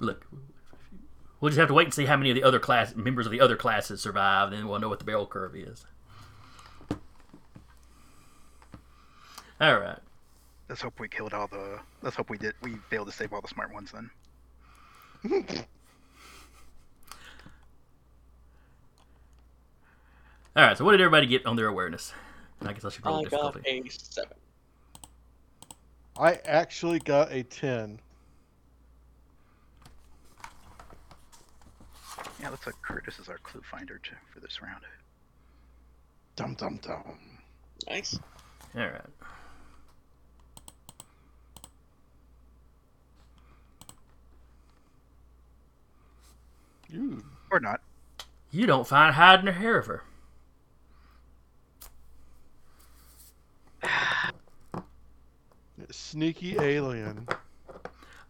[0.01, 0.27] Look,
[1.41, 3.33] we'll just have to wait and see how many of the other class members of
[3.33, 5.87] the other classes survive, and then we'll know what the bell curve is.
[9.61, 9.99] All right.
[10.69, 11.79] Let's hope we killed all the.
[12.03, 12.55] Let's hope we did.
[12.63, 14.11] We failed to save all the smart ones then.
[20.57, 20.79] All right.
[20.79, 22.13] So, what did everybody get on their awareness?
[22.63, 23.89] I guess I should roll I got difficulty.
[23.89, 24.37] a seven.
[26.17, 28.01] I actually got a 10.
[32.41, 34.83] Yeah, looks like Curtis is our clue finder too for this round.
[36.37, 37.19] Dum dum dum.
[37.89, 38.19] Nice.
[38.77, 39.01] All right.
[46.95, 47.25] Ooh.
[47.51, 47.81] Or not.
[48.51, 50.03] You don't find hiding or hair of her.
[55.91, 57.29] Sneaky alien.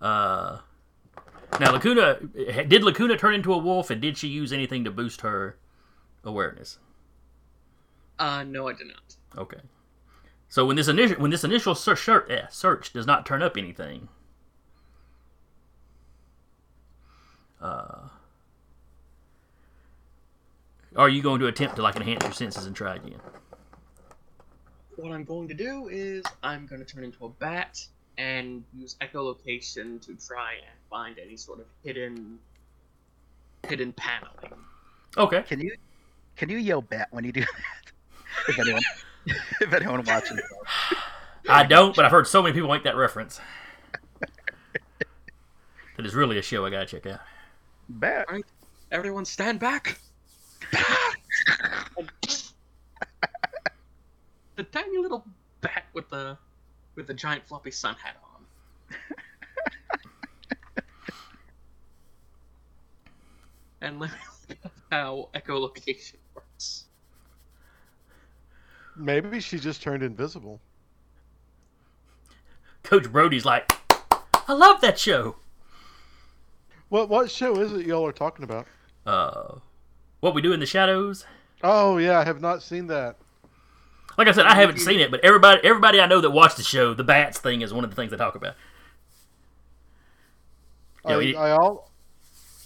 [0.01, 0.59] Uh,
[1.61, 2.19] now, Lacuna
[2.67, 5.57] did Lacuna turn into a wolf, and did she use anything to boost her
[6.25, 6.79] awareness?
[8.19, 9.17] Uh, no, I did not.
[9.37, 9.61] Okay.
[10.49, 14.09] So when this initial when this initial search, eh, search does not turn up anything,
[17.61, 18.09] uh,
[20.97, 23.21] are you going to attempt to like enhance your senses and try again?
[24.97, 27.85] What I'm going to do is I'm going to turn into a bat
[28.17, 32.39] and use echolocation to try and find any sort of hidden
[33.67, 34.53] hidden paneling.
[35.17, 35.43] Okay.
[35.43, 35.75] Can you
[36.37, 38.49] can you yell bat when you do that?
[38.49, 38.83] if anyone
[39.61, 40.39] if anyone watching.
[41.49, 43.41] I don't, but I've heard so many people make that reference.
[45.97, 47.21] That is really a show I gotta check out.
[47.89, 48.27] Bat.
[48.91, 50.01] Everyone stand back.
[54.57, 55.25] The tiny little
[55.61, 56.39] bat with the
[56.95, 58.47] with the giant floppy sun hat on.
[63.81, 64.17] and let me
[64.49, 66.85] look up how echolocation works.
[68.97, 70.61] Maybe she just turned invisible.
[72.85, 73.73] Coach Brody's like,
[74.47, 75.37] I love that show.
[76.91, 78.67] What what show is it y'all are talking about?
[79.05, 79.57] Uh,
[80.21, 81.27] what we do in the shadows.
[81.63, 83.17] Oh yeah, I have not seen that.
[84.17, 86.63] Like I said, I haven't seen it, but everybody, everybody I know that watched the
[86.63, 88.55] show, the bats thing is one of the things they talk about.
[91.07, 91.91] Yeah, I, we- I all.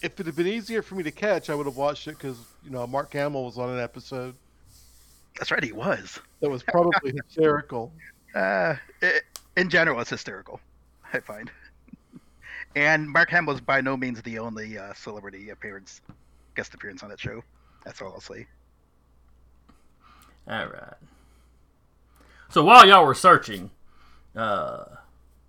[0.01, 2.39] If it had been easier for me to catch, I would have watched it because
[2.65, 4.37] you know Mark Hamill was on an episode
[5.39, 6.21] That's right, he was.
[6.41, 7.93] that was probably hysterical.
[8.35, 9.21] Uh, i
[9.57, 10.61] in general, it's hysterical.
[11.15, 11.51] I find.
[12.77, 16.03] And Mark Hamill was by no means the only uh, celebrity appearance,
[16.55, 17.43] guest appearance on that show.
[17.87, 18.47] That's all I'll say.
[20.47, 20.93] All right.
[22.51, 23.71] So while y'all were searching,
[24.35, 24.85] uh,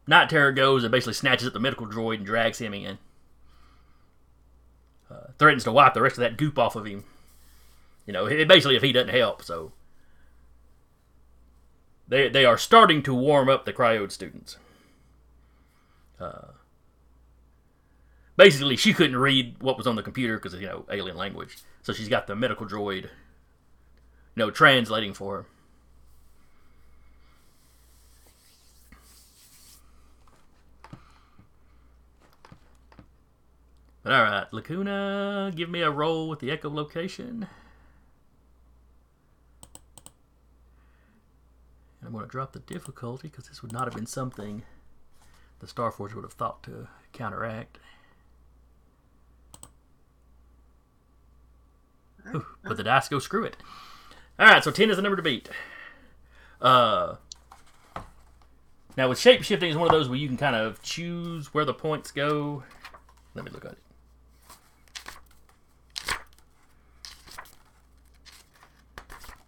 [0.07, 2.97] Night Terror goes and basically snatches up the medical droid and drags him in.
[5.09, 7.03] Uh, threatens to wipe the rest of that goop off of him.
[8.05, 9.43] You know, it- basically if he doesn't help.
[9.43, 9.71] So
[12.07, 14.57] they they are starting to warm up the cryode students.
[16.19, 16.49] Uh,
[18.35, 21.57] basically, she couldn't read what was on the computer because you know alien language.
[21.81, 25.45] So she's got the medical droid you know, translating for her.
[34.03, 37.47] But all right, Lacuna, give me a roll with the echolocation.
[41.99, 44.63] And I'm going to drop the difficulty because this would not have been something
[45.59, 47.79] the Starforge would have thought to counteract.
[52.33, 53.57] Ooh, but the dice go screw it.
[54.37, 55.49] All right, so ten is the number to beat.
[56.61, 57.15] Uh,
[58.95, 61.65] now with shape shifting is one of those where you can kind of choose where
[61.65, 62.63] the points go.
[63.35, 63.77] Let me look at it.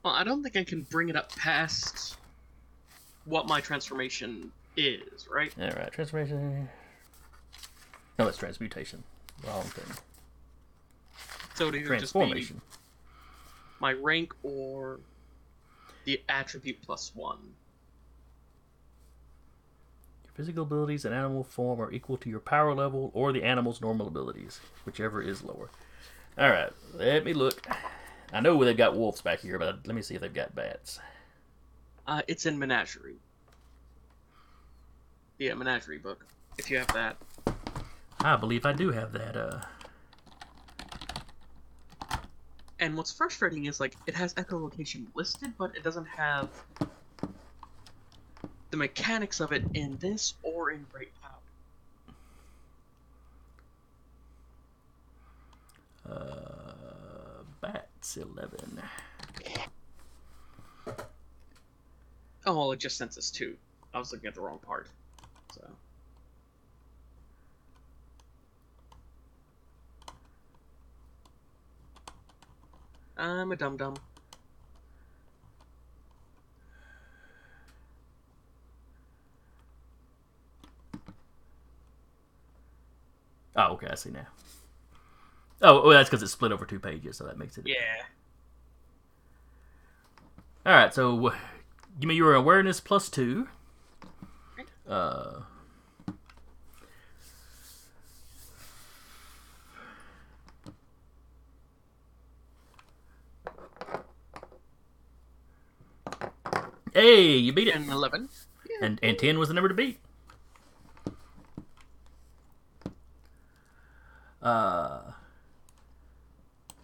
[0.04, 2.18] Well, I don't think I can bring it up past
[3.26, 5.54] what my transformation is, right?
[5.60, 6.68] All right, transformation.
[8.18, 9.04] No, it's transmutation.
[9.46, 9.96] Wrong thing.
[11.56, 12.62] So it either just be Transformation.
[13.80, 15.00] my rank or
[16.06, 17.38] the attribute plus one.
[20.24, 23.82] Your physical abilities and animal form are equal to your power level or the animal's
[23.82, 25.70] normal abilities, whichever is lower.
[26.38, 27.68] All right, let me look.
[28.34, 31.00] I know they've got wolves back here, but let me see if they've got bats.
[32.08, 33.18] Uh, it's in Menagerie.
[35.38, 36.26] Yeah, Menagerie book.
[36.58, 37.18] If you have that.
[38.20, 39.36] I believe I do have that.
[39.36, 39.62] Uh,
[42.80, 46.50] And what's frustrating is like it has echolocation listed, but it doesn't have
[48.72, 51.32] the mechanics of it in this or in Great Power.
[56.16, 56.61] uh,
[58.02, 58.82] bats eleven.
[62.46, 63.56] Oh well, it just census two.
[63.94, 64.88] I was looking at the wrong part.
[65.54, 65.68] So
[73.18, 73.96] I'm a dum dum.
[83.56, 84.26] Oh, okay, I see now.
[85.62, 87.68] Oh, well, that's because it's split over two pages, so that makes it.
[87.68, 87.76] Yeah.
[90.66, 91.34] All right, so
[92.00, 93.48] give me your awareness plus two.
[94.88, 95.42] Uh.
[106.94, 107.76] Hey, you beat it.
[107.76, 108.30] And eleven.
[108.70, 108.86] Yeah.
[108.86, 110.00] And and ten was the number to beat.
[114.42, 115.12] Uh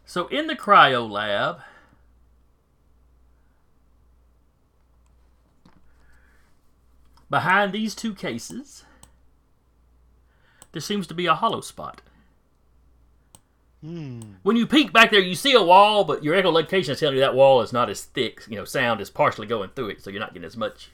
[0.07, 1.59] so in the cryo lab,
[7.29, 8.85] behind these two cases,
[10.71, 12.01] there seems to be a hollow spot.
[13.81, 14.21] Hmm.
[14.43, 17.21] When you peek back there, you see a wall, but your echolocation is telling you
[17.21, 18.43] that wall is not as thick.
[18.47, 20.89] You know, sound is partially going through it, so you're not getting as much.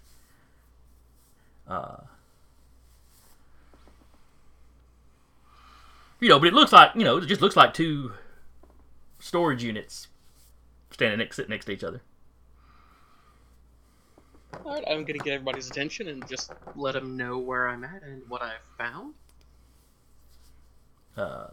[1.68, 1.98] Uh,
[6.20, 8.14] you know, but it looks like you know, it just looks like two
[9.28, 10.10] storage units
[10.92, 12.02] standing next, sitting next to each other.
[14.66, 18.22] Alright, I'm gonna get everybody's attention and just let them know where I'm at and
[18.30, 19.14] what I've found.
[21.18, 21.48] Uh,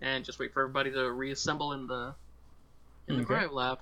[0.00, 2.14] And just wait for everybody to reassemble in the
[3.08, 3.34] in the Okay.
[3.46, 3.78] cryo lab.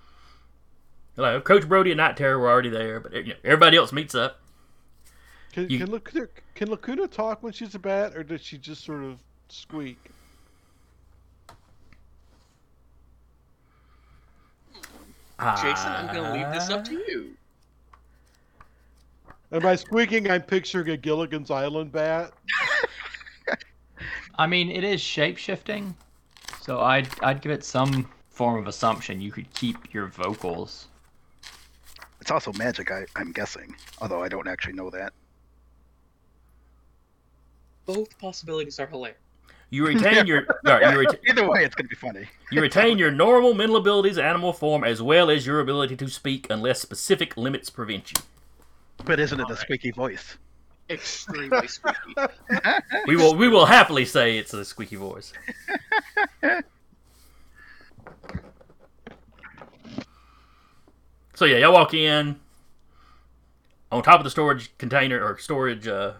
[1.15, 4.15] hello, Coach Brody and Night Terror were already there, but you know, everybody else meets
[4.15, 4.41] up.
[5.53, 8.83] Can, You- can, Lacuna, can Lacuna talk when she's a bat, or does she just
[8.85, 9.19] sort of
[9.49, 9.99] squeak?
[15.41, 17.35] Jason, I'm gonna leave this up to you.
[19.51, 22.33] And by squeaking, I'm picturing a Gilligan's Island bat.
[24.39, 25.95] I mean, it is shape shifting,
[26.61, 30.89] so I'd I'd give it some form of assumption you could keep your vocals.
[32.21, 35.12] It's also magic, I, I'm guessing, although I don't actually know that.
[37.87, 39.19] Both possibilities are hilarious.
[39.71, 42.29] You retain your all right, you, ret- Either way, it's going to be funny.
[42.51, 46.49] you retain your normal mental abilities, animal form, as well as your ability to speak,
[46.51, 48.21] unless specific limits prevent you.
[49.05, 49.59] But isn't it a Alright.
[49.59, 50.37] squeaky voice?
[50.91, 52.15] Extremely squeaky.
[53.07, 55.33] We will we will happily say it's a squeaky voice.
[61.35, 62.39] so yeah, y'all walk in
[63.91, 66.13] on top of the storage container or storage uh,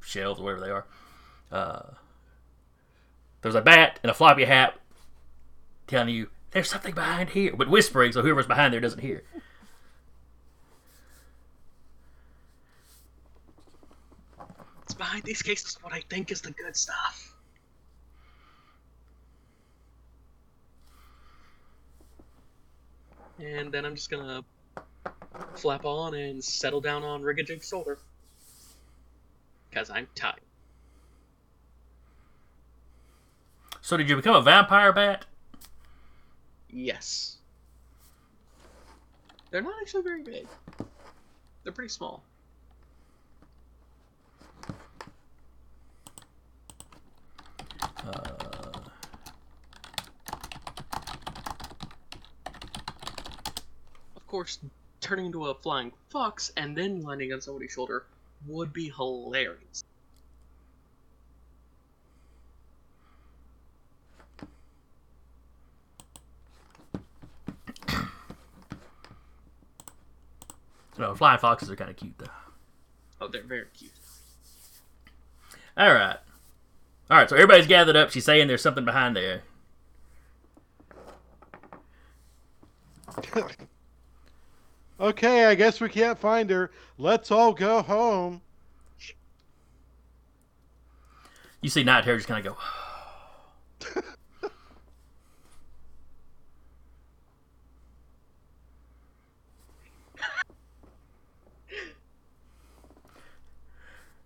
[0.00, 0.84] shelves, whatever they are.
[1.54, 1.94] Uh,
[3.42, 4.74] there's a bat and a floppy hat
[5.86, 9.22] telling you there's something behind here, but whispering so whoever's behind there doesn't hear.
[14.82, 17.36] It's behind these cases what I think is the good stuff.
[23.38, 24.42] And then I'm just gonna
[25.54, 27.98] flap on and settle down on Rigajig's shoulder.
[29.70, 30.43] Because I'm tired.
[33.84, 35.26] So did you become a vampire bat?
[36.70, 37.36] Yes.
[39.50, 40.46] They're not actually very big.
[41.62, 42.24] They're pretty small.
[47.82, 48.72] Uh,
[54.16, 54.60] Of course,
[55.02, 58.06] turning into a flying fox and then landing on somebody's shoulder
[58.46, 59.84] would be hilarious.
[70.98, 72.26] No, flying foxes are kind of cute though.
[73.20, 73.92] Oh, they're very cute.
[75.76, 76.16] All right.
[77.10, 78.10] All right, so everybody's gathered up.
[78.10, 79.42] She's saying there's something behind there.
[85.00, 86.70] Okay, I guess we can't find her.
[86.98, 88.40] Let's all go home.
[91.60, 92.56] You see Night Terror just kind of
[93.84, 94.00] go.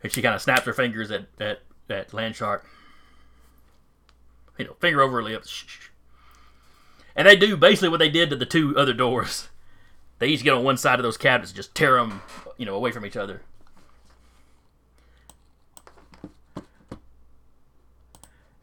[0.02, 1.60] and she kind of snaps her fingers at at
[1.90, 2.62] at Landshark.
[4.58, 5.64] You know, finger over her lips.
[7.14, 9.48] And they do basically what they did to the two other doors.
[10.18, 12.22] They each get on one side of those cabinets, and just tear them,
[12.56, 13.42] you know, away from each other.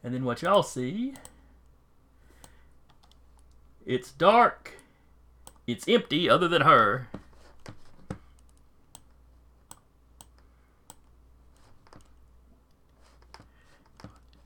[0.04, 1.16] And then what y'all see,
[3.86, 4.74] it's dark.
[5.66, 7.08] It's empty other than her.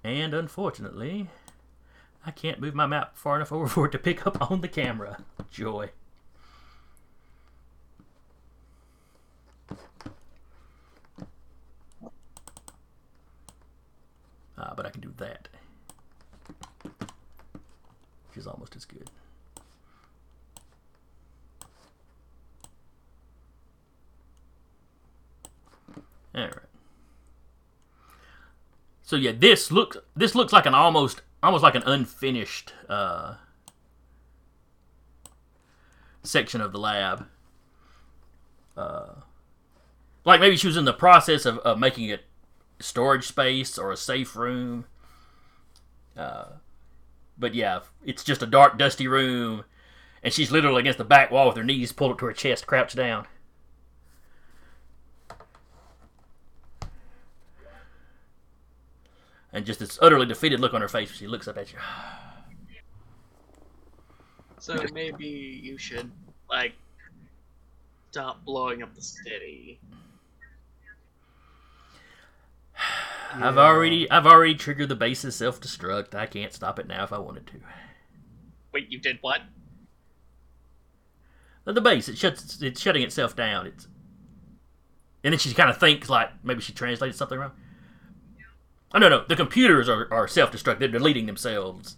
[0.09, 1.27] And unfortunately,
[2.25, 4.67] I can't move my map far enough over for it to pick up on the
[4.67, 5.23] camera.
[5.51, 5.91] Joy.
[14.57, 15.47] Ah, but I can do that.
[16.81, 19.11] Which is almost as good.
[26.35, 26.68] Alright.
[29.09, 33.37] So yeah, this looks this looks like an almost almost like an unfinished uh,
[36.21, 37.25] section of the lab.
[38.77, 39.13] uh,
[40.25, 42.25] like maybe she was in the process of, of making it
[42.79, 44.85] storage space or a safe room.
[46.15, 46.49] Uh,
[47.35, 49.63] but yeah, it's just a dark, dusty room,
[50.21, 52.67] and she's literally against the back wall with her knees pulled up to her chest,
[52.67, 53.25] crouched down.
[59.51, 61.79] And just this utterly defeated look on her face when she looks up at you.
[64.59, 66.11] So maybe you should
[66.49, 66.73] like
[68.11, 69.79] stop blowing up the city.
[73.33, 76.15] I've already I've already triggered the base's self destruct.
[76.15, 77.53] I can't stop it now if I wanted to.
[78.73, 79.41] Wait, you did what?
[81.65, 83.67] The- The base it shuts it's shutting itself down.
[83.67, 83.87] It's
[85.23, 87.51] and then she kind of thinks like maybe she translated something wrong.
[88.93, 90.79] Oh no no the computers are, are self destruct.
[90.79, 91.97] They're deleting themselves.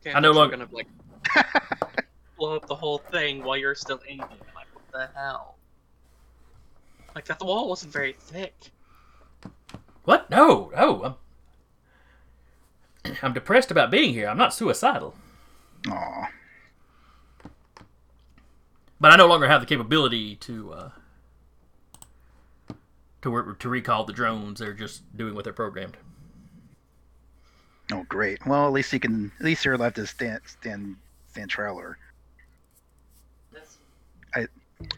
[0.00, 0.88] Okay, I no thought you longer- gonna like
[2.38, 4.20] blow up the whole thing while you're still aiming.
[4.54, 5.56] Like what the hell?
[7.14, 8.54] Like that the wall wasn't very thick.
[10.04, 10.28] What?
[10.30, 11.16] No no
[13.04, 14.28] I'm I'm depressed about being here.
[14.28, 15.14] I'm not suicidal,
[15.88, 16.28] Aw.
[19.00, 20.90] but I no longer have the capability to uh,
[23.22, 24.60] to to recall the drones.
[24.60, 25.96] They're just doing what they're programmed.
[27.90, 28.44] Oh, great.
[28.46, 29.32] Well, at least he can.
[29.38, 30.96] At least you're allowed to stand stand
[31.28, 31.76] stand trial.
[31.76, 31.98] Or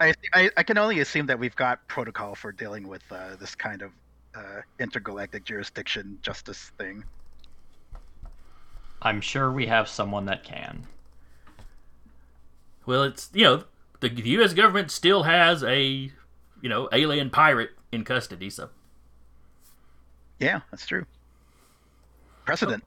[0.00, 3.54] I, I I can only assume that we've got protocol for dealing with uh, this
[3.54, 3.92] kind of
[4.34, 7.04] uh, intergalactic jurisdiction justice thing.
[9.02, 10.86] I'm sure we have someone that can.
[12.84, 13.64] Well, it's you know
[14.00, 14.52] the U.S.
[14.52, 16.10] government still has a
[16.60, 18.70] you know alien pirate in custody, so
[20.38, 21.06] Yeah, that's true.
[22.44, 22.84] Precedent.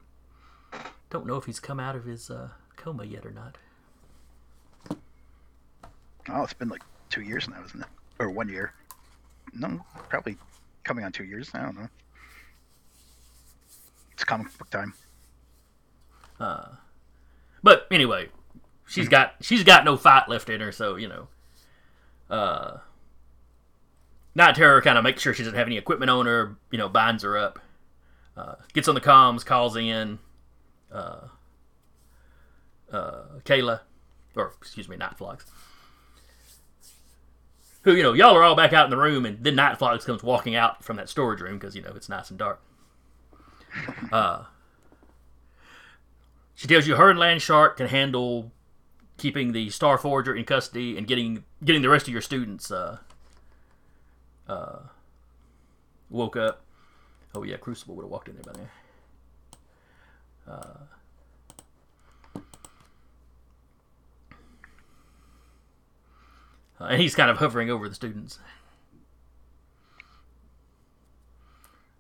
[1.10, 3.58] don't know if he's come out of his uh, coma yet or not.
[6.30, 7.88] Oh, it's been like two years now, isn't it?
[8.20, 8.74] Or one year?
[9.54, 10.38] No, probably
[10.84, 11.50] coming on two years.
[11.54, 11.90] I don't know.
[14.14, 14.94] It's comic book time.
[16.40, 16.70] Uh,
[17.62, 18.30] but anyway,
[18.88, 21.28] she's got she's got no fight left in her, so you know.
[22.30, 22.78] Uh,
[24.36, 26.90] Night Terror kind of makes sure she doesn't have any equipment on her, you know,
[26.90, 27.60] binds her up,
[28.36, 30.20] uh, gets on the comms, calls in
[30.92, 31.28] uh,
[32.92, 33.82] uh, Kayla,
[34.36, 35.44] or excuse me, Nightflux.
[37.84, 40.24] Who, you know, y'all are all back out in the room, and then Nightflux comes
[40.24, 42.62] walking out from that storage room because, you know, it's nice and dark.
[44.12, 44.44] Uh,
[46.56, 48.52] she tells you her and Landshark can handle
[49.18, 53.00] keeping the Star Forger in custody and getting getting the rest of your students uh,
[54.48, 54.80] uh,
[56.10, 56.62] woke up.
[57.36, 58.70] Oh yeah, Crucible would have walked in there by now.
[60.46, 60.78] Uh,
[66.80, 68.40] and he's kind of hovering over the students.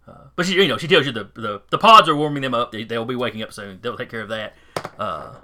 [0.07, 2.53] Uh, but she, you know, she tells you the, the, the pods are warming them
[2.53, 2.72] up.
[2.72, 3.80] They, they'll be waking up soon.
[3.82, 4.53] They'll take care of that.
[4.99, 5.36] Uh,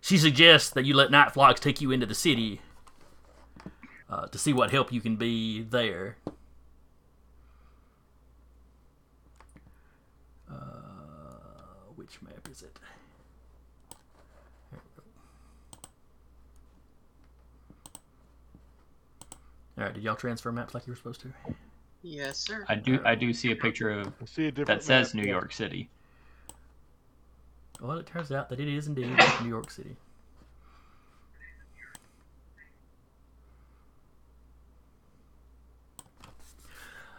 [0.00, 2.60] she suggests that you let Night take you into the city
[4.14, 6.16] uh, to see what help you can be there.
[10.48, 10.54] Uh,
[11.96, 12.78] which map is it?
[14.70, 15.02] There we go.
[19.78, 21.32] All right, did y'all transfer maps like you were supposed to?
[22.02, 22.64] Yes, sir.
[22.68, 25.30] I do I do see a picture of see a different that says map, New.
[25.30, 25.88] York City.
[27.80, 29.08] Well, it turns out that it is indeed
[29.42, 29.96] New York City.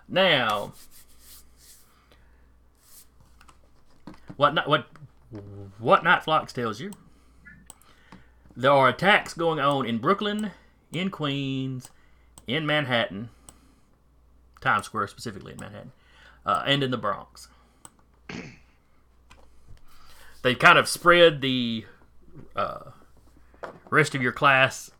[0.08, 0.74] Now,
[4.36, 4.88] what Ni- what
[5.80, 6.92] what Nightflux tells you?
[8.56, 10.52] There are attacks going on in Brooklyn,
[10.92, 11.90] in Queens,
[12.48, 13.30] in Manhattan,
[14.62, 15.92] Times Square specifically in Manhattan,
[16.46, 17.50] uh, and in the Bronx
[20.44, 21.86] they've kind of spread the
[22.56, 22.92] uh,
[23.90, 24.92] rest of your class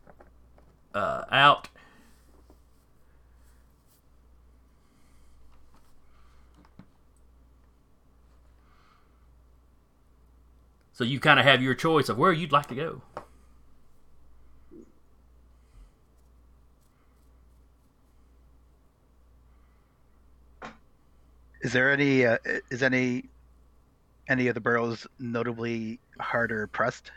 [0.96, 1.70] uh, out.
[10.96, 13.02] So you kind of have your choice of where you'd like to go.
[21.62, 22.26] Is there any?
[22.26, 22.38] Uh,
[22.70, 23.26] is any?
[24.28, 27.12] Any of the boroughs notably harder pressed,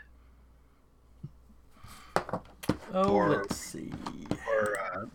[2.93, 3.91] Oh, Or- let's see.
[4.47, 5.05] or uh,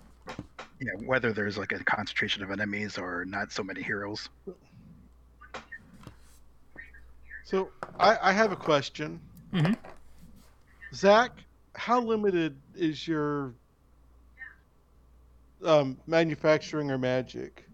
[0.81, 4.29] you know, whether there's like a concentration of enemies or not so many heroes?
[7.45, 9.21] So I, I have a question.
[9.53, 9.77] Mhm.
[10.95, 11.33] Zach,
[11.75, 13.55] how limited is your
[15.65, 17.65] um, manufacturing or magic.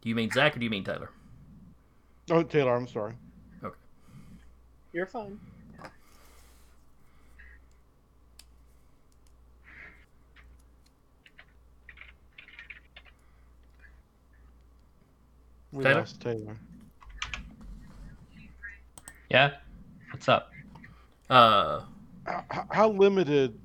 [0.00, 1.10] Do you mean Zach or do you mean Taylor?
[2.30, 3.14] Oh, Taylor, I'm sorry.
[3.62, 3.76] Okay.
[4.92, 5.38] You're fine.
[15.72, 16.00] We Taylor?
[16.00, 16.56] lost Taylor.
[19.34, 19.50] Yeah.
[20.12, 20.52] What's up?
[21.28, 21.80] Uh,
[22.28, 23.58] H- how limited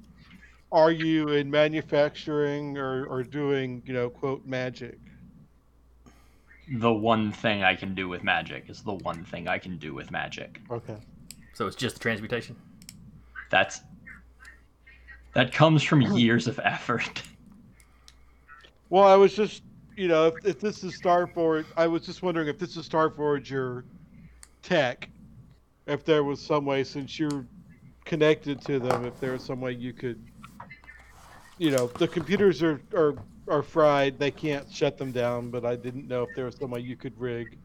[0.71, 4.97] are you in manufacturing or, or doing, you know, quote magic?
[6.71, 9.93] The one thing I can do with magic is the one thing I can do
[9.93, 10.59] with magic.
[10.71, 10.97] Okay.
[11.53, 12.55] so it's just the transmutation.
[13.51, 13.81] That's
[15.35, 17.21] that comes from years of effort.
[18.91, 19.61] Well, I was just,
[19.95, 23.51] you know, if, if this is Starforge, I was just wondering if this is Starforge
[23.51, 23.85] your
[24.63, 25.07] tech,
[25.89, 27.45] if there was some way, since you're
[28.05, 30.23] connected to them, if there was some way you could,
[31.57, 33.15] you know, the computers are, are,
[33.47, 36.71] are fried, they can't shut them down, but I didn't know if there was some
[36.71, 37.57] way you could rig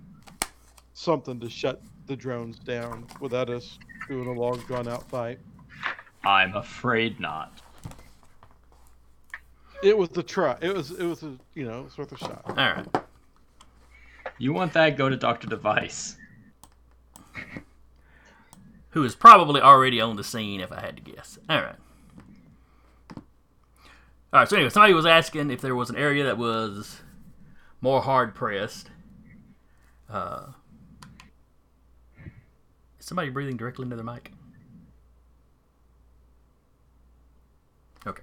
[0.95, 3.79] something to shut the drones down without us
[4.09, 5.39] doing a long, drawn out fight.
[6.25, 7.61] I'm afraid not.
[9.83, 10.57] It was the try.
[10.63, 12.43] It was, it was a, you know, it's worth a shot.
[12.47, 12.87] All right.
[14.39, 14.97] You want that?
[14.97, 16.17] Go to Doctor Device.
[18.95, 21.37] Who is probably already on the scene if I had to guess.
[21.51, 21.75] All right.
[23.17, 23.23] All
[24.33, 24.49] right.
[24.49, 27.03] So anyway, somebody was asking if there was an area that was
[27.81, 28.91] more hard pressed.
[30.09, 30.47] Uh,
[33.01, 34.31] is somebody breathing directly into their mic?
[38.07, 38.23] Okay.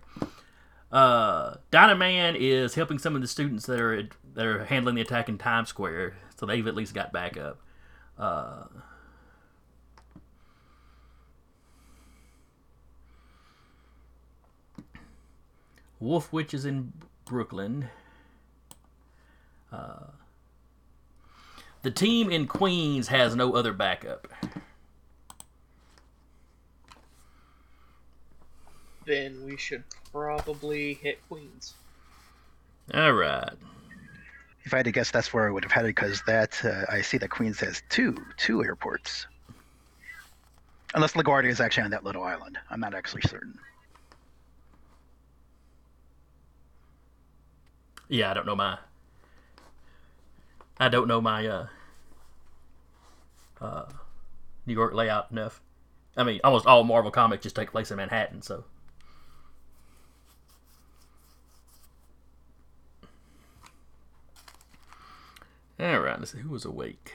[0.89, 5.27] Uh, Dynaman is helping some of the students that are that are handling the attack
[5.27, 7.59] in Times Square, so they've at least got backup.
[8.17, 8.65] Uh,
[16.01, 16.91] Wolf Witch is in
[17.25, 17.87] Brooklyn.
[19.71, 20.07] Uh,
[21.83, 24.27] the team in Queens has no other backup.
[29.05, 31.75] Then we should probably hit Queens.
[32.93, 33.53] All right.
[34.63, 36.85] If I had to guess, that's where I would have had it because that uh,
[36.91, 39.27] I see that Queens has two two airports.
[40.93, 43.57] Unless LaGuardia is actually on that little island, I'm not actually certain.
[48.11, 48.77] Yeah, I don't know my.
[50.77, 51.67] I don't know my uh,
[53.61, 53.85] uh,
[54.65, 55.61] New York layout enough.
[56.17, 58.65] I mean, almost all Marvel comics just take place in Manhattan, so.
[65.79, 67.13] All right, let's see who was awake.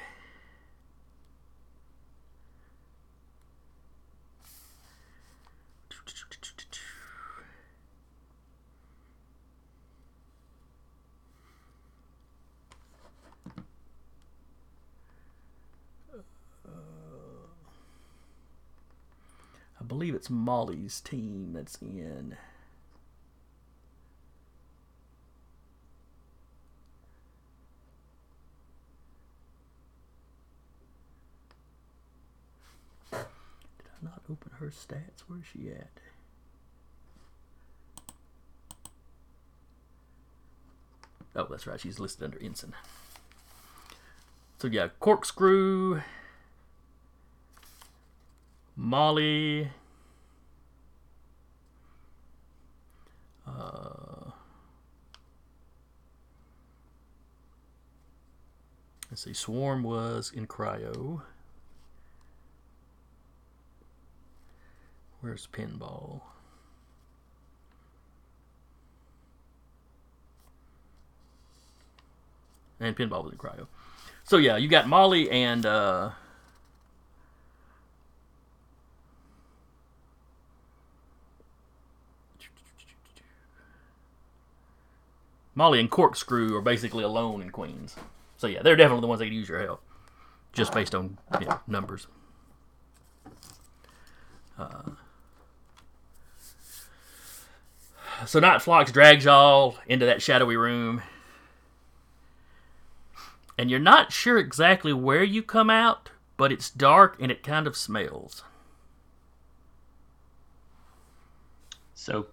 [19.78, 22.36] I believe it's Molly's team that's in.
[33.10, 33.20] Did
[33.88, 35.22] I not open her stats?
[35.26, 35.88] Where's she at?
[41.34, 41.80] Oh, that's right.
[41.80, 42.74] She's listed under ensign.
[44.58, 46.02] So yeah, corkscrew.
[48.76, 49.70] Molly.
[53.56, 54.30] Uh,
[59.10, 59.32] let's see.
[59.32, 61.22] Swarm was in cryo.
[65.20, 66.20] Where's pinball?
[72.78, 73.66] And pinball was in cryo.
[74.24, 76.10] So yeah, you got Molly and uh,
[85.56, 87.96] Molly and Corkscrew are basically alone in Queens.
[88.36, 89.82] So yeah, they're definitely the ones that could use your help,
[90.52, 92.06] just based on you know, numbers.
[94.58, 94.90] Uh,
[98.26, 101.02] so Nightflux drags y'all into that shadowy room,
[103.58, 107.66] and you're not sure exactly where you come out, but it's dark and it kind
[107.66, 108.44] of smells.
[111.94, 112.26] So,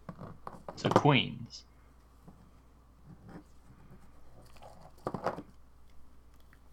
[0.75, 1.63] so Queens.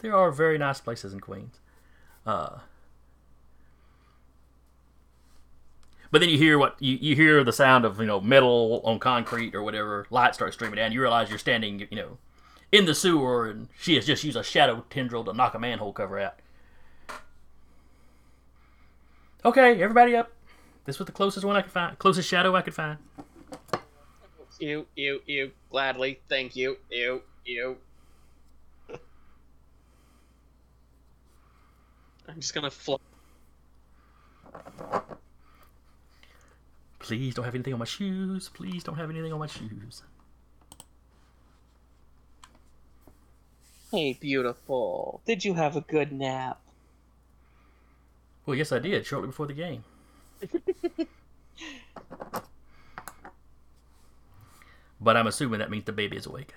[0.01, 1.59] There are very nice places in Queens.
[2.27, 2.59] Uh,
[6.11, 8.99] But then you hear what you, you hear the sound of you know metal on
[8.99, 10.07] concrete or whatever.
[10.11, 10.93] Light starts streaming down.
[10.93, 12.19] You realize you're standing you know
[12.73, 15.93] in the sewer, and she has just used a shadow tendril to knock a manhole
[15.93, 16.35] cover out.
[19.45, 20.33] Okay, everybody up.
[20.85, 21.99] This was the closest one I could find.
[21.99, 22.99] Closest shadow I could find.
[24.59, 25.53] Ew, ew, ew.
[25.71, 26.21] Gladly.
[26.29, 26.79] Thank you.
[26.91, 27.77] Ew, ew.
[32.31, 32.97] I'm just gonna fly.
[37.01, 38.49] Please don't have anything on my shoes.
[38.49, 40.03] Please don't have anything on my shoes.
[43.91, 45.21] Hey, beautiful.
[45.27, 46.61] Did you have a good nap?
[48.47, 49.83] Well, yes, I did shortly before the game.
[55.01, 56.55] but I'm assuming that means the baby is awake.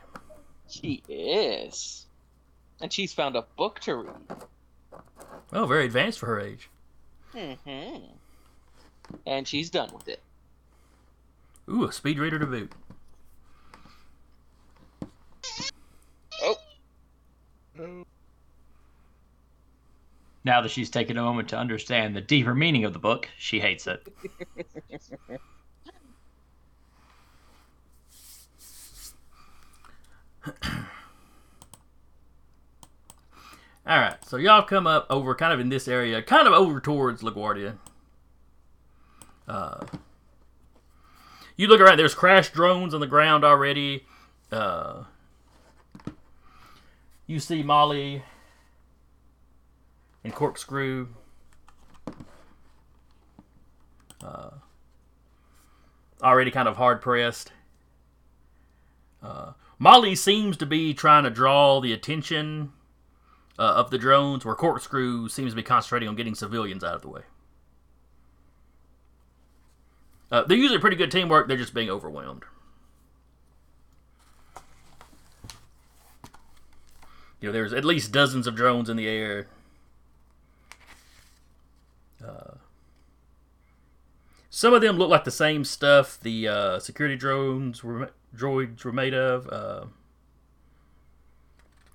[0.70, 2.06] She is.
[2.80, 4.44] And she's found a book to read.
[5.54, 6.70] Oh, very advanced for her age.
[7.36, 8.06] Mm-hmm.
[9.28, 10.20] And she's done with it.
[11.70, 12.72] Ooh, a speed reader to boot.
[16.42, 16.56] Oh,
[20.44, 23.60] Now that she's taken a moment to understand the deeper meaning of the book, she
[23.60, 24.08] hates it.
[33.86, 36.80] All right, so y'all come up over kind of in this area, kind of over
[36.80, 37.76] towards LaGuardia.
[39.46, 39.86] Uh,
[41.58, 41.98] you look around.
[41.98, 44.06] There's crashed drones on the ground already.
[44.52, 45.04] Uh,
[47.28, 48.24] you see Molly
[50.24, 51.10] and Corkscrew.
[54.24, 54.52] Uh,
[56.22, 57.52] already kind of hard pressed.
[59.22, 62.72] Uh, Molly seems to be trying to draw the attention
[63.60, 67.02] uh, of the drones, where Corkscrew seems to be concentrating on getting civilians out of
[67.02, 67.22] the way.
[70.32, 71.48] Uh, they're usually pretty good teamwork.
[71.48, 72.44] They're just being overwhelmed.
[77.40, 79.48] You know, there's at least dozens of drones in the air.
[82.26, 82.56] Uh,
[84.50, 88.94] some of them look like the same stuff the uh, security drones were droids were
[88.94, 89.92] made of.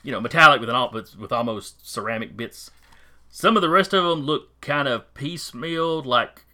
[0.02, 2.70] You know, metallic with an al- with, with almost ceramic bits.
[3.30, 6.44] Some of the rest of them look kind of piecemealed, like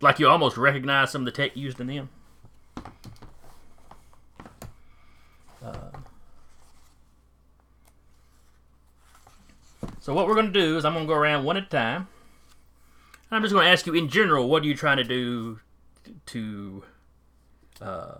[0.00, 2.08] like you almost recognize some of the tech used in them.
[5.64, 5.90] Uh,
[10.00, 11.66] so what we're going to do is I'm going to go around one at a
[11.66, 12.08] time.
[13.30, 15.58] I'm just going to ask you in general, what are you trying to do
[16.26, 16.84] to
[17.80, 18.18] uh,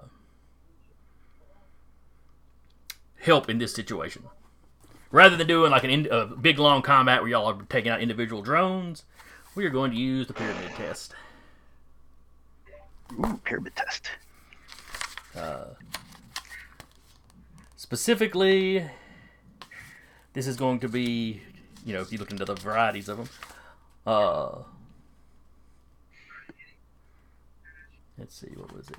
[3.27, 4.23] help in this situation?
[5.11, 8.01] Rather than doing like an in, a big long combat where y'all are taking out
[8.01, 9.05] individual drones,
[9.55, 11.15] we are going to use the pyramid test.
[13.13, 14.11] Ooh, pyramid test.
[17.77, 18.85] Specifically,
[20.33, 21.43] this is going to be,
[21.85, 23.29] you know, if you look into the varieties of them.
[24.07, 24.59] Uh,
[28.19, 28.99] let's see, what was it?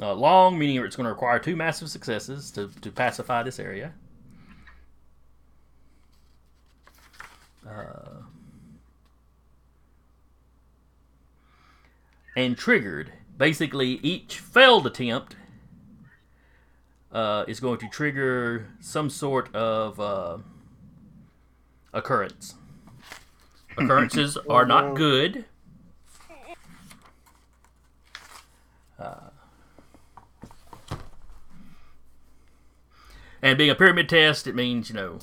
[0.00, 3.92] Uh, long, meaning it's going to require two massive successes to, to pacify this area.
[7.68, 8.22] Uh,
[12.36, 13.12] and triggered.
[13.36, 15.34] Basically, each failed attempt
[17.10, 20.38] uh, is going to trigger some sort of uh,
[21.92, 22.54] occurrence.
[23.76, 25.44] Occurrences are not good.
[33.42, 35.18] And being a pyramid test, it means you know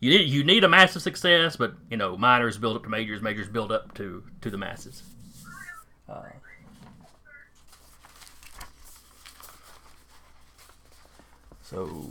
[0.00, 3.20] you need you need a massive success, but you know minors build up to majors,
[3.20, 5.02] majors build up to to the masses.
[6.08, 6.22] Uh,
[11.62, 12.10] so.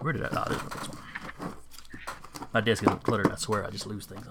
[0.00, 0.28] Where did I?
[0.32, 1.54] Oh, this one.
[2.52, 3.30] My desk isn't cluttered.
[3.30, 4.26] I swear, I just lose things.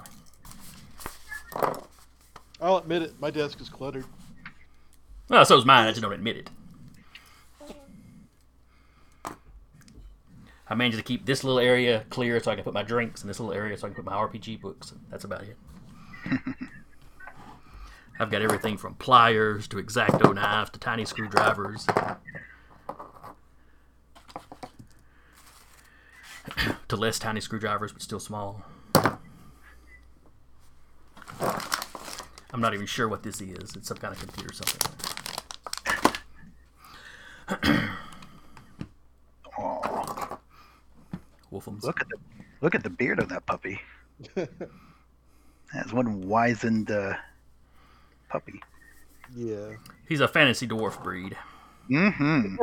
[2.62, 3.20] I'll admit it.
[3.20, 4.06] My desk is cluttered.
[5.32, 5.88] Well, so's mine.
[5.88, 6.50] I just don't admit it.
[10.68, 13.30] I managed to keep this little area clear so I can put my drinks, and
[13.30, 14.94] this little area so I can put my RPG books.
[15.10, 15.56] That's about it.
[18.20, 21.86] I've got everything from pliers to exacto knives to tiny screwdrivers.
[26.90, 28.66] to less tiny screwdrivers, but still small.
[32.54, 33.78] I'm not even sure what this is.
[33.78, 35.01] It's some kind of computer something.
[39.58, 40.40] Oh,
[41.52, 41.84] Wolfums.
[41.84, 42.16] look at the
[42.62, 43.80] look at the beard of that puppy.
[44.36, 47.16] That's one wizened uh,
[48.30, 48.62] puppy.
[49.36, 49.74] yeah.
[50.08, 51.36] He's a fantasy dwarf breed.
[51.90, 52.56] Mm-hmm.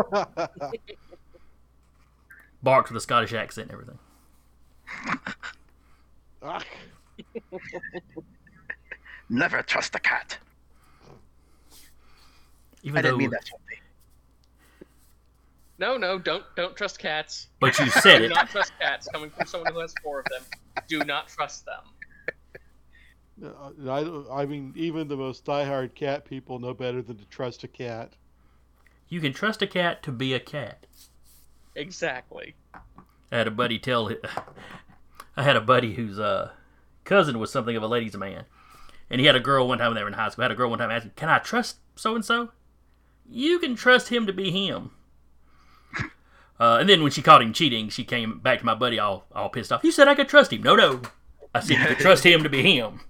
[2.62, 3.98] Barks with a Scottish accent and everything.
[6.42, 6.62] Ah,
[9.28, 10.38] Never trust a cat.
[12.82, 13.48] Even I didn't mean that.
[15.78, 15.90] Sophie.
[15.90, 17.48] No, no, don't don't trust cats.
[17.60, 18.28] but you said it.
[18.28, 19.08] Do not trust cats.
[19.12, 20.42] Coming from someone who has four of them,
[20.88, 21.82] do not trust them.
[23.88, 27.68] I, I mean, even the most diehard cat people know better than to trust a
[27.68, 28.14] cat.
[29.08, 30.86] You can trust a cat to be a cat.
[31.76, 32.56] Exactly.
[33.30, 34.10] I had a buddy tell.
[35.36, 36.50] I had a buddy whose uh,
[37.04, 38.44] cousin was something of a ladies' man,
[39.08, 40.42] and he had a girl one time when they were in high school.
[40.42, 42.50] Had a girl one time asking, "Can I trust so and so?"
[43.30, 44.90] You can trust him to be him.
[46.60, 49.26] Uh, and then when she caught him cheating, she came back to my buddy all
[49.32, 49.84] all pissed off.
[49.84, 50.62] You said I could trust him.
[50.62, 51.02] No, no.
[51.54, 53.00] I said you could trust him to be him.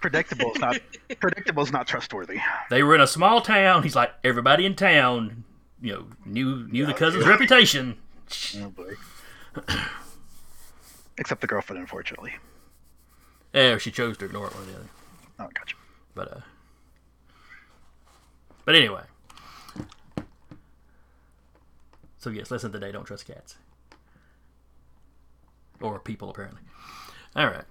[0.00, 0.76] Predictable is not
[1.18, 2.38] predictable is not trustworthy.
[2.70, 3.82] They were in a small town.
[3.82, 5.44] He's like everybody in town,
[5.80, 7.96] you know, knew knew the cousin's reputation.
[8.58, 8.92] Oh boy.
[11.18, 12.34] Except the girlfriend, unfortunately.
[13.54, 14.88] Yeah, she chose to ignore it one or the other.
[15.38, 15.76] Oh, gotcha.
[16.14, 16.40] But uh
[18.66, 19.02] But anyway.
[22.26, 23.54] So yes, lesson today, don't trust cats.
[25.80, 26.60] Or people apparently.
[27.36, 27.66] Alright.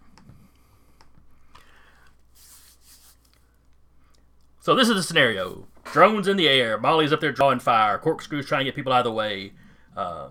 [4.62, 5.68] So this is the scenario.
[5.92, 9.00] Drones in the air, Molly's up there drawing fire, Corkscrew's trying to get people out
[9.00, 9.52] of the way.
[9.94, 10.30] Uh,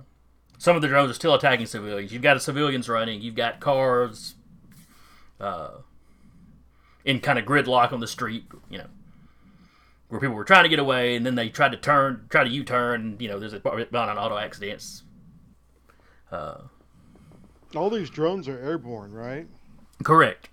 [0.57, 2.11] some of the drones are still attacking civilians.
[2.11, 4.37] You've got civilians running, you've got cars
[5.39, 5.73] uh,
[7.05, 8.89] in kind of gridlock on the street, you know,
[10.15, 12.49] where people were trying to get away, and then they tried to turn, try to
[12.49, 13.17] U-turn.
[13.19, 15.03] You know, there's a lot of auto accidents.
[16.31, 16.59] Uh,
[17.75, 19.49] All these drones are airborne, right?
[20.05, 20.51] correct.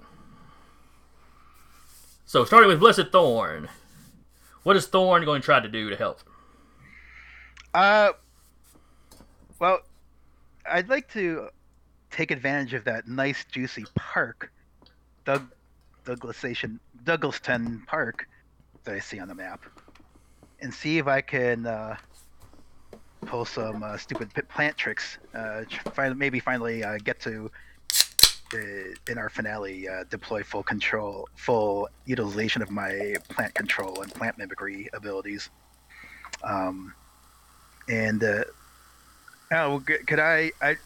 [2.26, 3.70] So, starting with Blessed Thorn,
[4.64, 6.22] what is Thorn going to try to do to help?
[7.76, 8.14] Uh,
[9.60, 9.82] well,
[10.66, 11.50] I'd like to
[12.10, 14.52] take advantage of that nice, juicy park,
[15.24, 15.52] Doug,
[16.04, 18.28] Douglasation, Douglaston Park,
[18.84, 19.62] that I see on the map,
[20.62, 21.98] and see if I can uh,
[23.26, 25.18] pull some uh, stupid plant tricks.
[25.34, 27.52] Uh, tr- fin- maybe finally uh, get to
[29.08, 34.38] in our finale uh, deploy full control, full utilization of my plant control and plant
[34.38, 35.49] mimicry abilities.
[36.44, 36.94] Um,
[37.88, 38.44] and uh,
[39.53, 40.52] oh, could I?
[40.62, 40.78] I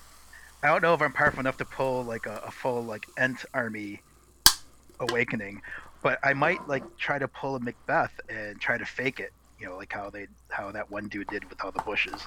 [0.63, 3.45] I don't know if I'm powerful enough to pull like a, a full like Ent
[3.53, 4.01] army
[4.99, 5.61] awakening,
[6.05, 9.33] but I might like try to pull a Macbeth and try to fake it.
[9.59, 12.21] You know, like how they how that one dude did with all the bushes,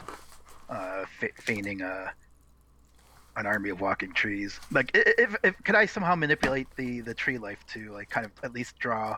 [0.68, 2.12] uh, fe- feigning a
[3.36, 4.58] an army of walking trees.
[4.72, 8.32] Like, if, if could I somehow manipulate the the tree life to like kind of
[8.42, 9.16] at least draw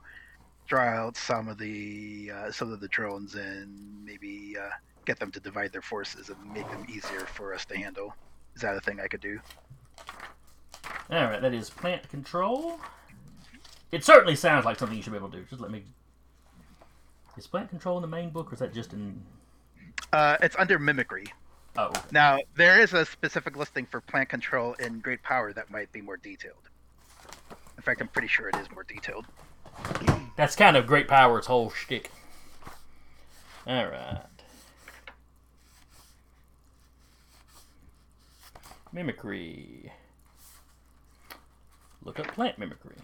[0.66, 4.68] draw out some of the uh, some of the drones and maybe uh,
[5.06, 8.14] get them to divide their forces and make them easier for us to handle.
[8.54, 9.40] Is that a thing I could do?
[11.08, 12.78] All right, that is plant control.
[13.92, 15.44] It certainly sounds like something you should be able to do.
[15.44, 15.84] Just let me.
[17.36, 19.20] Is plant control in the main book, or is that just in?
[20.12, 21.26] Uh, it's under mimicry.
[21.76, 22.00] Oh, okay.
[22.10, 26.00] Now there is a specific listing for plant control in Great Power that might be
[26.00, 26.68] more detailed.
[27.76, 29.26] In fact, I'm pretty sure it is more detailed.
[30.36, 32.10] that's kind of Great Power's whole shtick.
[33.66, 34.22] All right.
[38.92, 39.92] Mimicry.
[42.02, 42.96] Look up plant mimicry.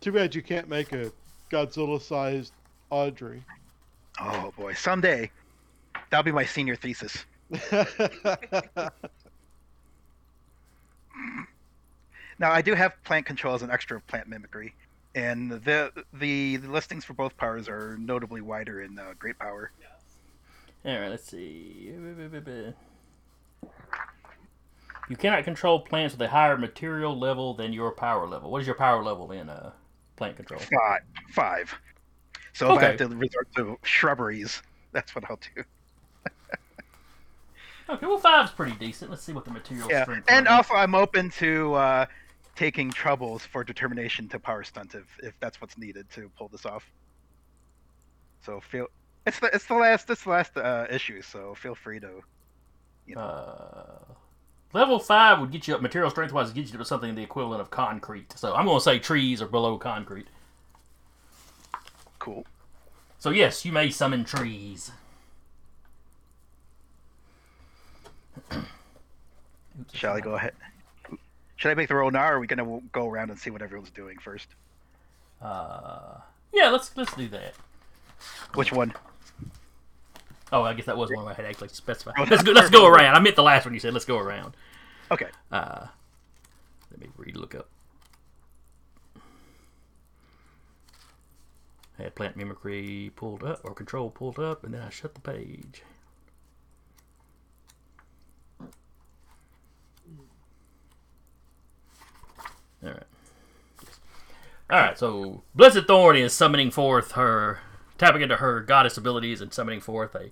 [0.00, 1.12] Too bad you can't make a
[1.50, 2.52] Godzilla-sized
[2.90, 3.42] Audrey.
[4.20, 5.30] Oh boy, someday
[6.10, 7.24] that'll be my senior thesis.
[12.42, 14.74] Now I do have plant control as an extra of plant mimicry,
[15.14, 19.70] and the the, the listings for both powers are notably wider in uh, Great Power.
[20.84, 21.92] All right, let's see.
[25.06, 28.50] You cannot control plants with a higher material level than your power level.
[28.50, 29.74] What is your power level in uh,
[30.16, 30.72] plant control?
[30.72, 31.00] Five,
[31.34, 31.74] five.
[32.54, 32.78] So if Okay.
[32.78, 34.62] I have to resort to shrubberies,
[34.92, 35.64] that's what I'll do.
[37.88, 39.10] Okay, well, five's pretty decent.
[39.10, 40.28] Let's see what the material Yeah, strength.
[40.28, 42.06] and also I'm open to uh,
[42.56, 46.66] taking troubles for determination to power stunt if, if that's what's needed to pull this
[46.66, 46.84] off.
[48.40, 48.88] So feel
[49.26, 52.20] it's the it's the last it's the last uh, issue, so feel free to
[53.06, 54.14] you Uh,
[54.72, 57.60] level five would get you up material strength wise, get you to something the equivalent
[57.60, 58.32] of concrete.
[58.36, 60.26] So I'm going to say trees are below concrete.
[62.18, 62.46] Cool.
[63.18, 64.92] So yes, you may summon trees.
[69.92, 70.52] Shall I go ahead?
[71.56, 73.62] Should I make the roll now, or are we gonna go around and see what
[73.62, 74.48] everyone's doing first?
[75.40, 76.16] Uh,
[76.52, 77.54] yeah, let's let's do that.
[78.54, 78.92] Which one?
[80.52, 82.14] Oh, I guess that was one I had actually specified.
[82.18, 83.14] Oh, Let's go, let's go around.
[83.14, 83.94] I meant the last one you said.
[83.94, 84.54] Let's go around.
[85.10, 85.28] Okay.
[85.50, 85.86] Uh,
[86.90, 87.68] let me read look up.
[91.98, 95.20] I had plant mimicry pulled up or control pulled up, and then I shut the
[95.20, 95.82] page.
[102.84, 103.02] All right.
[104.70, 104.98] All right.
[104.98, 107.60] So Blessed Thorn is summoning forth her,
[107.96, 110.30] tapping into her goddess abilities and summoning forth a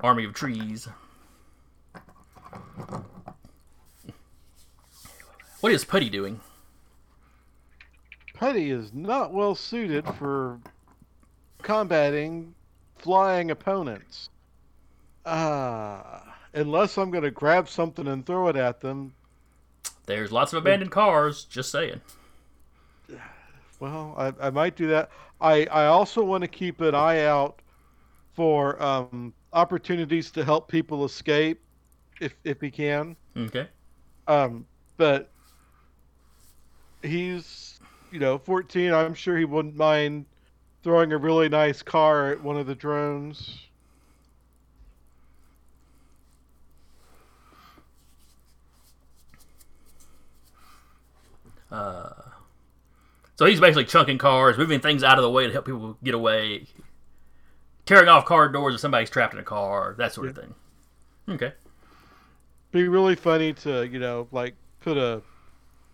[0.00, 0.88] army of trees.
[5.60, 6.40] What is Putty doing?
[8.34, 10.60] Putty is not well suited for
[11.62, 12.54] combating
[12.98, 14.28] flying opponents.
[15.24, 19.14] Ah, unless I'm going to grab something and throw it at them.
[20.04, 21.44] There's lots of abandoned cars.
[21.44, 22.00] Just saying.
[23.80, 25.10] Well, I, I might do that.
[25.40, 27.60] I, I also want to keep an eye out
[28.34, 31.60] for um, opportunities to help people escape,
[32.20, 33.16] if if he can.
[33.36, 33.66] Okay.
[34.28, 34.66] Um,
[34.96, 35.30] but
[37.02, 37.80] he's,
[38.12, 38.92] you know, 14.
[38.92, 40.26] I'm sure he wouldn't mind
[40.82, 43.58] throwing a really nice car at one of the drones.
[51.70, 52.10] Uh,
[53.36, 56.14] so he's basically chunking cars, moving things out of the way to help people get
[56.14, 56.66] away,
[57.86, 60.54] tearing off car doors if somebody's trapped in a car, that sort of thing.
[61.28, 61.52] Okay.
[62.72, 65.22] Be really funny to, you know, like put a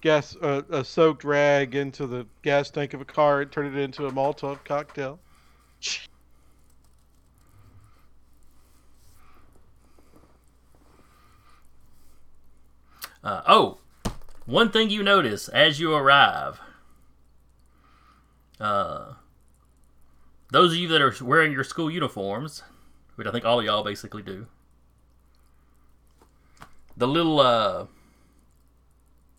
[0.01, 3.79] gas uh, a soaked rag into the gas tank of a car and turn it
[3.79, 5.21] into a Molotov cocktail.
[13.23, 13.79] Uh, oh,
[14.47, 16.61] one thing you notice as you arrive.
[18.59, 19.13] Uh,
[20.53, 22.63] those of you that are wearing your school uniforms,
[23.15, 24.47] which I think all of y'all basically do,
[26.95, 27.87] the little, uh,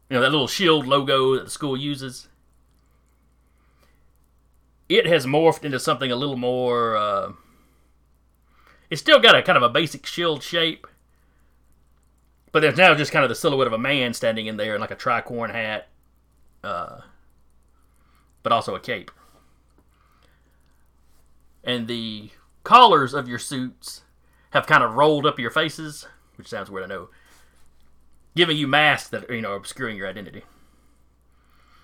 [0.09, 2.29] you know, that little shield logo that the school uses,
[4.89, 6.97] it has morphed into something a little more.
[6.97, 7.33] Uh,
[8.89, 10.87] it's still got a kind of a basic shield shape,
[12.51, 14.81] but there's now just kind of the silhouette of a man standing in there in
[14.81, 15.89] like a tricorn hat,
[16.63, 17.01] uh,
[18.41, 19.11] but also a cape.
[21.63, 22.31] And the
[22.63, 24.01] collars of your suits
[24.51, 27.09] have kind of rolled up your faces, which sounds weird, I know,
[28.35, 30.43] giving you masks that you know, obscuring your identity.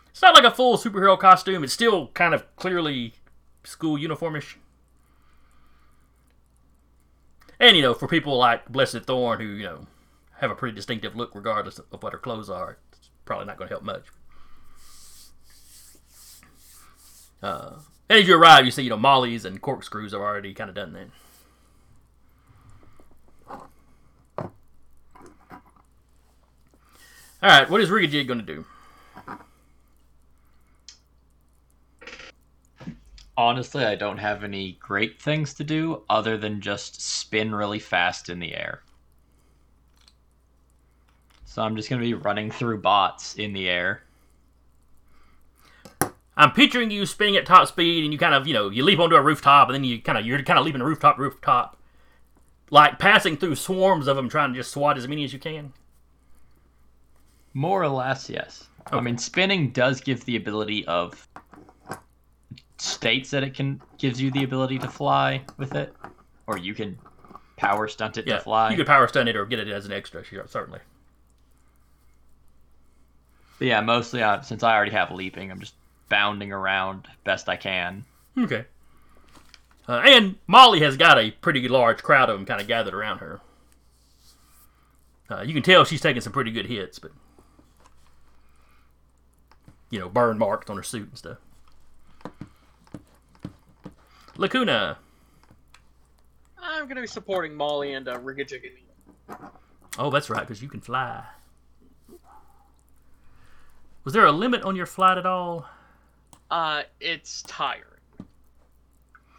[0.09, 1.63] It's not like a full superhero costume.
[1.63, 3.13] It's still kind of clearly
[3.63, 4.55] school uniformish.
[7.59, 9.87] And, you know, for people like Blessed Thorn, who, you know,
[10.39, 12.77] have a pretty distinctive look regardless of what her clothes are.
[12.93, 14.05] It's probably not going to help much.
[17.41, 17.79] Uh,
[18.09, 20.75] and as you arrive, you see, you know, Molly's and Corkscrew's have already kind of
[20.75, 21.07] done that.
[27.41, 28.65] All right, what is Rigajig going to do?
[33.37, 38.27] Honestly, I don't have any great things to do other than just spin really fast
[38.27, 38.81] in the air.
[41.45, 44.03] So I'm just going to be running through bots in the air.
[46.39, 48.97] I'm picturing you spinning at top speed, and you kind of, you know, you leap
[48.97, 51.77] onto a rooftop, and then you kind of, you're kind of leaping rooftop, rooftop,
[52.71, 55.73] like passing through swarms of them, trying to just swat as many as you can.
[57.53, 58.67] More or less, yes.
[58.91, 61.27] I mean, spinning does give the ability of
[62.77, 65.93] states that it can gives you the ability to fly with it,
[66.47, 66.97] or you can
[67.57, 68.71] power stunt it Yeah, to fly.
[68.71, 70.79] you could power stunt it or get it as an extra, certainly.
[73.57, 75.73] But yeah, mostly uh, since I already have leaping, I'm just
[76.09, 78.05] bounding around best I can.
[78.37, 78.65] Okay.
[79.87, 83.19] Uh, and Molly has got a pretty large crowd of them kind of gathered around
[83.19, 83.41] her.
[85.29, 87.11] Uh, you can tell she's taking some pretty good hits, but
[89.89, 91.37] you know, burn marks on her suit and stuff.
[94.37, 94.97] Lacuna.
[96.61, 98.61] I'm gonna be supporting Molly and uh, Rigajig
[99.97, 101.23] Oh, that's right, because you can fly.
[104.03, 105.67] Was there a limit on your flight at all?
[106.49, 107.83] Uh, it's tiring.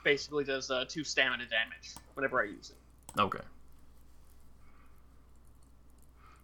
[0.04, 3.20] Basically, does uh, two stamina damage whenever I use it.
[3.20, 3.40] Okay.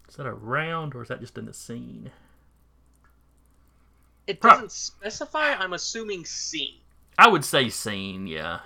[0.09, 2.11] Is that a round or is that just in the scene?
[4.27, 5.53] It doesn't specify.
[5.55, 6.81] I'm assuming scene.
[7.19, 8.61] I would say scene, yeah.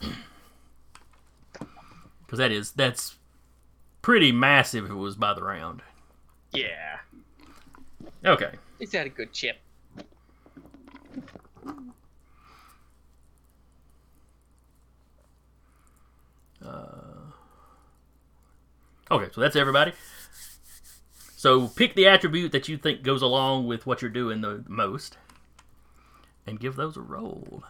[2.26, 3.14] Because that is that's
[4.02, 5.80] pretty massive if it was by the round.
[6.52, 6.98] Yeah.
[8.24, 8.50] Okay.
[8.78, 9.56] It's had a good chip.
[16.64, 17.30] Uh,
[19.10, 19.92] okay, so that's everybody.
[21.36, 25.16] So pick the attribute that you think goes along with what you're doing the most,
[26.46, 27.62] and give those a roll.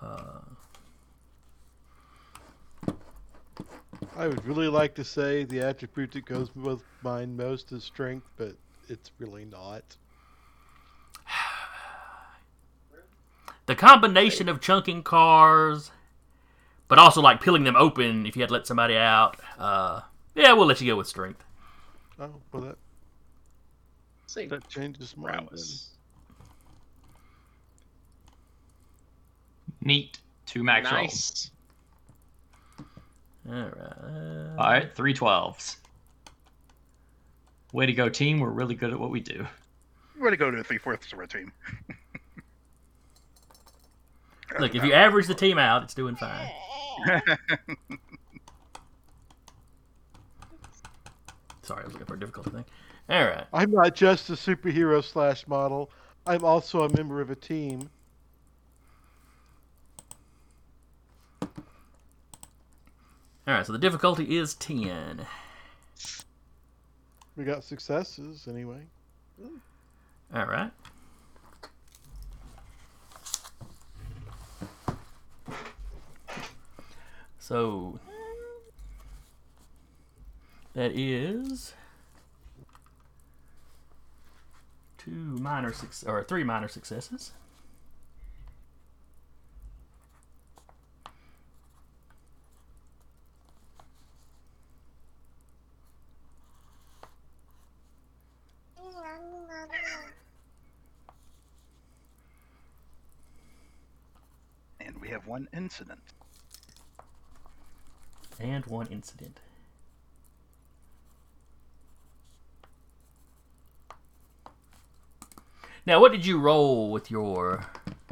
[0.00, 0.40] Uh,
[4.16, 8.26] I would really like to say the attribute that goes with mine most is strength,
[8.36, 8.56] but
[8.88, 9.96] it's really not.
[13.66, 15.90] The combination of chunking cars,
[16.86, 19.40] but also like peeling them open if you had to let somebody out.
[19.58, 20.02] Uh,
[20.36, 21.42] yeah, we'll let you go with strength.
[22.18, 22.78] Oh, well that
[24.28, 24.46] See.
[24.46, 25.32] that changes mine.
[25.32, 25.46] then.
[25.48, 25.90] Prowess.
[29.80, 30.20] Neat.
[30.46, 31.50] Two max rolls.
[33.46, 33.72] Nice.
[33.72, 34.58] All right.
[34.58, 35.76] All right, three 12s.
[37.72, 38.40] Way to go, team.
[38.40, 39.46] We're really good at what we do.
[40.16, 41.52] We're gonna go to the three fourths of our team.
[44.58, 46.50] Look, if you average the team out, it's doing fine.
[51.62, 52.64] Sorry, I was looking for a difficult thing.
[53.10, 53.44] All right.
[53.52, 55.90] I'm not just a superhero slash model.
[56.26, 57.90] I'm also a member of a team.
[63.46, 63.64] All right.
[63.64, 65.24] So the difficulty is ten.
[67.36, 68.80] We got successes anyway.
[70.34, 70.72] All right.
[77.38, 78.00] So
[80.74, 81.72] that is
[84.98, 87.30] two minor six or three minor successes.
[104.80, 106.00] and we have one incident.
[108.38, 109.40] and one incident.
[115.86, 117.64] Now, what did you roll with your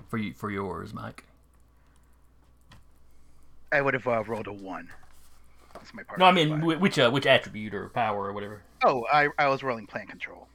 [0.09, 1.25] for you for yours, Mike?
[3.73, 4.89] I would have uh, rolled a one.
[5.73, 6.21] That's my part.
[6.21, 8.63] No, I mean wh- which uh, which attribute or power or whatever.
[8.85, 10.47] Oh, I, I was rolling plant control.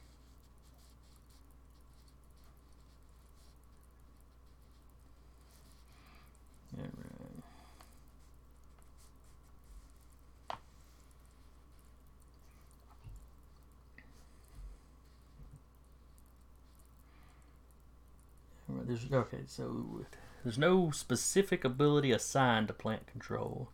[19.08, 20.04] There's, okay, so
[20.44, 23.70] there's no specific ability assigned to plant control,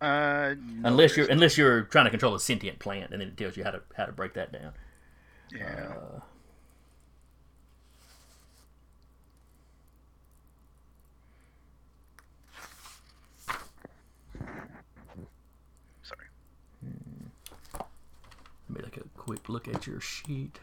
[0.00, 3.36] Uh, no, unless you're unless you're trying to control a sentient plant, and then it
[3.36, 4.72] tells you how to how to break that down.
[5.54, 5.94] yeah.
[6.18, 6.20] Uh,
[16.02, 16.26] Sorry.
[18.68, 20.58] Let me take a quick look at your sheet.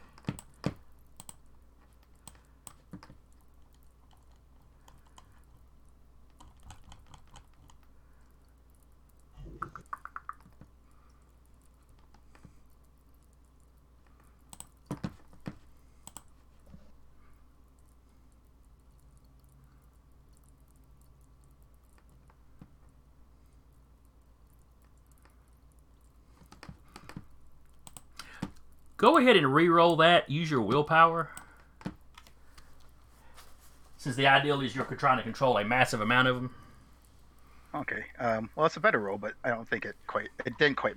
[28.99, 30.29] Go ahead and re-roll that.
[30.29, 31.29] Use your willpower.
[33.95, 36.53] Since the ideal is you're trying to control a massive amount of them.
[37.73, 38.03] Okay.
[38.19, 40.27] Um, well, it's a better roll, but I don't think it quite.
[40.45, 40.95] It didn't quite.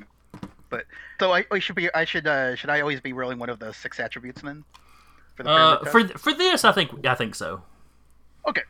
[0.68, 0.86] But
[1.20, 1.94] so I, I should be.
[1.94, 2.26] I should.
[2.26, 4.64] Uh, should I always be rolling one of the six attributes then?
[5.36, 7.62] For the Uh, for th- for this, I think I think so.
[8.48, 8.62] Okay.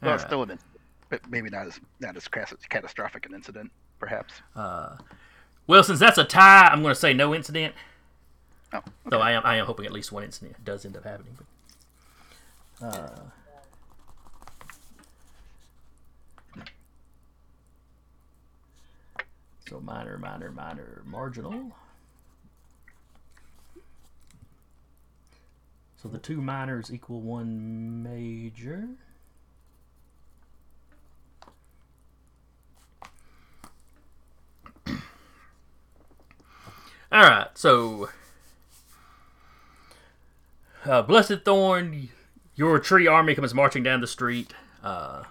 [0.00, 0.28] Well, it's right.
[0.28, 4.34] still an incident, but maybe not as not as catastrophic an incident, perhaps.
[4.56, 4.96] Uh,
[5.68, 7.72] well, since that's a tie, I'm going to say no incident.
[8.72, 11.38] Oh, Though I am I am hoping at least one incident does end up happening.
[12.80, 13.20] But, uh,
[19.68, 21.70] so minor, minor, minor, marginal.
[26.02, 28.88] So the two minors equal one major.
[37.12, 38.08] All right, so
[40.86, 42.08] uh, Blessed Thorn,
[42.54, 45.24] your tree army comes marching down the street, uh,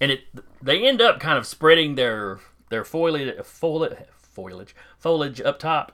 [0.00, 0.20] and it
[0.62, 5.90] they end up kind of spreading their their foliage foliage foliage foliage up top,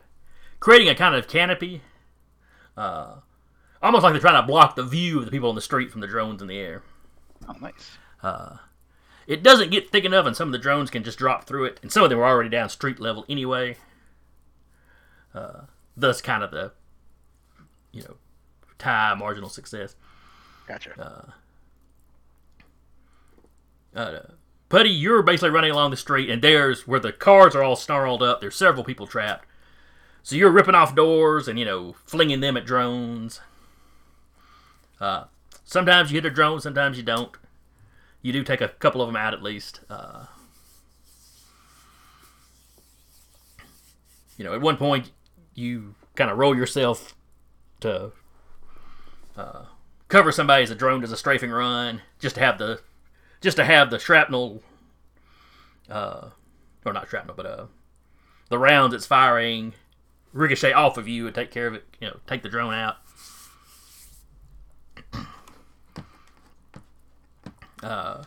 [0.61, 1.81] creating a kind of canopy,
[2.77, 3.20] uh,
[3.83, 6.03] almost like they're trying to block the view of the people on the street from
[6.03, 6.83] the drones in the air.
[7.49, 7.97] Oh, nice.
[8.23, 8.57] Uh,
[9.27, 11.81] it doesn't get thick enough, and some of the drones can just drop through it,
[11.83, 13.77] and some of them were already down street level anyway.
[15.35, 15.63] Uh,
[15.97, 16.73] thus, kind of the
[17.93, 18.17] you know
[18.79, 19.97] tie marginal success.
[20.67, 21.33] Gotcha.
[23.95, 24.21] Uh,
[24.69, 28.23] Putty, you're basically running along the street, and there's where the cars are all snarled
[28.23, 28.41] up.
[28.41, 29.47] There's several people trapped.
[30.23, 33.41] So you're ripping off doors and you know flinging them at drones.
[35.01, 35.25] Uh,
[35.65, 37.31] sometimes you hit a drone, sometimes you don't.
[38.23, 39.81] You do take a couple of them out at least.
[39.89, 40.27] Uh,
[44.36, 45.11] you know, at one point
[45.55, 47.15] you kind of roll yourself
[47.81, 48.12] to
[49.36, 49.65] uh,
[50.09, 52.81] cover somebody as a drone does a strafing run, just to have the
[53.41, 54.62] just to have the shrapnel,
[55.91, 56.31] uh,
[56.85, 57.67] or not shrapnel, but uh,
[58.49, 59.75] the rounds it's firing
[60.33, 61.85] ricochet off of you and take care of it.
[62.01, 62.97] You know, take the drone out.
[67.83, 68.23] Uh,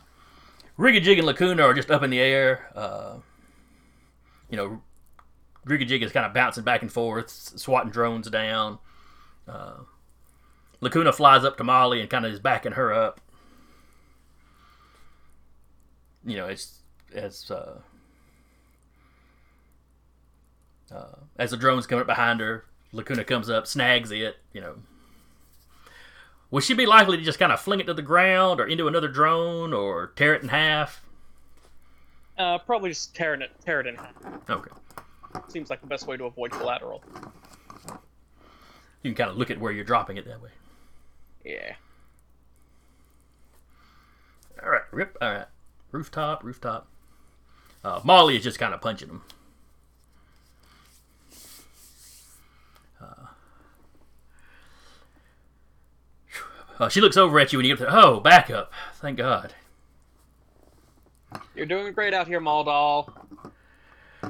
[0.78, 2.72] Rigajig and Lacuna are just up in the air.
[2.76, 3.18] Uh,
[4.50, 4.82] you know,
[5.66, 8.80] Rigajig is kind of bouncing back and forth, swatting drones down.
[9.48, 9.80] Uh,
[10.82, 13.20] Lacuna flies up to Molly and kind of is backing her up.
[16.26, 16.80] You know, as
[17.14, 17.80] as uh,
[20.94, 24.38] uh, as the drone's coming up behind her, Lacuna comes up, snags it.
[24.54, 24.76] You know,
[26.52, 28.88] would she be likely to just kind of fling it to the ground or into
[28.88, 31.06] another drone or tear it in half?
[32.38, 34.14] Uh, probably just tearing it, tear it in half.
[34.50, 34.72] Okay,
[35.50, 37.04] Seems like the best way to avoid collateral.
[39.04, 40.50] you can kind of look at where you're dropping it that way.
[41.46, 41.74] Yeah.
[44.64, 45.18] All right, rip.
[45.22, 45.46] All right,
[45.92, 46.88] rooftop, rooftop.
[47.84, 49.22] Uh, Molly is just kind of punching him.
[56.80, 57.94] Uh, she looks over at you and you get there.
[57.94, 58.72] Oh, back up.
[58.96, 59.54] Thank God.
[61.56, 63.12] You're doing great out here, Maldal.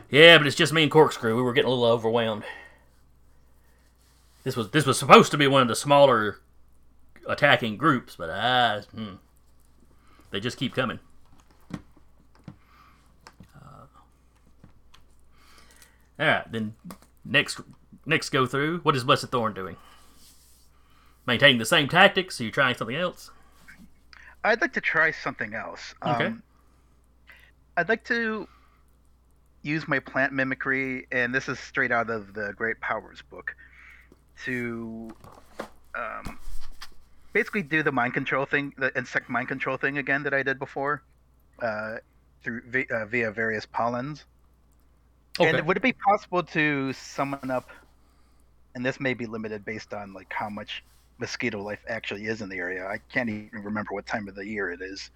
[0.10, 1.36] Yeah, but it's just me and Corkscrew.
[1.36, 2.44] We were getting a little overwhelmed.
[4.44, 6.40] This was this was supposed to be one of the smaller
[7.28, 9.16] attacking groups, but ah, hmm.
[10.32, 11.00] they just keep coming.
[11.74, 11.78] Uh,
[16.20, 16.74] all right, then
[17.24, 17.60] next
[18.06, 18.80] next go through.
[18.80, 19.76] What is Blessed Thorn doing?
[21.30, 22.42] Maintaining the same tactics?
[22.42, 23.30] Are you trying something else?
[24.44, 25.94] I'd like to try something else.
[26.04, 26.26] Okay.
[26.26, 26.42] Um,
[27.78, 28.48] I'd like to
[29.62, 33.56] use my plant mimicry, and this is straight out of the Great Powers book,
[34.46, 35.16] to
[35.94, 36.40] um,
[37.32, 40.58] basically do the mind control thing, the insect mind control thing again that I did
[40.58, 41.04] before,
[41.62, 41.98] uh,
[42.44, 44.26] through uh, via various pollens.
[45.40, 45.48] Okay.
[45.48, 47.70] And would it be possible to summon up?
[48.74, 50.84] And this may be limited based on like how much
[51.20, 52.86] mosquito life actually is in the area.
[52.86, 55.12] I can't even remember what time of the year it is.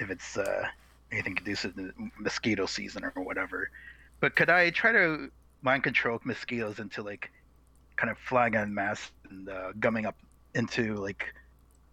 [0.00, 0.64] If it's uh,
[1.12, 3.70] anything conducive to mosquito season or whatever.
[4.20, 5.30] But could I try to
[5.62, 7.30] mind control mosquitoes into like
[7.96, 10.16] kind of flying en masse and uh, gumming up
[10.54, 11.24] into like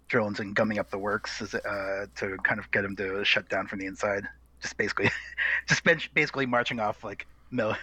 [0.07, 3.67] drones and gumming up the works uh, to kind of get them to shut down
[3.67, 4.27] from the inside?
[4.61, 5.09] Just basically,
[5.67, 7.77] just basically marching off like mil-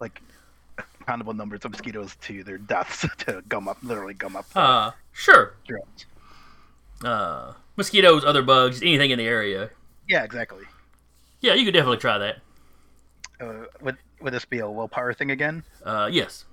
[0.00, 0.20] like
[1.06, 5.54] countable numbers of mosquitoes to their deaths to gum up, literally gum up Uh, sure.
[7.04, 9.70] Uh, mosquitoes, other bugs, anything in the area.
[10.08, 10.64] Yeah, exactly.
[11.40, 12.36] Yeah, you could definitely try that.
[13.40, 15.62] Uh, would would this be a willpower thing again?
[15.82, 16.44] Uh, yes.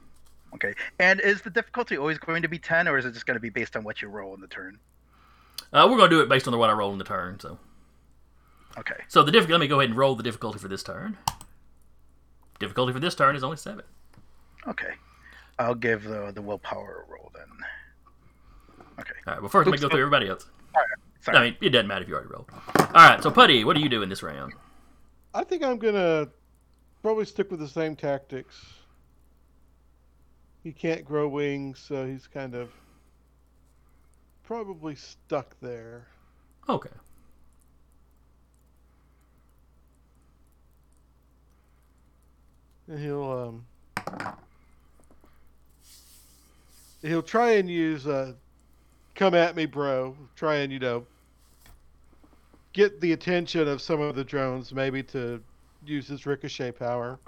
[0.53, 0.73] Okay.
[0.99, 3.41] And is the difficulty always going to be ten, or is it just going to
[3.41, 4.79] be based on what you roll in the turn?
[5.73, 7.41] Uh, we're gonna do it based on the what I roll in the turn.
[7.41, 7.59] So,
[8.77, 8.95] Okay.
[9.09, 9.51] so the difficulty.
[9.53, 11.17] Let me go ahead and roll the difficulty for this turn.
[12.59, 13.83] Difficulty for this turn is only seven.
[14.67, 14.93] Okay.
[15.59, 18.85] I'll give the the willpower a roll then.
[18.99, 19.13] Okay.
[19.25, 19.41] All right.
[19.41, 20.45] Well, first let me go through everybody else.
[21.21, 21.37] Sorry.
[21.37, 22.49] I mean, it doesn't matter if you already rolled.
[22.79, 23.21] All right.
[23.21, 24.53] So, Putty, what are you doing this round?
[25.33, 26.29] I think I'm gonna
[27.01, 28.65] probably stick with the same tactics.
[30.63, 32.71] He can't grow wings, so he's kind of
[34.43, 36.07] probably stuck there.
[36.69, 36.89] Okay.
[42.87, 43.63] And he'll
[44.05, 44.37] um
[47.01, 48.33] he'll try and use uh,
[49.15, 51.05] "Come at me, bro." Try and you know
[52.73, 55.41] get the attention of some of the drones, maybe to
[55.85, 57.19] use his ricochet power,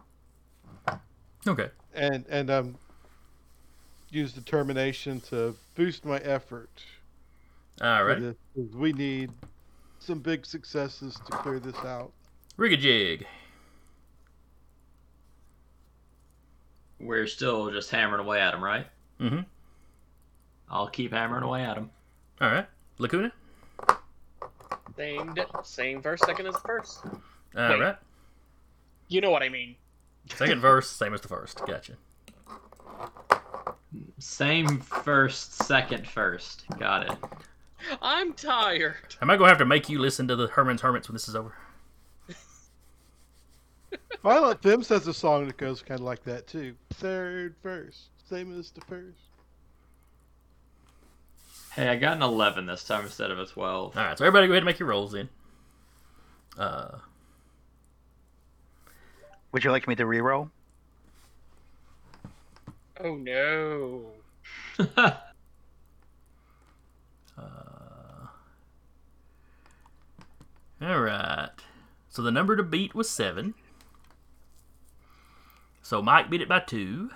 [1.47, 1.69] Okay.
[1.93, 2.77] and and um
[4.11, 6.69] use determination to boost my effort.
[7.81, 7.99] All right.
[8.01, 8.19] for right.
[8.21, 9.31] this, 'cause We need
[9.99, 12.11] some big successes to clear this out.
[12.57, 13.25] Rigajig.
[16.99, 18.87] We're still just hammering away at him, right?
[19.19, 19.39] Mm-hmm.
[20.69, 21.89] I'll keep hammering away at him.
[22.41, 22.67] All right.
[22.97, 23.31] Lacuna.
[24.95, 27.05] Same, di- same verse, second as the first.
[27.05, 27.79] All Wait.
[27.79, 27.95] right.
[29.07, 29.75] You know what I mean.
[30.35, 31.65] Second verse, same as the first.
[31.65, 31.93] Gotcha.
[34.19, 36.65] Same first, second first.
[36.77, 37.17] Got it.
[38.01, 39.15] I'm tired.
[39.21, 41.35] Am I gonna have to make you listen to the Herman's Hermits when this is
[41.35, 41.55] over?
[44.21, 46.75] Violent Femmes has a song that goes kind of like that too.
[46.91, 49.28] Third verse, same as the first.
[51.79, 53.95] Hey, I got an 11 this time instead of a 12.
[53.97, 54.17] All right.
[54.17, 55.29] So everybody, go ahead and make your rolls then.
[56.57, 56.97] Uh,
[59.53, 60.49] Would you like me to reroll?
[63.01, 64.07] Oh no.
[70.81, 71.49] all right.
[72.09, 73.53] So the number to beat was seven.
[75.81, 77.09] So Mike beat it by two.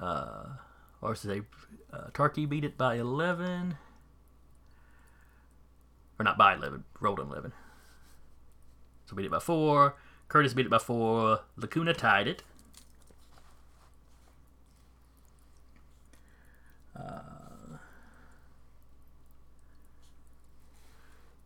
[0.00, 0.46] Uh,
[1.02, 1.42] or should they?
[1.96, 3.78] Uh, Tarky beat it by eleven.
[6.18, 6.84] Or not by eleven.
[7.00, 7.52] Rolled an eleven.
[9.06, 9.96] So beat it by four.
[10.28, 11.40] Curtis beat it by four.
[11.56, 12.42] Lacuna tied it.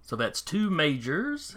[0.02, 1.54] So that's two majors.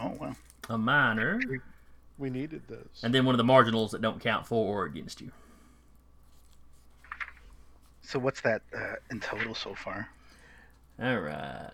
[0.00, 0.34] Oh well.
[0.68, 1.40] a minor,
[2.18, 3.00] We needed those.
[3.02, 5.30] and then one of the marginals that don't count for or against you.
[8.02, 10.08] So what's that uh, in total so far?
[11.00, 11.70] All right.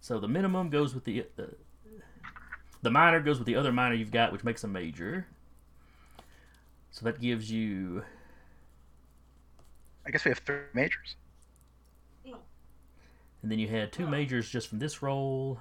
[0.00, 1.54] So the minimum goes with the the,
[2.82, 5.26] the minor goes with the other minor you've got, which makes a major.
[6.92, 8.04] So that gives you
[10.06, 11.16] I guess we have three majors.
[13.42, 15.60] And then you had two majors just from this roll.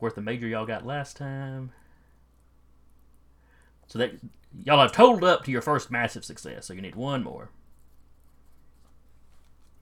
[0.00, 1.72] Worth the major y'all got last time.
[3.94, 4.10] So that
[4.64, 6.66] y'all have totaled up to your first massive success.
[6.66, 7.50] So you need one more.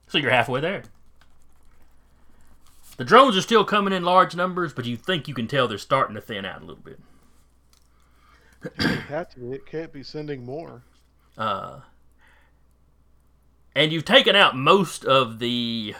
[0.05, 0.83] So you're halfway there.
[2.97, 5.79] The drones are still coming in large numbers, but you think you can tell they're
[5.79, 6.99] starting to thin out a little bit.
[8.77, 9.51] It had to be.
[9.53, 10.83] It can't be sending more.
[11.35, 11.79] Uh,
[13.75, 15.95] and you've taken out most of the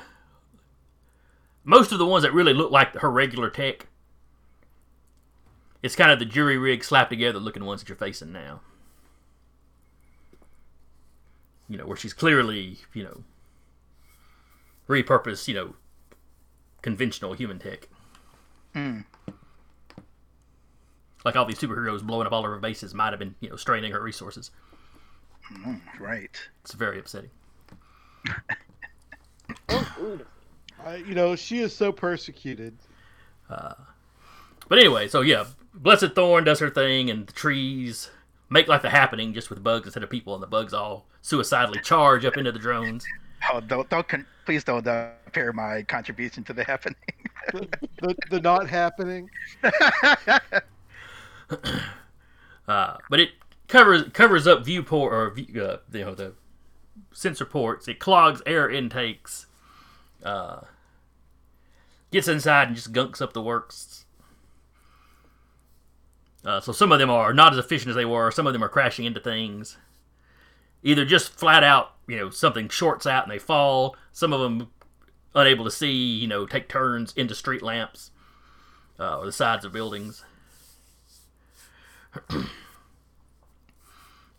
[1.64, 3.88] most of the ones that really look like her regular tech.
[5.84, 8.62] It's kind of the jury rig slapped together looking ones that you're facing now.
[11.70, 13.24] You know, where she's clearly, you know,
[14.88, 15.76] repurposed, you know,
[16.82, 17.90] conventional human tech.
[18.74, 19.02] Hmm.
[21.26, 23.56] Like all these superheroes blowing up all of her bases might have been, you know,
[23.56, 24.52] straining her resources.
[25.52, 26.40] Mm, right.
[26.64, 27.30] It's very upsetting.
[29.70, 32.78] I, you know, she is so persecuted.
[34.70, 38.12] But anyway, so yeah, Blessed Thorn does her thing, and the trees
[38.50, 41.80] make like the happening just with bugs instead of people, and the bugs all suicidally
[41.80, 43.06] charge up into the drones.
[43.52, 46.96] Oh, don't don't con- please don't uh, compare my contribution to the happening.
[47.52, 49.30] The, the not happening.
[52.66, 53.32] Uh, but it
[53.68, 56.34] covers covers up viewport or view, uh, you know the
[57.12, 57.88] sensor ports.
[57.88, 59.48] It clogs air intakes.
[60.24, 60.62] Uh,
[62.12, 64.03] gets inside and just gunks up the works.
[66.46, 68.32] Uh, so some of them are not as efficient as they were.
[68.32, 69.78] Some of them are crashing into things.
[70.84, 73.96] Either just flat out, you know, something shorts out and they fall.
[74.12, 74.70] Some of them
[75.34, 78.12] unable to see, you know, take turns into street lamps
[79.00, 80.26] uh, or the sides of buildings.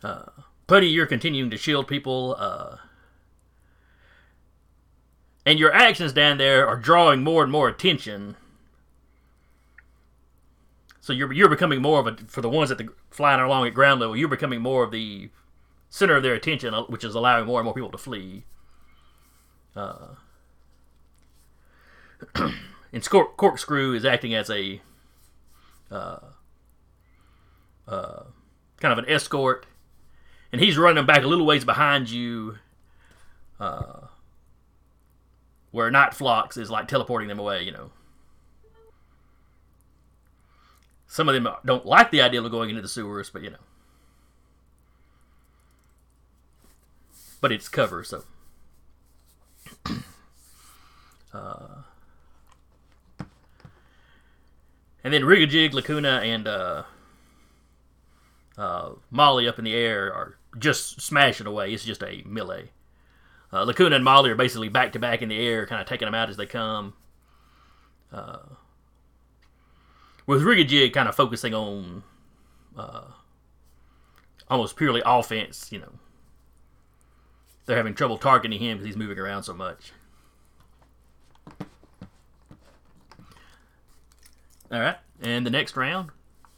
[0.02, 0.24] uh,
[0.66, 2.36] Putty, you're continuing to shield people.
[2.38, 2.76] Uh,
[5.46, 8.36] and your actions down there are drawing more and more attention.
[11.04, 13.74] So you're you're becoming more of a for the ones that the flying along at
[13.74, 14.16] ground level.
[14.16, 15.28] You're becoming more of the
[15.90, 18.44] center of their attention, uh, which is allowing more and more people to flee.
[19.76, 20.14] Uh,
[22.90, 24.80] and Corkscrew is acting as a
[25.90, 26.20] uh,
[27.86, 28.22] uh,
[28.80, 29.66] kind of an escort,
[30.52, 32.56] and he's running back a little ways behind you,
[33.60, 34.06] uh,
[35.70, 37.90] where Nightflux is like teleporting them away, you know.
[41.14, 43.56] Some of them don't like the idea of going into the sewers, but you know.
[47.40, 48.24] But it's cover, so.
[51.32, 51.82] uh,
[55.04, 56.82] and then Rigajig, Lacuna, and uh,
[58.58, 61.72] uh, Molly up in the air are just smashing away.
[61.72, 62.70] It's just a melee.
[63.52, 66.06] Uh, Lacuna and Molly are basically back to back in the air, kind of taking
[66.06, 66.94] them out as they come.
[68.12, 68.38] Uh,
[70.26, 72.02] with Rigajig kind of focusing on
[72.76, 73.04] uh,
[74.48, 75.92] almost purely offense, you know.
[77.66, 79.92] They're having trouble targeting him because he's moving around so much.
[84.70, 86.10] All right, and the next round,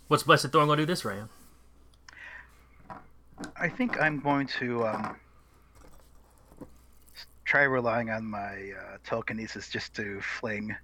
[0.08, 1.28] what's Blessed Thorn going to do this round?
[3.56, 5.16] I think I'm going to um,
[7.44, 10.74] try relying on my uh, telekinesis just to fling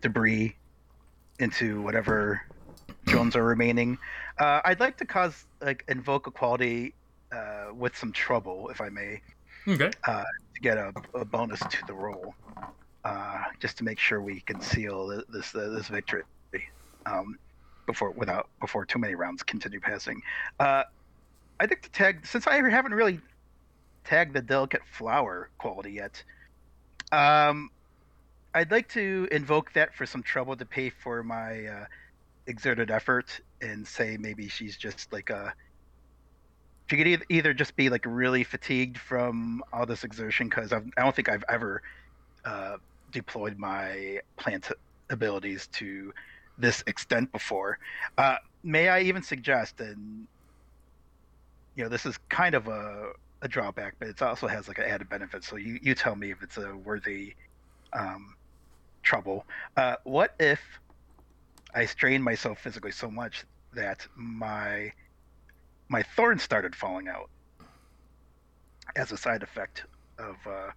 [0.00, 0.56] debris
[1.38, 2.40] into whatever
[3.06, 3.98] drones are remaining.
[4.38, 6.96] Uh, I'd like to cause like invoke equality
[7.32, 9.20] uh, with some trouble, if I may,
[9.66, 9.94] Okay.
[10.54, 12.34] to get a, a bonus to the roll,
[13.04, 16.24] uh, just to make sure we can seal this uh, this victory
[17.06, 17.36] um,
[17.86, 20.20] before without before too many rounds continue passing.
[20.60, 20.84] Uh,
[21.60, 23.20] I think to tag since I haven't really
[24.04, 26.24] tagged the delicate flower quality yet.
[27.12, 27.70] Um,
[28.54, 31.84] I'd like to invoke that for some trouble to pay for my uh,
[32.46, 35.52] exerted effort and say maybe she's just like a
[36.88, 40.80] she could either, either just be like really fatigued from all this exertion because I
[40.96, 41.82] don't think I've ever
[42.44, 42.76] uh,
[43.10, 44.70] deployed my plant
[45.10, 46.12] abilities to
[46.58, 47.78] this extent before.
[48.18, 50.26] Uh, may I even suggest, and
[51.74, 54.84] you know, this is kind of a, a drawback, but it also has like an
[54.84, 55.42] added benefit.
[55.42, 57.34] So you, you tell me if it's a worthy
[57.94, 58.34] um,
[59.04, 59.44] trouble.
[59.76, 60.60] Uh, what if
[61.74, 64.92] I strained myself physically so much that my
[65.88, 67.28] my thorns started falling out
[68.96, 69.84] as a side effect
[70.18, 70.70] of uh,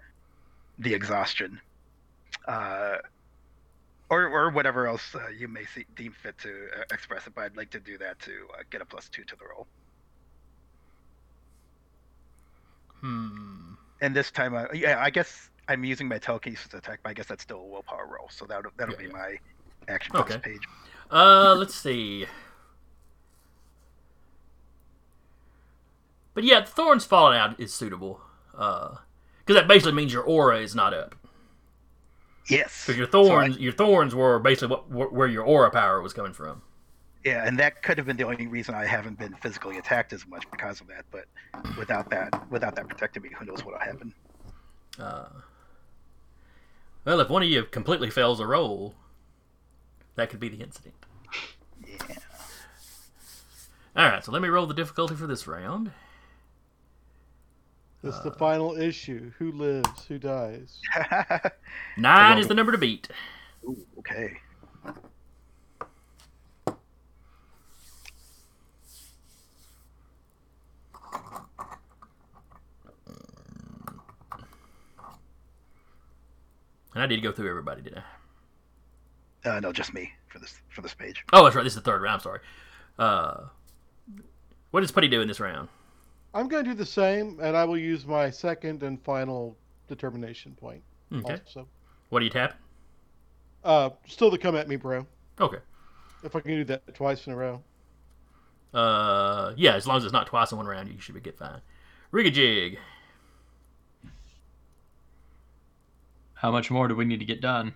[0.80, 1.60] the exhaustion,
[2.48, 2.98] uh,
[4.10, 7.34] or or whatever else uh, you may see, deem fit to uh, express it.
[7.36, 9.68] But I'd like to do that to uh, get a plus two to the roll.
[13.02, 13.74] Hmm.
[14.02, 17.26] And this time, uh, yeah, I guess I'm using my telekinesis attack, but I guess
[17.28, 18.30] that's still a willpower roll.
[18.30, 19.12] So that'll that'll Yeah, be yeah.
[19.14, 19.36] my
[19.88, 20.38] action Okay.
[20.38, 20.62] page.
[21.12, 22.26] Uh, let's see.
[26.34, 28.22] But yeah, thorns falling out is suitable.
[28.56, 28.96] Uh,
[29.40, 31.16] because that basically means your aura is not up.
[32.50, 32.84] Yes.
[32.86, 36.14] Because your So I- thorns, your thorns were basically what, where your aura power was
[36.14, 36.62] coming from.
[37.24, 40.26] Yeah, and that could have been the only reason I haven't been physically attacked as
[40.28, 41.06] much because of that.
[41.12, 41.26] But
[41.78, 44.14] without that, without that protecting me, who knows what'll happen?
[45.00, 45.26] Uh,
[47.08, 48.94] well, if one of you completely fails a roll,
[50.16, 50.94] that could be the incident.
[51.88, 52.16] Yeah.
[53.95, 55.92] All right, so let me roll the difficulty for this round.
[58.03, 59.32] It's the uh, final issue.
[59.40, 60.03] Who lives?
[60.10, 60.82] Who dies?
[61.98, 63.08] Nine is the number to beat.
[63.64, 64.42] Ooh, okay.
[76.98, 78.01] And I did go through everybody, did
[79.45, 79.50] I?
[79.50, 81.24] Uh, no, just me for this for this page.
[81.32, 81.61] Oh, that's right.
[81.61, 82.16] This is the third round.
[82.16, 82.40] I'm sorry.
[82.98, 83.42] Uh,
[84.72, 85.69] what does Putty do in this round?
[86.34, 89.56] I'm going to do the same, and I will use my second and final
[89.88, 90.82] determination point.
[91.14, 91.34] Okay.
[91.34, 91.67] Also,
[92.09, 92.56] What do you tap?
[93.64, 95.06] uh, still to come at me, bro.
[95.40, 95.59] Okay.
[96.24, 97.61] If I can do that twice in a row.
[98.74, 101.38] Uh, yeah, as long as it's not twice in one round, you should be get
[101.38, 101.61] fine.
[102.11, 102.77] Rigajig.
[106.38, 107.74] How much more do we need to get done?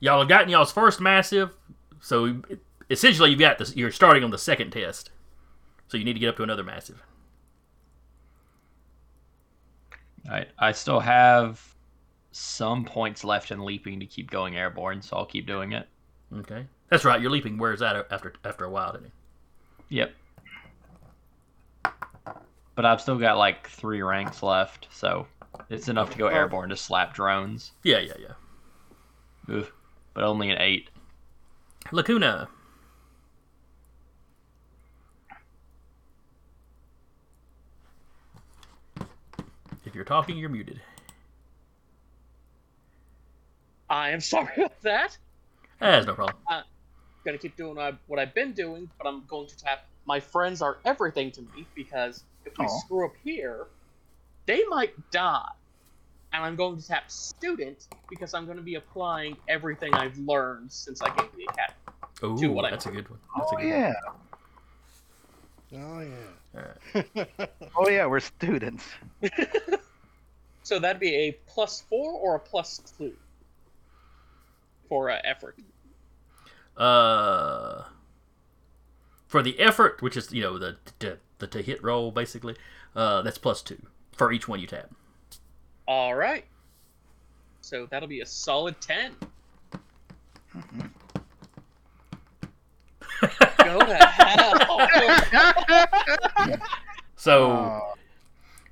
[0.00, 1.54] Y'all have gotten y'all's first massive,
[2.00, 2.42] so
[2.90, 3.74] essentially you've got this.
[3.74, 5.10] You're starting on the second test,
[5.88, 7.02] so you need to get up to another massive.
[10.30, 11.74] I I still have
[12.32, 15.88] some points left in leaping to keep going airborne, so I'll keep doing it.
[16.36, 17.20] Okay, that's right.
[17.20, 19.12] Your leaping wears out after after a while, doesn't it?
[19.88, 20.14] Yep.
[22.74, 25.26] But I've still got like three ranks left, so
[25.68, 27.72] it's enough to go airborne to slap drones.
[27.82, 29.54] Yeah, yeah, yeah.
[29.54, 29.72] Oof.
[30.14, 30.90] But only an eight.
[31.92, 32.48] Lacuna.
[39.86, 40.80] If you're talking, you're muted.
[43.90, 45.16] I am sorry about that.
[45.80, 46.36] Eh, That's no problem.
[46.50, 46.62] Uh,
[47.24, 49.86] gonna keep doing what, I, what I've been doing, but I'm going to tap.
[50.06, 52.78] My friends are everything to me because if we Aw.
[52.80, 53.66] screw up here,
[54.46, 55.48] they might die.
[56.32, 60.72] And I'm going to tap student because I'm going to be applying everything I've learned
[60.72, 61.78] since I came to the academy.
[62.22, 63.18] Oh, to what I that's a good one.
[63.36, 63.92] That's a Oh good yeah.
[65.74, 66.06] Oh yeah.
[66.52, 66.64] One.
[66.96, 67.50] All right.
[67.76, 68.06] Oh yeah.
[68.06, 68.84] We're students.
[70.64, 73.14] So that'd be a plus four or a plus two
[74.88, 75.58] for uh, effort.
[76.74, 77.84] Uh,
[79.28, 82.56] for the effort, which is you know the the, the to hit roll basically,
[82.96, 83.78] uh, that's plus two
[84.16, 84.90] for each one you tap.
[85.86, 86.44] All right.
[87.60, 89.12] So that'll be a solid ten.
[93.58, 94.58] Go to hell.
[97.16, 97.94] So Oh,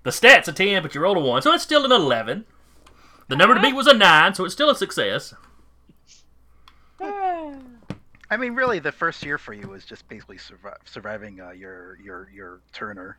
[0.03, 2.45] the stats a ten, but you rolled a one, so it's still an eleven.
[3.29, 5.33] The number to beat was a nine, so it's still a success.
[7.01, 11.99] I mean, really, the first year for you was just basically survi- surviving uh, your
[12.03, 13.17] your your Turner.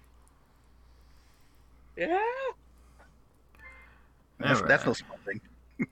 [1.97, 2.19] Yeah.
[4.39, 5.39] That's, All that's no small thing.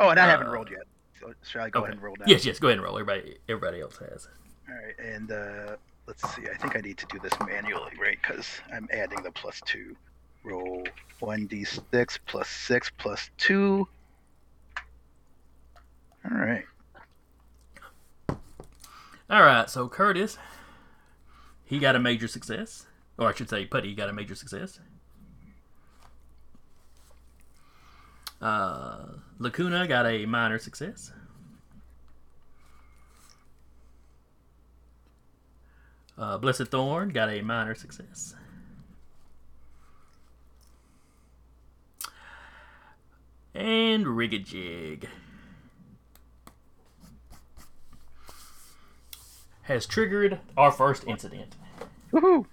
[0.00, 0.82] oh, and I haven't Uh, rolled yet.
[1.20, 1.86] So shall I go okay.
[1.86, 2.28] ahead and roll down?
[2.28, 2.58] Yes, yes.
[2.58, 2.98] Go ahead and roll.
[2.98, 4.28] Everybody, everybody else has.
[4.68, 6.42] All right, and uh, let's see.
[6.52, 8.18] I think I need to do this manually, right?
[8.20, 9.96] Because I'm adding the plus two.
[10.44, 10.84] Roll
[11.20, 13.86] one d6 plus six plus two.
[16.30, 16.64] All right.
[19.30, 19.70] All right.
[19.70, 20.36] So Curtis,
[21.64, 22.86] he got a major success,
[23.22, 24.80] or I should say, Putty got a major success.
[28.40, 29.04] Uh,
[29.38, 31.12] Lacuna got a minor success.
[36.18, 38.34] Uh, Blessed Thorn got a minor success.
[43.54, 45.04] And Rigajig
[49.62, 51.54] has triggered our first incident.
[52.12, 52.46] Woohoo!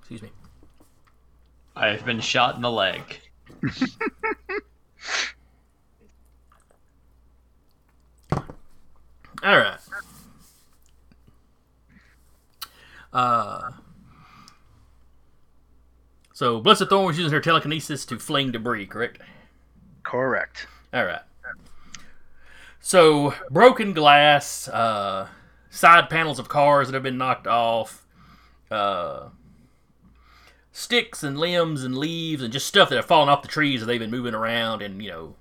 [0.00, 0.30] Excuse me.
[1.76, 3.20] I've been shot in the leg.
[9.42, 9.78] All right.
[13.12, 13.70] Uh,
[16.32, 19.20] so Blessed Thorn was using her telekinesis to fling debris, correct?
[20.02, 20.66] Correct.
[20.92, 21.20] All right.
[22.80, 25.28] So broken glass, uh,
[25.70, 28.06] side panels of cars that have been knocked off,
[28.70, 29.28] uh,
[30.72, 33.86] sticks and limbs and leaves and just stuff that have fallen off the trees that
[33.86, 35.34] they've been moving around and you know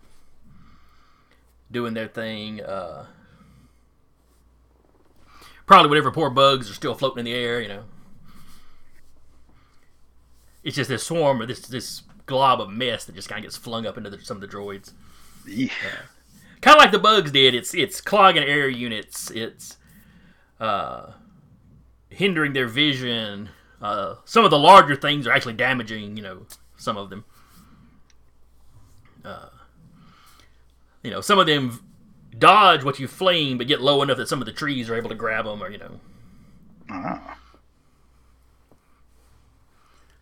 [1.72, 2.62] doing their thing.
[2.62, 3.06] Uh,
[5.66, 7.84] probably whatever poor bugs are still floating in the air, you know.
[10.64, 13.56] It's just this swarm or this this glob of mess that just kind of gets
[13.56, 14.92] flung up into the, some of the droids
[15.46, 15.72] Eesh.
[16.62, 17.56] Kind of like the bugs did.
[17.56, 19.32] It's it's clogging air units.
[19.32, 19.78] It's
[20.60, 21.14] uh,
[22.10, 23.50] hindering their vision.
[23.82, 26.18] Uh, some of the larger things are actually damaging.
[26.18, 26.46] You know,
[26.76, 27.26] some of them.
[29.24, 29.50] Uh,
[31.04, 31.80] you know, some of them
[32.38, 35.10] dodge what you fling, but get low enough that some of the trees are able
[35.10, 36.00] to grab them, or you know.
[36.90, 37.38] Ah.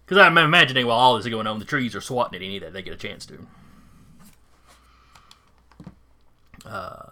[0.06, 2.60] Because I'm imagining while all this is going on, the trees are swatting at any
[2.60, 3.48] that they get a chance to.
[6.66, 7.12] Uh,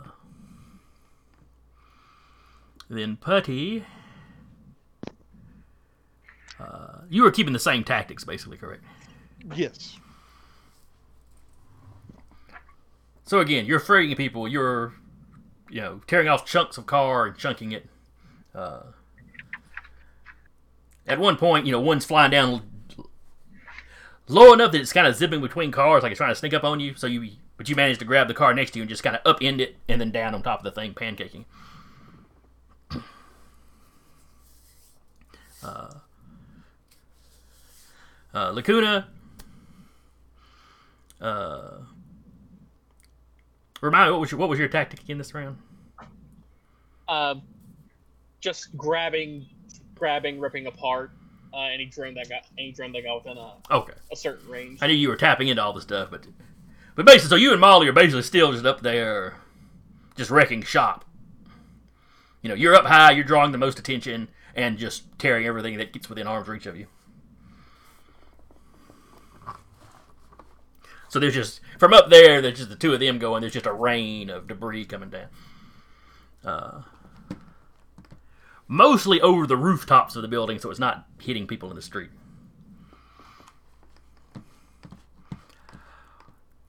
[2.90, 3.85] then Putty.
[6.59, 8.83] Uh, you were keeping the same tactics, basically, correct?
[9.56, 9.98] Yes.
[13.25, 14.48] So again, you're freeing people.
[14.48, 14.93] You're,
[15.69, 17.88] you know, tearing off chunks of car and chunking it.
[18.53, 18.83] Uh,
[21.07, 22.61] at one point, you know, one's flying down
[24.27, 26.64] low enough that it's kind of zipping between cars, like it's trying to sneak up
[26.64, 26.95] on you.
[26.95, 27.32] So you,
[27.64, 29.61] but you manage to grab the car next to you and just kind of upend
[29.61, 31.45] it, and then down on top of the thing, pancaking.
[35.66, 35.93] Uh,
[38.33, 39.08] uh, Lacuna.
[41.22, 41.69] Uh,
[43.80, 45.58] Remind me, what was your what was your tactic again this round?
[47.08, 47.35] Uh,
[48.42, 49.45] just grabbing,
[49.95, 51.11] grabbing, ripping apart
[51.53, 54.80] uh, any drone that got any drone that got within a, Okay, a certain range.
[54.82, 56.25] I knew you were tapping into all the stuff, but
[56.96, 59.36] but basically, so you and Molly are basically still just up there,
[60.16, 61.06] just wrecking shop.
[62.42, 65.94] You know, you're up high, you're drawing the most attention, and just tearing everything that
[65.94, 66.88] gets within arm's reach of you.
[71.10, 73.42] So there's just from up there, there's just the two of them going.
[73.42, 75.28] There's just a rain of debris coming down.
[76.44, 76.82] Uh,
[78.68, 82.10] mostly over the rooftops of the building, so it's not hitting people in the street.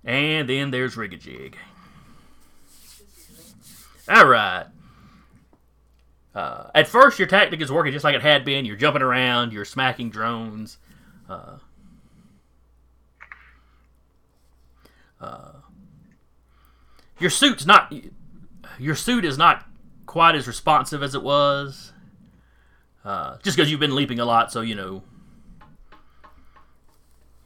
[0.05, 1.55] And then there's Rigajig.
[4.08, 4.66] All right.
[6.34, 8.65] Uh, at first, your tactic is working just like it had been.
[8.65, 10.78] You're jumping around, you're smacking drones.
[11.28, 11.58] Uh,
[15.24, 15.52] Uh,
[17.18, 17.92] your suit's not.
[18.78, 19.66] Your suit is not
[20.07, 21.92] quite as responsive as it was.
[23.05, 25.02] Uh, just because you've been leaping a lot, so you know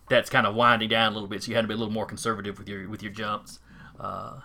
[0.09, 1.43] that's kind of winding down a little bit.
[1.43, 3.59] So you had to be a little more conservative with your with your jumps.
[3.99, 4.41] Uh,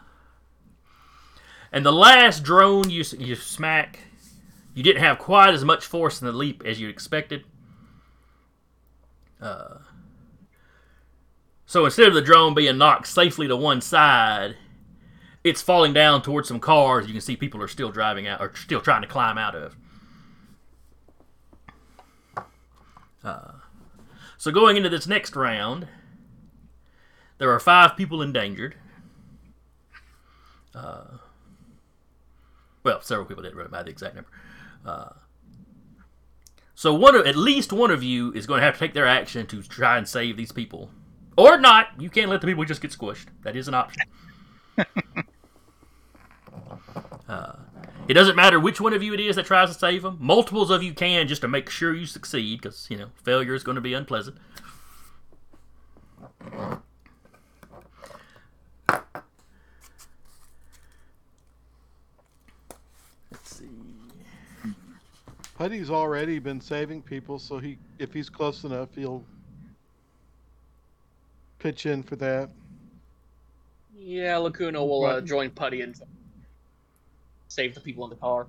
[1.71, 3.99] and the last drone you you smack,
[4.73, 7.43] you didn't have quite as much force in the leap as you expected.
[9.41, 9.79] Uh,
[11.65, 14.55] so instead of the drone being knocked safely to one side,
[15.43, 17.07] it's falling down towards some cars.
[17.07, 19.75] You can see people are still driving out or still trying to climb out of.
[23.23, 23.53] Uh,
[24.43, 25.87] so going into this next round,
[27.37, 28.75] there are five people endangered.
[30.75, 31.19] Uh,
[32.83, 34.29] well, several people didn't remember the exact number.
[34.85, 35.13] Uh,
[36.75, 39.07] so one of, at least one of you is going to have to take their
[39.07, 40.89] action to try and save these people,
[41.37, 41.91] or not.
[41.97, 43.27] You can't let the people just get squished.
[43.43, 44.03] That is an option.
[47.29, 47.53] uh,
[48.07, 50.17] it doesn't matter which one of you it is that tries to save them.
[50.19, 53.63] Multiples of you can just to make sure you succeed, because you know failure is
[53.63, 54.37] going to be unpleasant.
[63.31, 63.69] Let's see.
[65.57, 69.23] Putty's already been saving people, so he if he's close enough, he'll
[71.59, 72.49] pitch in for that.
[73.95, 75.95] Yeah, Lacuna will uh, join Putty and
[77.53, 78.47] save the people in the car.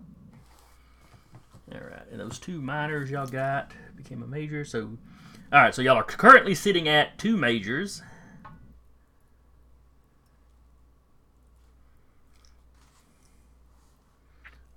[1.72, 4.64] All right, and those two minors y'all got became a major.
[4.64, 4.96] So,
[5.52, 8.02] all right, so y'all are currently sitting at two majors.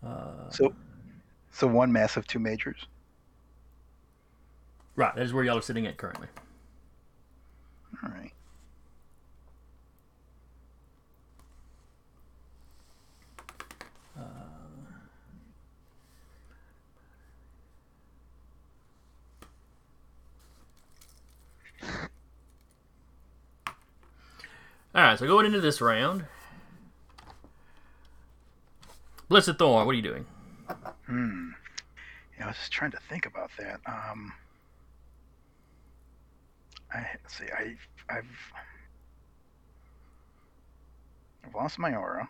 [0.06, 0.73] Uh, So,
[1.51, 2.85] so one massive, two majors.
[4.95, 6.27] right, that is where y'all are sitting at currently.
[8.03, 8.31] All right.
[24.98, 26.26] All right, so going into this round,
[29.30, 30.26] Blessed Thorn, what are you doing?
[31.06, 31.50] Hmm.
[32.40, 33.80] Yeah, I was just trying to think about that.
[33.85, 34.34] Um.
[36.92, 37.43] I see.
[37.56, 37.76] I
[38.09, 38.26] I've
[41.45, 42.27] I've lost my aura.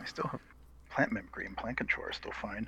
[0.00, 0.40] I still have
[0.88, 2.66] plant mimicry and plant control are still fine.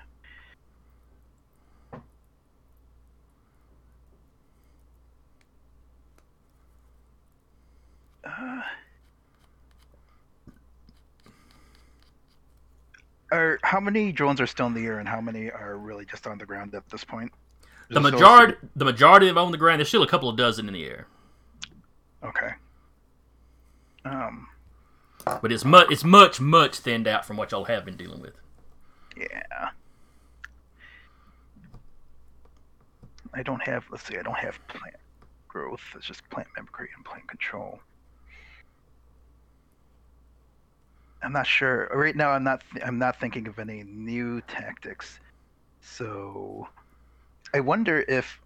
[8.22, 8.60] Uh,
[13.32, 16.26] are how many drones are still in the air and how many are really just
[16.26, 17.32] on the ground at this point?
[17.88, 19.78] The Is still- majority, the majority of them on the ground.
[19.80, 21.06] There's still a couple of dozen in the air,
[22.24, 22.50] Okay.
[24.04, 24.48] Um.
[25.24, 28.34] but it's much, it's much, much thinned out from what y'all have been dealing with.
[29.16, 29.70] Yeah.
[33.34, 33.84] I don't have.
[33.90, 34.16] Let's see.
[34.16, 34.96] I don't have plant
[35.48, 35.80] growth.
[35.94, 37.80] It's just plant mimicry and plant control.
[41.22, 42.30] I'm not sure right now.
[42.30, 42.62] I'm not.
[42.84, 45.18] I'm not thinking of any new tactics.
[45.80, 46.68] So,
[47.54, 48.40] I wonder if,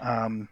[0.00, 0.48] um,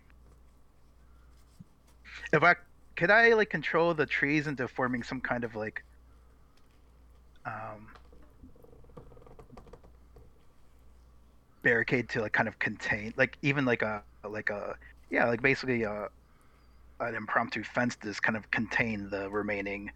[2.33, 2.57] if I
[2.97, 5.85] could I like control the trees into forming some kind of like,
[7.45, 7.89] um,
[11.63, 14.75] barricade to like kind of contain like even like a like a
[15.11, 16.09] yeah like basically a
[17.01, 19.91] an impromptu fence to just kind of contain the remaining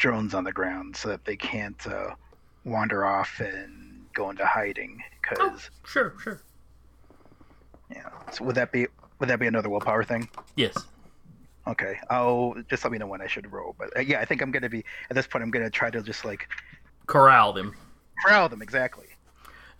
[0.00, 2.08] drones on the ground so that they can't uh,
[2.64, 6.40] wander off and go into hiding because Sure, sure.
[7.94, 8.86] yeah so would that be
[9.18, 10.74] would that be another willpower thing Yes.
[11.68, 14.40] okay i'll just let me know when i should roll but uh, yeah i think
[14.42, 16.48] i'm gonna be at this point i'm gonna try to just like
[17.06, 17.74] Corral them.
[18.24, 19.06] corral them exactly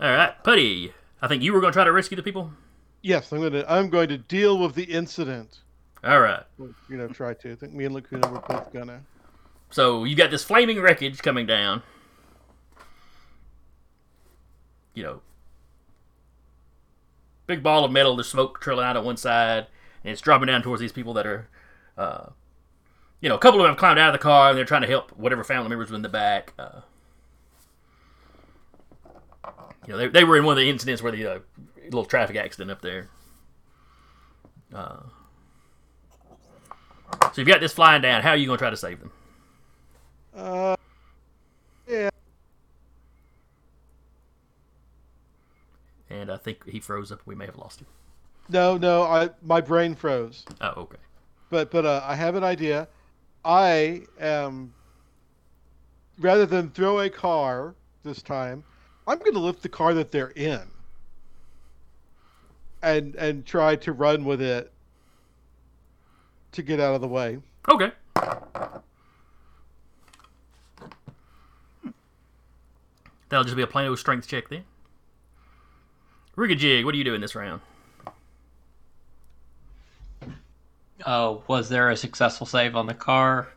[0.01, 0.93] All right, Putty.
[1.23, 2.51] I think you were going to try to rescue the people.
[3.03, 5.59] Yes, I'm gonna I'm going to deal with the incident.
[6.03, 6.43] All right.
[6.59, 7.53] You know, try to.
[7.53, 9.01] I think me and Lacuna were both gonna.
[9.71, 11.83] So you got this flaming wreckage coming down.
[14.95, 15.23] You know,
[17.47, 18.17] big ball of metal.
[18.17, 19.69] There's smoke trailing out on one side,
[20.05, 21.49] and it's dropping down towards these people that are,
[21.97, 22.27] uh,
[23.21, 24.83] you know, a couple of them have climbed out of the car and they're trying
[24.83, 26.53] to help whatever family members were in the back.
[26.59, 26.81] Uh,
[29.87, 31.39] you know, they, they were in one of the incidents where the uh,
[31.85, 33.09] little traffic accident up there.
[34.75, 35.01] Uh,
[37.23, 38.23] so you've got this flying down.
[38.23, 39.13] How are you going to try to save them?
[40.35, 40.77] Uh,
[41.89, 42.11] yeah.
[46.09, 47.21] And I think he froze up.
[47.27, 47.87] We may have lost him.
[48.49, 49.03] No, no.
[49.03, 50.45] I my brain froze.
[50.61, 50.99] Oh, okay.
[51.51, 52.89] but but uh, I have an idea.
[53.45, 54.75] I am
[56.19, 58.65] rather than throw a car this time,
[59.07, 60.63] I'm going to lift the car that they're in
[62.83, 64.73] and and try to run with it
[66.53, 67.39] to get out of the way.
[67.69, 67.93] Okay.
[73.31, 74.65] That'll just be a plain old strength check then.
[76.37, 77.61] Rigajig, what are you doing this round?
[81.05, 83.49] Uh, was there a successful save on the car?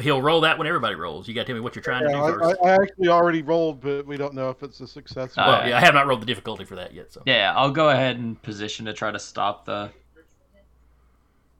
[0.00, 1.26] He'll roll that when everybody rolls.
[1.26, 2.58] You got to tell me what you're trying to do I, first.
[2.62, 5.36] I I actually already rolled, but we don't know if it's a success.
[5.36, 5.68] Uh, well, not.
[5.68, 7.12] yeah, I have not rolled the difficulty for that yet.
[7.12, 9.90] So Yeah, I'll go ahead and position to try to stop the.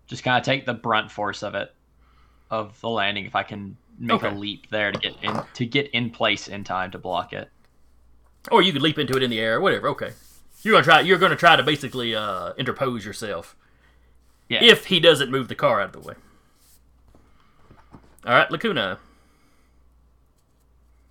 [0.06, 1.74] Just kind of take the brunt force of it,
[2.50, 3.26] of the landing.
[3.26, 4.28] If I can make Okay.
[4.28, 7.50] a leap there to get in to get in place in time to block it.
[8.50, 9.88] or you could leap into it in the air, whatever.
[9.88, 10.12] Okay,
[10.62, 11.00] you're gonna try.
[11.00, 13.54] You're gonna try to basically uh, interpose yourself
[14.48, 14.62] Yeah.
[14.62, 16.14] if he doesn't move the car out of the way.
[18.24, 18.98] All right, Lacuna.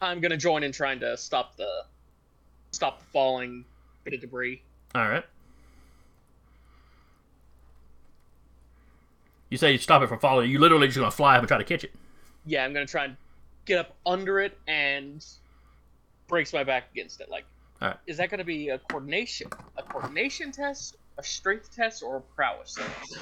[0.02, 1.86] I'm gonna join in trying to stop the
[2.72, 3.66] stop the falling
[4.04, 4.62] bit of debris.
[4.96, 5.26] All right.
[9.50, 10.50] You say you stop it from falling.
[10.52, 11.94] You literally just gonna fly up and try to catch it.
[12.48, 13.18] Yeah, I'm gonna try and
[13.66, 15.24] get up under it and
[16.28, 17.30] breaks my back against it.
[17.30, 17.46] Like,
[17.82, 17.98] Alright.
[18.08, 22.76] is that gonna be a coordination, a coordination test, a strength test, or a prowess
[22.76, 23.20] test?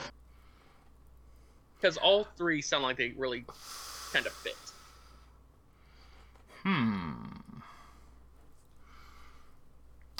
[1.77, 3.45] Because all three sound like they really
[4.13, 4.55] kind of fit.
[6.63, 7.25] Hmm.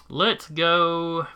[0.09, 1.27] Let's go.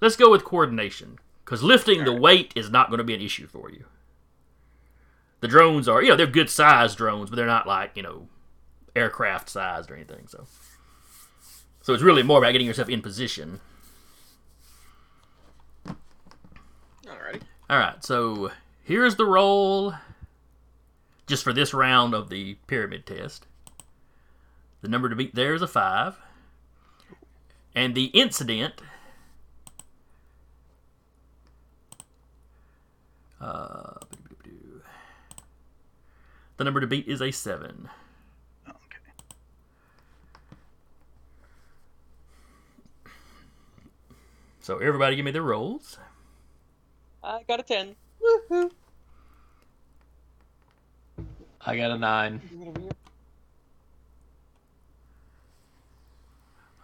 [0.00, 3.46] Let's go with coordination because lifting the weight is not going to be an issue
[3.46, 3.84] for you.
[5.44, 8.28] The drones are, you know, they're good sized drones, but they're not like you know,
[8.96, 10.26] aircraft sized or anything.
[10.26, 10.46] So,
[11.82, 13.60] so it's really more about getting yourself in position.
[15.86, 17.42] Alrighty.
[17.68, 18.52] All right, so
[18.84, 19.92] here's the roll
[21.26, 23.46] just for this round of the pyramid test.
[24.80, 26.16] The number to beat there is a 5.
[27.74, 28.80] And the incident
[33.42, 33.96] uh,
[36.56, 37.88] the number to beat is a 7.
[38.68, 38.98] Okay.
[44.60, 45.98] So everybody give me their rolls.
[47.22, 47.96] I got a ten.
[48.22, 48.70] Woohoo!
[51.66, 52.40] I got a nine.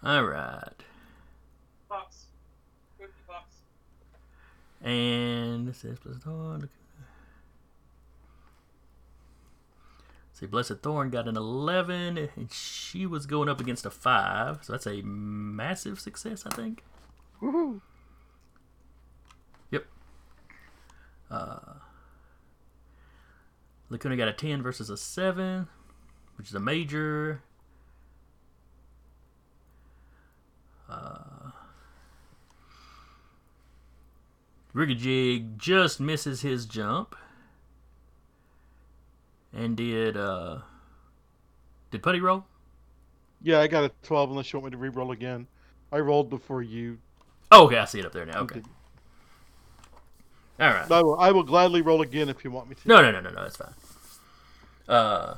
[0.03, 0.83] All right.
[1.91, 2.25] Box.
[3.29, 3.57] Box.
[4.83, 6.71] And this is Blessed Thorn.
[10.41, 14.73] See, Blessed Thorn got an 11, and she was going up against a 5, so
[14.73, 16.83] that's a massive success, I think.
[17.43, 17.83] Woohoo!
[19.71, 19.85] Yep.
[21.31, 21.59] Uh,
[23.91, 25.69] Lacuna got a 10 versus a 7,
[26.39, 27.43] which is a major.
[30.89, 31.51] Uh,
[34.75, 37.15] Rigajig just misses his jump.
[39.53, 40.59] And did, uh,
[41.91, 42.45] did Putty roll?
[43.43, 45.47] Yeah, I got a 12 unless you want me to re-roll again.
[45.91, 46.99] I rolled before you.
[47.51, 48.41] Oh, okay, I see it up there now.
[48.41, 48.63] Okay.
[50.61, 50.91] All right.
[50.91, 52.89] I will, I will gladly roll again if you want me to.
[52.89, 53.43] No, no, no, no, no.
[53.43, 53.75] That's fine.
[54.87, 55.37] Uh,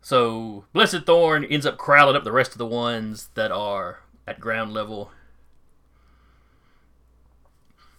[0.00, 4.40] so Blessed Thorn ends up crowding up the rest of the ones that are at
[4.40, 5.12] ground level.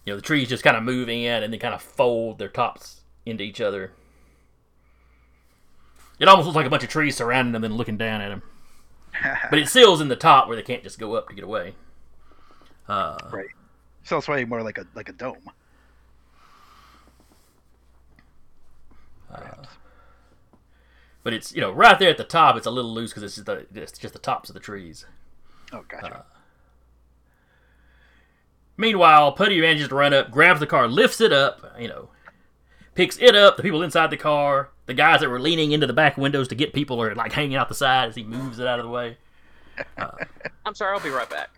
[0.04, 2.48] You know, the trees just kind of move in and then kind of fold their
[2.48, 2.99] tops
[3.30, 3.92] into each other.
[6.18, 8.42] It almost looks like a bunch of trees surrounding them and looking down at them.
[9.50, 11.74] But it seals in the top where they can't just go up to get away.
[12.88, 13.48] Uh, right.
[14.04, 15.50] So it's way more like a like a dome.
[19.32, 19.68] Perhaps.
[21.22, 22.56] but it's you know right there at the top.
[22.56, 25.06] It's a little loose because it's just the it's just the tops of the trees.
[25.72, 26.18] oh, gotcha.
[26.18, 26.22] Uh,
[28.76, 32.08] Meanwhile, Putty manages to run up, grabs the car, lifts it up, you know,
[33.00, 33.56] picks it up.
[33.56, 36.54] The people inside the car, the guys that were leaning into the back windows to
[36.54, 38.90] get people are like hanging out the side as he moves it out of the
[38.90, 39.16] way.
[40.66, 41.48] I'm sorry, I'll be right back.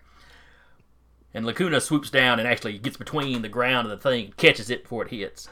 [1.33, 4.83] And Lacuna swoops down and actually gets between the ground and the thing, catches it
[4.83, 5.49] before it hits.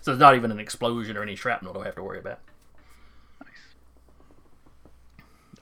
[0.00, 2.40] So there's not even an explosion or any shrapnel to have to worry about.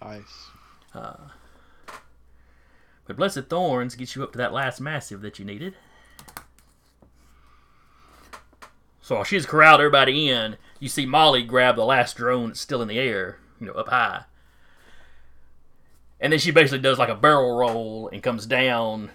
[0.00, 0.52] Nice,
[0.94, 2.00] nice.
[3.06, 5.74] But Blessed Thorns gets you up to that last massive that you needed.
[9.06, 12.82] So while she's corralled everybody in, you see Molly grab the last drone that's still
[12.82, 14.24] in the air, you know, up high.
[16.18, 19.12] And then she basically does like a barrel roll and comes down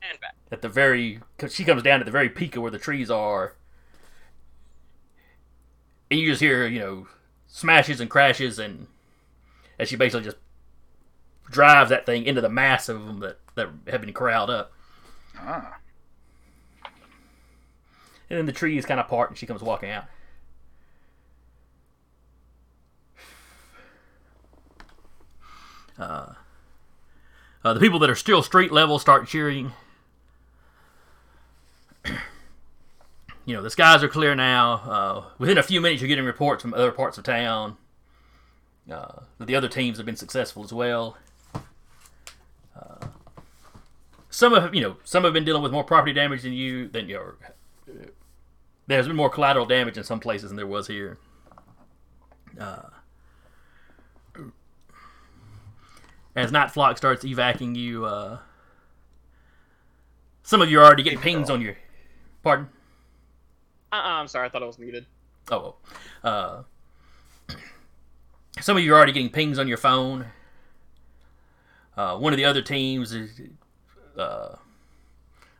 [0.00, 0.34] And back.
[0.50, 1.20] at the very.
[1.36, 3.52] Cause she comes down at the very peak of where the trees are,
[6.10, 7.06] and you just hear you know
[7.48, 8.86] smashes and crashes, and
[9.78, 10.38] as she basically just
[11.50, 14.72] drives that thing into the mass of them that that have been corralled up,
[15.36, 15.76] Ah.
[18.30, 20.04] And then the trees kind of part, and she comes walking out.
[25.98, 26.34] Uh,
[27.64, 29.72] uh, the people that are still street level start cheering.
[32.04, 34.74] you know, the skies are clear now.
[34.74, 37.76] Uh, within a few minutes, you're getting reports from other parts of town
[38.90, 41.16] uh, that the other teams have been successful as well.
[42.76, 43.06] Uh,
[44.30, 46.86] some have, you know, some have been dealing with more property damage than you.
[46.88, 47.36] Than your,
[48.88, 51.18] there's been more collateral damage in some places than there was here.
[52.58, 52.88] Uh,
[56.34, 58.38] as Nightflux starts evacuating you, uh,
[60.42, 61.76] some of you are already getting pings on your.
[62.42, 62.68] Pardon?
[63.92, 64.46] Uh, uh I'm sorry.
[64.46, 65.04] I thought I was muted.
[65.50, 65.76] Oh,
[66.24, 66.62] uh,
[68.60, 70.26] some of you are already getting pings on your phone.
[71.96, 73.40] Uh, one of the other teams is.
[74.16, 74.56] Uh,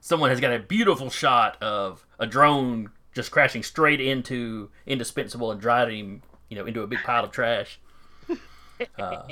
[0.01, 5.61] someone has got a beautiful shot of a drone just crashing straight into indispensable and
[5.61, 7.79] driving him, you know, into a big pile of trash.
[8.97, 9.23] Uh,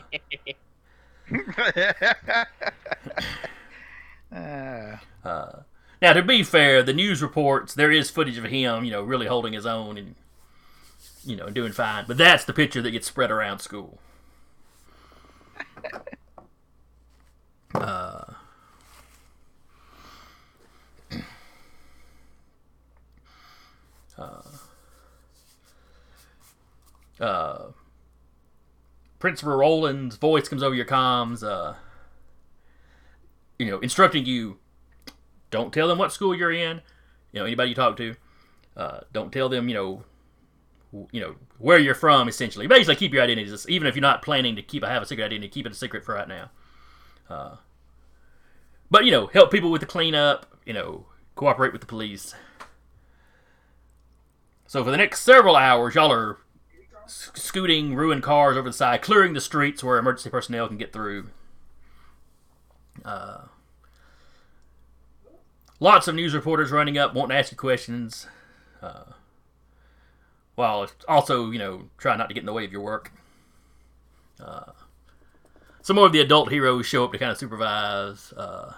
[4.32, 5.00] Ah.
[5.24, 5.62] Uh,
[6.02, 9.26] now, to be fair, the news reports there is footage of him, you know, really
[9.26, 10.14] holding his own and,
[11.24, 12.04] you know, doing fine.
[12.06, 13.98] But that's the picture that gets spread around school.
[17.74, 18.32] Uh,
[24.18, 24.42] uh,
[27.20, 27.66] uh,
[29.18, 31.42] Principal Roland's voice comes over your comms.
[31.42, 31.74] Uh,
[33.58, 34.58] you know, instructing you
[35.50, 36.82] don't tell them what school you're in.
[37.32, 38.14] You know, anybody you talk to,
[38.76, 40.04] uh, don't tell them, you know,
[41.12, 42.28] you know where you're from.
[42.28, 45.06] Essentially, basically, keep your identities, even if you're not planning to keep I have a
[45.06, 45.48] secret identity.
[45.48, 46.50] Keep it a secret for right now.
[47.28, 47.56] Uh,
[48.90, 50.46] but you know, help people with the cleanup.
[50.64, 52.34] You know, cooperate with the police.
[54.66, 56.38] So for the next several hours, y'all are
[57.06, 61.28] scooting ruined cars over the side, clearing the streets where emergency personnel can get through.
[63.04, 63.42] Uh,
[65.78, 68.26] lots of news reporters running up, wanting to ask you questions,
[68.82, 69.04] uh,
[70.56, 73.12] while also, you know, trying not to get in the way of your work.
[74.40, 74.72] Uh,
[75.80, 78.72] some more of the adult heroes show up to kind of supervise, uh,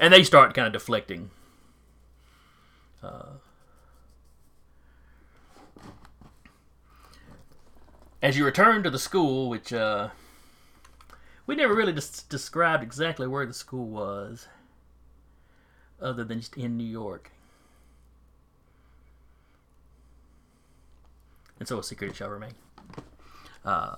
[0.00, 1.30] and they start kind of deflecting.
[8.22, 10.08] As you return to the school, which uh,
[11.46, 14.46] we never really des- described exactly where the school was,
[16.00, 17.30] other than just in New York.
[21.58, 22.54] And so a secret shall remain.
[23.64, 23.96] Uh,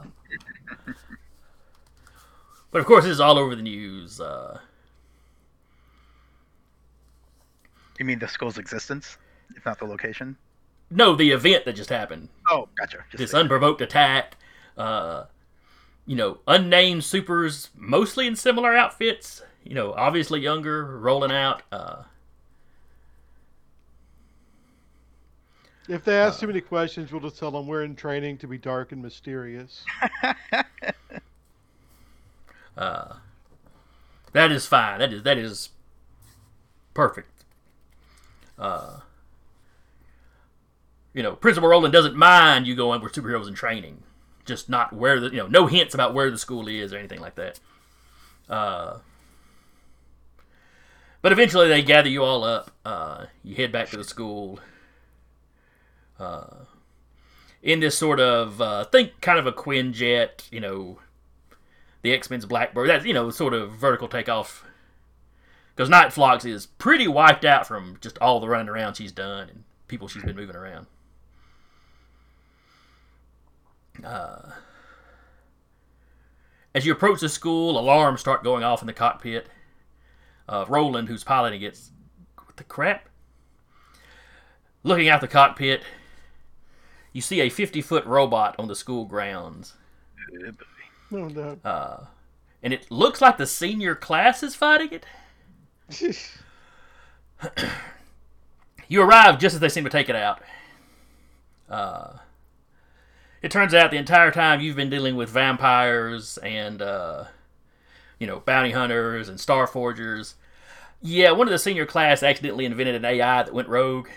[2.71, 4.21] but of course, this is all over the news.
[4.21, 4.59] Uh,
[7.99, 9.19] You mean the school's existence,
[9.57, 10.37] if not the location?
[10.95, 12.29] No, the event that just happened.
[12.49, 12.99] Oh, gotcha.
[13.11, 14.37] Just this the- unprovoked attack.
[14.79, 15.25] Uh,
[16.07, 19.43] you know, unnamed supers, mostly in similar outfits.
[19.65, 21.63] You know, obviously younger, rolling out.
[21.73, 22.05] Uh,
[25.89, 28.57] If they ask too many questions, we'll just tell them we're in training to be
[28.57, 29.85] dark and mysterious.
[32.79, 33.15] uh,
[34.33, 34.99] that is fine.
[34.99, 35.69] That is that is
[36.95, 37.45] perfect.
[38.59, 39.01] Uh,
[41.15, 44.03] you know, Principal Roland doesn't mind you going with superheroes in training,
[44.45, 47.21] just not where the you know no hints about where the school is or anything
[47.21, 47.61] like that.
[48.49, 48.99] Uh,
[51.23, 52.73] but eventually they gather you all up.
[52.85, 54.59] Uh, you head back to the school.
[56.19, 56.65] Uh,
[57.63, 60.99] in this sort of uh, think kind of a Quinjet, you know,
[62.03, 62.89] the X Men's Blackbird.
[62.89, 64.65] That's you know sort of vertical takeoff.
[65.75, 69.65] Because Nightflux is pretty wiped out from just all the running around she's done and
[69.89, 70.87] people she's been moving around.
[74.03, 74.51] Uh,
[76.75, 79.49] as you approach the school, alarms start going off in the cockpit.
[80.49, 81.79] Uh, Roland, who's piloting it,
[82.37, 83.09] what the crap?
[84.83, 85.83] Looking out the cockpit,
[87.13, 89.75] you see a 50 foot robot on the school grounds.
[91.11, 91.57] No.
[91.65, 92.05] Uh,
[92.63, 95.07] and it looks like the senior class is fighting it.
[98.89, 100.41] You arrive just as they seem to take it out.
[101.69, 102.19] Uh,
[103.45, 107.25] it turns out the entire time you've been dealing with vampires and, uh,
[108.19, 110.37] you know, bounty hunters and star forgers.
[111.03, 114.09] Yeah, one of the senior class accidentally invented an AI that went rogue.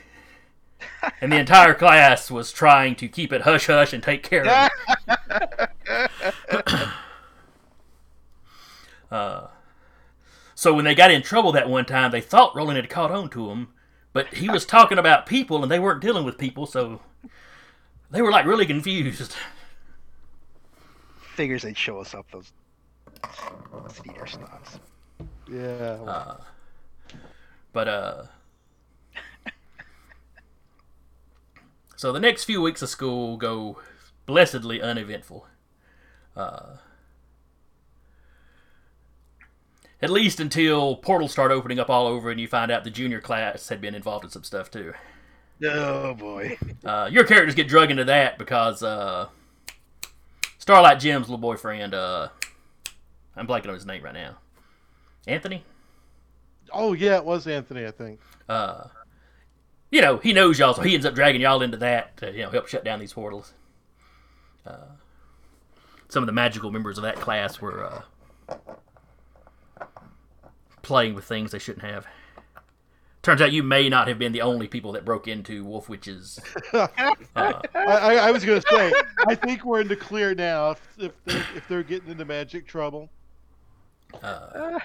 [1.19, 4.71] And the entire class was trying to keep it hush hush and take care of
[5.09, 5.69] it.
[9.09, 9.47] Uh,
[10.53, 13.29] so when they got in trouble that one time, they thought Roland had caught on
[13.29, 13.69] to him,
[14.11, 16.99] but he was talking about people and they weren't dealing with people, so
[18.11, 19.35] they were like really confused.
[21.35, 22.51] Figures they'd show us up those
[23.89, 24.79] theater snobs.
[25.51, 25.97] Yeah.
[26.05, 26.37] Uh,
[27.73, 28.23] but uh,
[31.95, 33.79] so the next few weeks of school go
[34.25, 35.47] blessedly uneventful.
[36.35, 36.77] Uh,
[40.01, 43.19] at least until portals start opening up all over and you find out the junior
[43.19, 44.93] class had been involved in some stuff too.
[45.63, 46.57] Oh boy.
[46.85, 49.27] Uh, your characters get drug into that because uh,
[50.57, 52.29] Starlight Jim's little boyfriend, uh,
[53.35, 54.37] I'm blanking on his name right now.
[55.27, 55.63] Anthony?
[56.73, 58.19] oh yeah, it was Anthony, I think.
[58.49, 58.85] uh,
[59.89, 62.43] you know, he knows y'all, so he ends up dragging y'all into that to, you
[62.43, 63.53] know, help shut down these portals.
[64.65, 64.85] Uh,
[66.09, 68.55] some of the magical members of that class were uh,
[70.81, 72.05] playing with things they shouldn't have.
[73.27, 76.39] Turns out you may not have been the only people that broke into Wolf Witch's.
[76.73, 76.87] Uh,
[77.35, 78.93] I, I, I was gonna say,
[79.27, 80.71] I think we're in the clear now.
[80.71, 83.09] If if they're, if they're getting into magic trouble,
[84.23, 84.79] uh,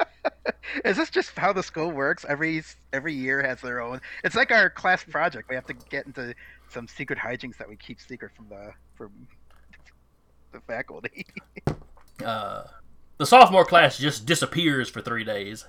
[0.86, 2.24] Is this just how the school works?
[2.26, 2.62] Every
[2.94, 4.00] every year has their own.
[4.24, 5.50] It's like our class project.
[5.50, 6.34] We have to get into
[6.70, 9.10] some secret hijinks that we keep secret from the from
[10.52, 11.26] the faculty.
[12.24, 12.64] uh,
[13.18, 15.66] the sophomore class just disappears for three days.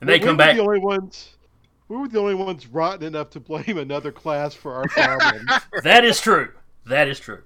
[0.00, 0.56] And they we come were back.
[0.56, 1.30] The only ones.
[1.88, 5.48] We were the only ones rotten enough to blame another class for our problems.
[5.84, 6.52] That is true.
[6.86, 7.42] That is true.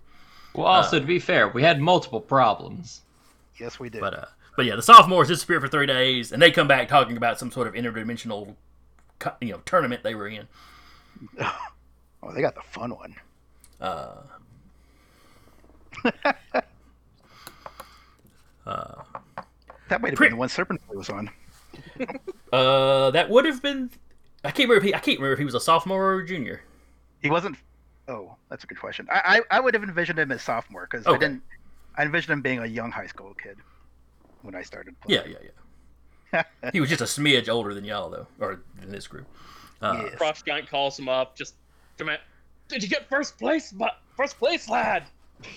[0.55, 3.03] Well, also to be fair, we had multiple problems.
[3.59, 4.01] yes, we did.
[4.01, 4.25] But uh,
[4.57, 7.51] but yeah, the sophomores disappear for three days, and they come back talking about some
[7.53, 8.55] sort of interdimensional,
[9.41, 10.49] you know, tournament they were in.
[11.41, 13.15] oh, they got the fun one.
[13.81, 14.23] Uh,
[18.67, 19.03] uh,
[19.89, 21.31] That might have Pre- been the one Serpent was on.
[22.53, 23.91] uh, that would have been.
[24.45, 24.77] I can't remember.
[24.79, 26.63] If he, I can't remember if he was a sophomore or a junior.
[27.23, 27.57] He wasn't.
[28.09, 29.07] Oh, that's a good question.
[29.11, 31.43] I I, I would have envisioned him as sophomore because I didn't.
[31.97, 33.57] I envisioned him being a young high school kid
[34.43, 34.95] when I started.
[35.07, 35.37] Yeah, Playing.
[35.43, 35.51] yeah,
[36.33, 36.43] yeah.
[36.63, 36.71] Yeah.
[36.73, 39.27] he was just a smidge older than y'all, though, or than this group.
[39.83, 40.15] Uh, Yes.
[40.19, 41.55] Frost Giant calls him up, just
[41.97, 42.21] demand,
[42.69, 45.05] Did you get first place, but first place, lad?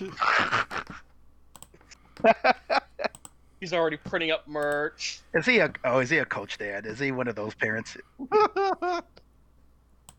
[3.64, 5.20] He's already printing up merch.
[5.32, 5.72] Is he a?
[5.86, 6.84] Oh, is he a coach dad?
[6.84, 7.96] Is he one of those parents?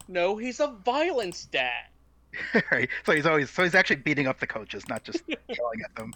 [0.08, 1.86] No, he's a violence dad.
[2.72, 2.90] right.
[3.06, 3.52] So he's always.
[3.52, 6.14] So he's actually beating up the coaches, not just yelling at them.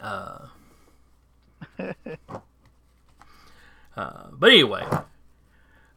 [0.00, 0.46] Uh,
[3.96, 4.86] uh, but anyway,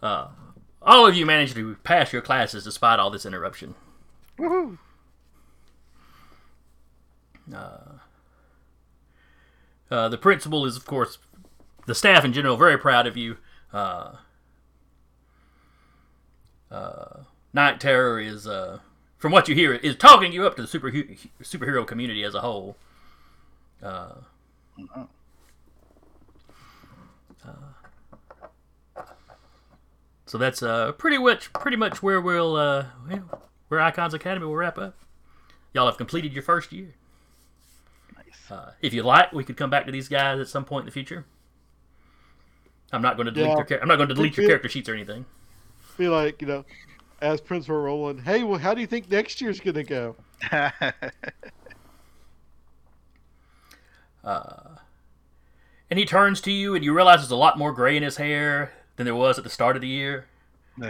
[0.01, 0.27] uh,
[0.81, 3.75] all of you managed to pass your classes despite all this interruption.
[4.37, 4.77] Woohoo!
[7.53, 7.99] Uh,
[9.89, 11.17] the principal is, of course,
[11.85, 13.37] the staff in general, very proud of you.
[13.73, 14.13] Uh,
[16.71, 17.21] uh,
[17.53, 18.79] Night Terror is, uh,
[19.17, 20.91] from what you hear, is talking you up to the super
[21.41, 22.77] superhero community as a whole.
[23.81, 24.13] Uh,
[27.45, 27.53] uh,
[30.25, 32.85] so that's uh, pretty much pretty much where we'll uh,
[33.67, 34.95] where Icons Academy will wrap up.
[35.73, 36.93] Y'all have completed your first year.
[38.49, 38.57] Nice.
[38.59, 40.85] Uh, if you like, we could come back to these guys at some point in
[40.87, 41.25] the future.
[42.91, 43.63] I'm not going to delete Yeah.
[43.69, 45.25] your I'm not going to delete your character sheets or anything.
[45.97, 46.65] Be like, you know,
[47.21, 50.15] as Principal Roland, hey, well, how do you think next year's gonna go?
[54.23, 54.75] Uh,
[55.89, 58.17] and he turns to you, and you realize there's a lot more gray in his
[58.17, 60.25] hair than there was at the start of the year.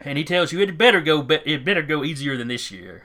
[0.00, 3.02] And he tells you it better go be- it better go easier than this year,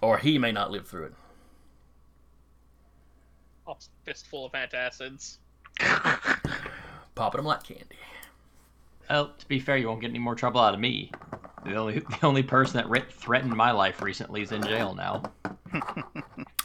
[0.00, 1.14] or he may not live through it.
[3.64, 5.38] Pops a fistful of antacids.
[7.14, 7.96] Popping them like candy.
[9.08, 11.10] Well, to be fair, you won't get any more trouble out of me.
[11.64, 15.22] The only the only person that re- threatened my life recently is in jail now.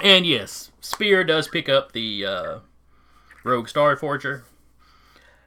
[0.02, 2.60] And yes, Spear does pick up the uh,
[3.44, 4.46] Rogue Star Forger,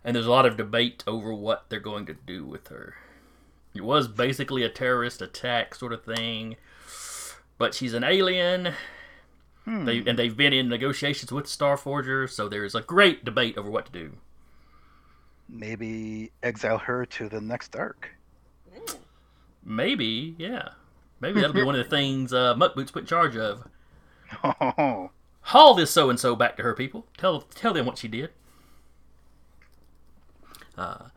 [0.04, 2.96] and there's a lot of debate over what they're going to do with her.
[3.74, 6.56] It was basically a terrorist attack sort of thing,
[7.56, 8.74] but she's an alien.
[9.64, 9.84] Hmm.
[9.84, 13.70] They, and they've been in negotiations with Star Forger, so there's a great debate over
[13.70, 14.12] what to do.
[15.48, 18.10] Maybe exile her to the next arc.
[19.64, 20.70] Maybe, yeah,
[21.20, 23.68] maybe that'll be one of the things uh, Muck Boots put in charge of.
[24.42, 25.10] Oh,
[25.42, 27.06] haul this so and so back to her people.
[27.18, 28.30] Tell tell them what she did.
[30.76, 31.08] Uh,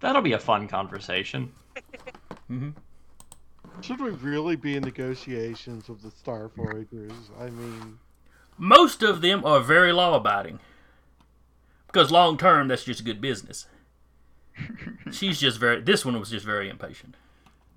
[0.00, 1.52] That'll be a fun conversation.
[3.80, 7.30] Should we really be in negotiations with the Star Forgers?
[7.40, 7.98] I mean,
[8.58, 10.60] most of them are very law abiding
[11.86, 13.66] because long term that's just good business.
[15.10, 15.80] She's just very.
[15.80, 17.16] This one was just very impatient.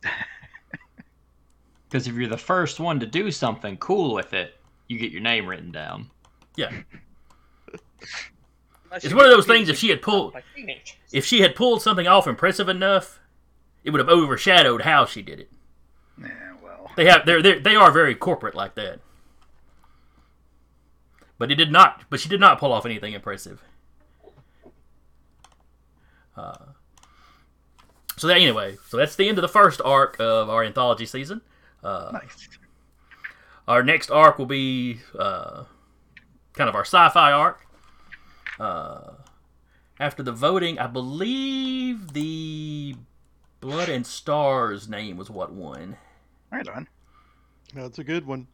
[1.87, 4.55] Because if you're the first one to do something cool with it,
[4.87, 6.09] you get your name written down.
[6.57, 6.71] Yeah,
[8.91, 9.69] it's one of those things.
[9.69, 10.35] If she had pulled,
[11.13, 13.19] if she had pulled something off impressive enough,
[13.83, 15.51] it would have overshadowed how she did it.
[16.95, 18.99] They have they're, they're they are very corporate like that.
[21.37, 22.03] But it did not.
[22.09, 23.61] But she did not pull off anything impressive.
[26.37, 26.57] Uh,
[28.17, 31.41] so that anyway, so that's the end of the first arc of our anthology season.
[31.83, 32.49] Uh, Nice.
[33.67, 35.63] our next arc will be uh,
[36.53, 37.65] kind of our sci-fi arc.
[38.59, 39.13] Uh,
[39.99, 42.95] after the voting, I believe the
[43.61, 45.97] Blood and Stars name was what won.
[46.55, 46.87] Right on.
[47.73, 48.47] that's a good one.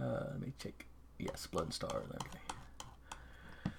[0.00, 0.86] Uh, let me check.
[1.18, 2.04] Yes, Blood and Stars.
[2.14, 3.72] Okay.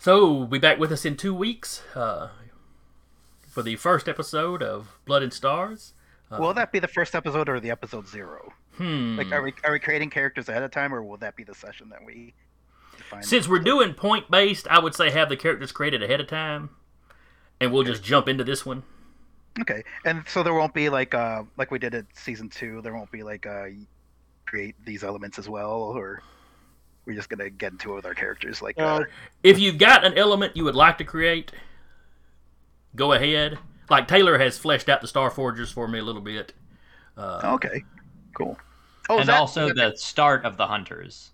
[0.00, 2.28] So, be back with us in two weeks uh,
[3.48, 5.92] for the first episode of Blood and Stars.
[6.30, 8.54] will that be the first episode or the episode zero?
[8.76, 9.18] Hmm.
[9.18, 11.54] Like, are we are we creating characters ahead of time, or will that be the
[11.54, 12.32] session that we?
[13.20, 16.70] Since we're doing point based, I would say have the characters created ahead of time,
[17.60, 18.84] and we'll just jump into this one.
[19.60, 22.80] Okay, and so there won't be like uh like we did at season two.
[22.82, 23.66] There won't be like uh
[24.46, 26.22] create these elements as well, or
[27.04, 28.62] we're just gonna get into it with our characters.
[28.62, 29.00] Like, uh, Uh,
[29.42, 31.50] If you've got an element you would like to create,
[32.94, 33.58] go ahead.
[33.88, 36.52] Like Taylor has fleshed out the Star Forgers for me a little bit.
[37.16, 37.82] Uh, okay,
[38.34, 38.56] cool.
[39.08, 41.30] Oh, is and that- also that- the start of the Hunters.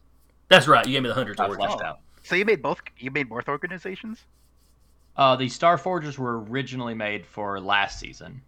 [0.49, 0.87] That's right.
[0.87, 1.85] You gave me the hundreds I fleshed Oh.
[1.85, 2.01] out.
[2.23, 2.81] so you made both.
[2.99, 4.25] You made both organizations,
[5.17, 8.43] Uh, the Star Forgers were originally made for last season,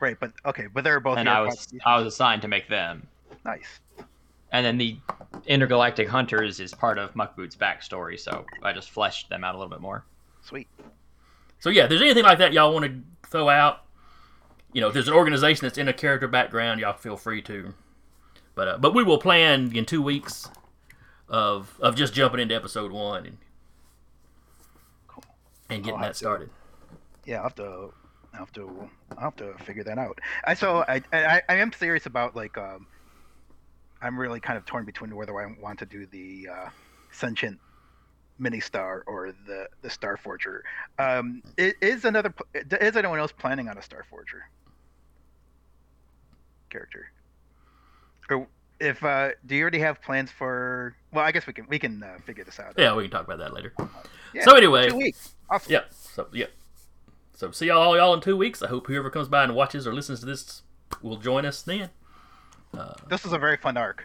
[0.00, 0.16] right?
[0.18, 1.18] But okay, but they're both.
[1.18, 1.72] and I was.
[1.84, 3.06] I was assigned to make them.
[3.44, 3.80] nice.
[4.50, 4.98] And then the
[5.46, 9.70] Intergalactic Hunters is part of Muckboot's backstory, so I just fleshed them out a little
[9.70, 10.04] bit more.
[10.42, 10.68] Sweet.
[11.58, 13.84] So yeah, if there's anything like that y'all want to throw out,
[14.74, 17.72] you know, if there's an organization that's in a character background, y'all feel free to.
[18.54, 20.50] But uh, but we will plan in two weeks
[21.28, 23.51] of of just jumping into episode one and Cool.
[25.76, 26.50] And getting that have to- started.
[27.24, 27.92] Yeah, I'll have to.
[28.34, 28.88] I'll have to.
[29.16, 30.18] I'll have to figure that out.
[30.44, 32.86] I so I I, I am serious about like um.
[34.04, 36.68] I'm really kind of torn between whether I want to do the uh,
[37.12, 37.60] sentient
[38.40, 40.64] mini star or the the star forger.
[40.98, 44.42] Um, i- is another is anyone else planning on a star forger
[46.70, 47.12] character?
[48.30, 48.48] Or
[48.80, 50.96] if uh, do you already have plans for?
[51.12, 52.74] Well, I guess we can we can uh, figure this out.
[52.76, 53.72] Yeah, we can talk about that later.
[54.34, 55.34] Yeah, So anyway, two weeks.
[55.50, 55.72] Awesome.
[55.72, 55.80] yeah.
[55.90, 56.46] So yeah.
[57.34, 58.62] So see y'all y'all in two weeks.
[58.62, 60.62] I hope whoever comes by and watches or listens to this
[61.02, 61.90] will join us then.
[62.76, 64.04] Uh, this is a very fun arc.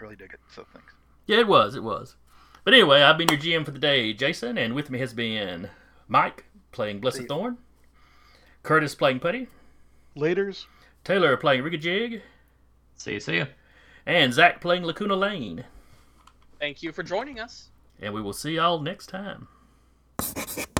[0.00, 0.40] I really dig it.
[0.54, 0.92] So thanks.
[1.26, 1.74] Yeah, it was.
[1.74, 2.16] It was.
[2.64, 5.70] But anyway, I've been your GM for the day, Jason, and with me has been
[6.08, 7.58] Mike playing Blessed See- Thorn,
[8.62, 9.46] Curtis playing Putty,
[10.16, 10.66] Laters.
[11.04, 12.20] Taylor playing Rigajig,
[12.96, 13.46] See you, see you.
[14.04, 15.64] and Zach playing Lacuna Lane.
[16.58, 17.70] Thank you for joining us.
[18.00, 19.48] And we will see y'all next time.
[20.20, 20.66] Thank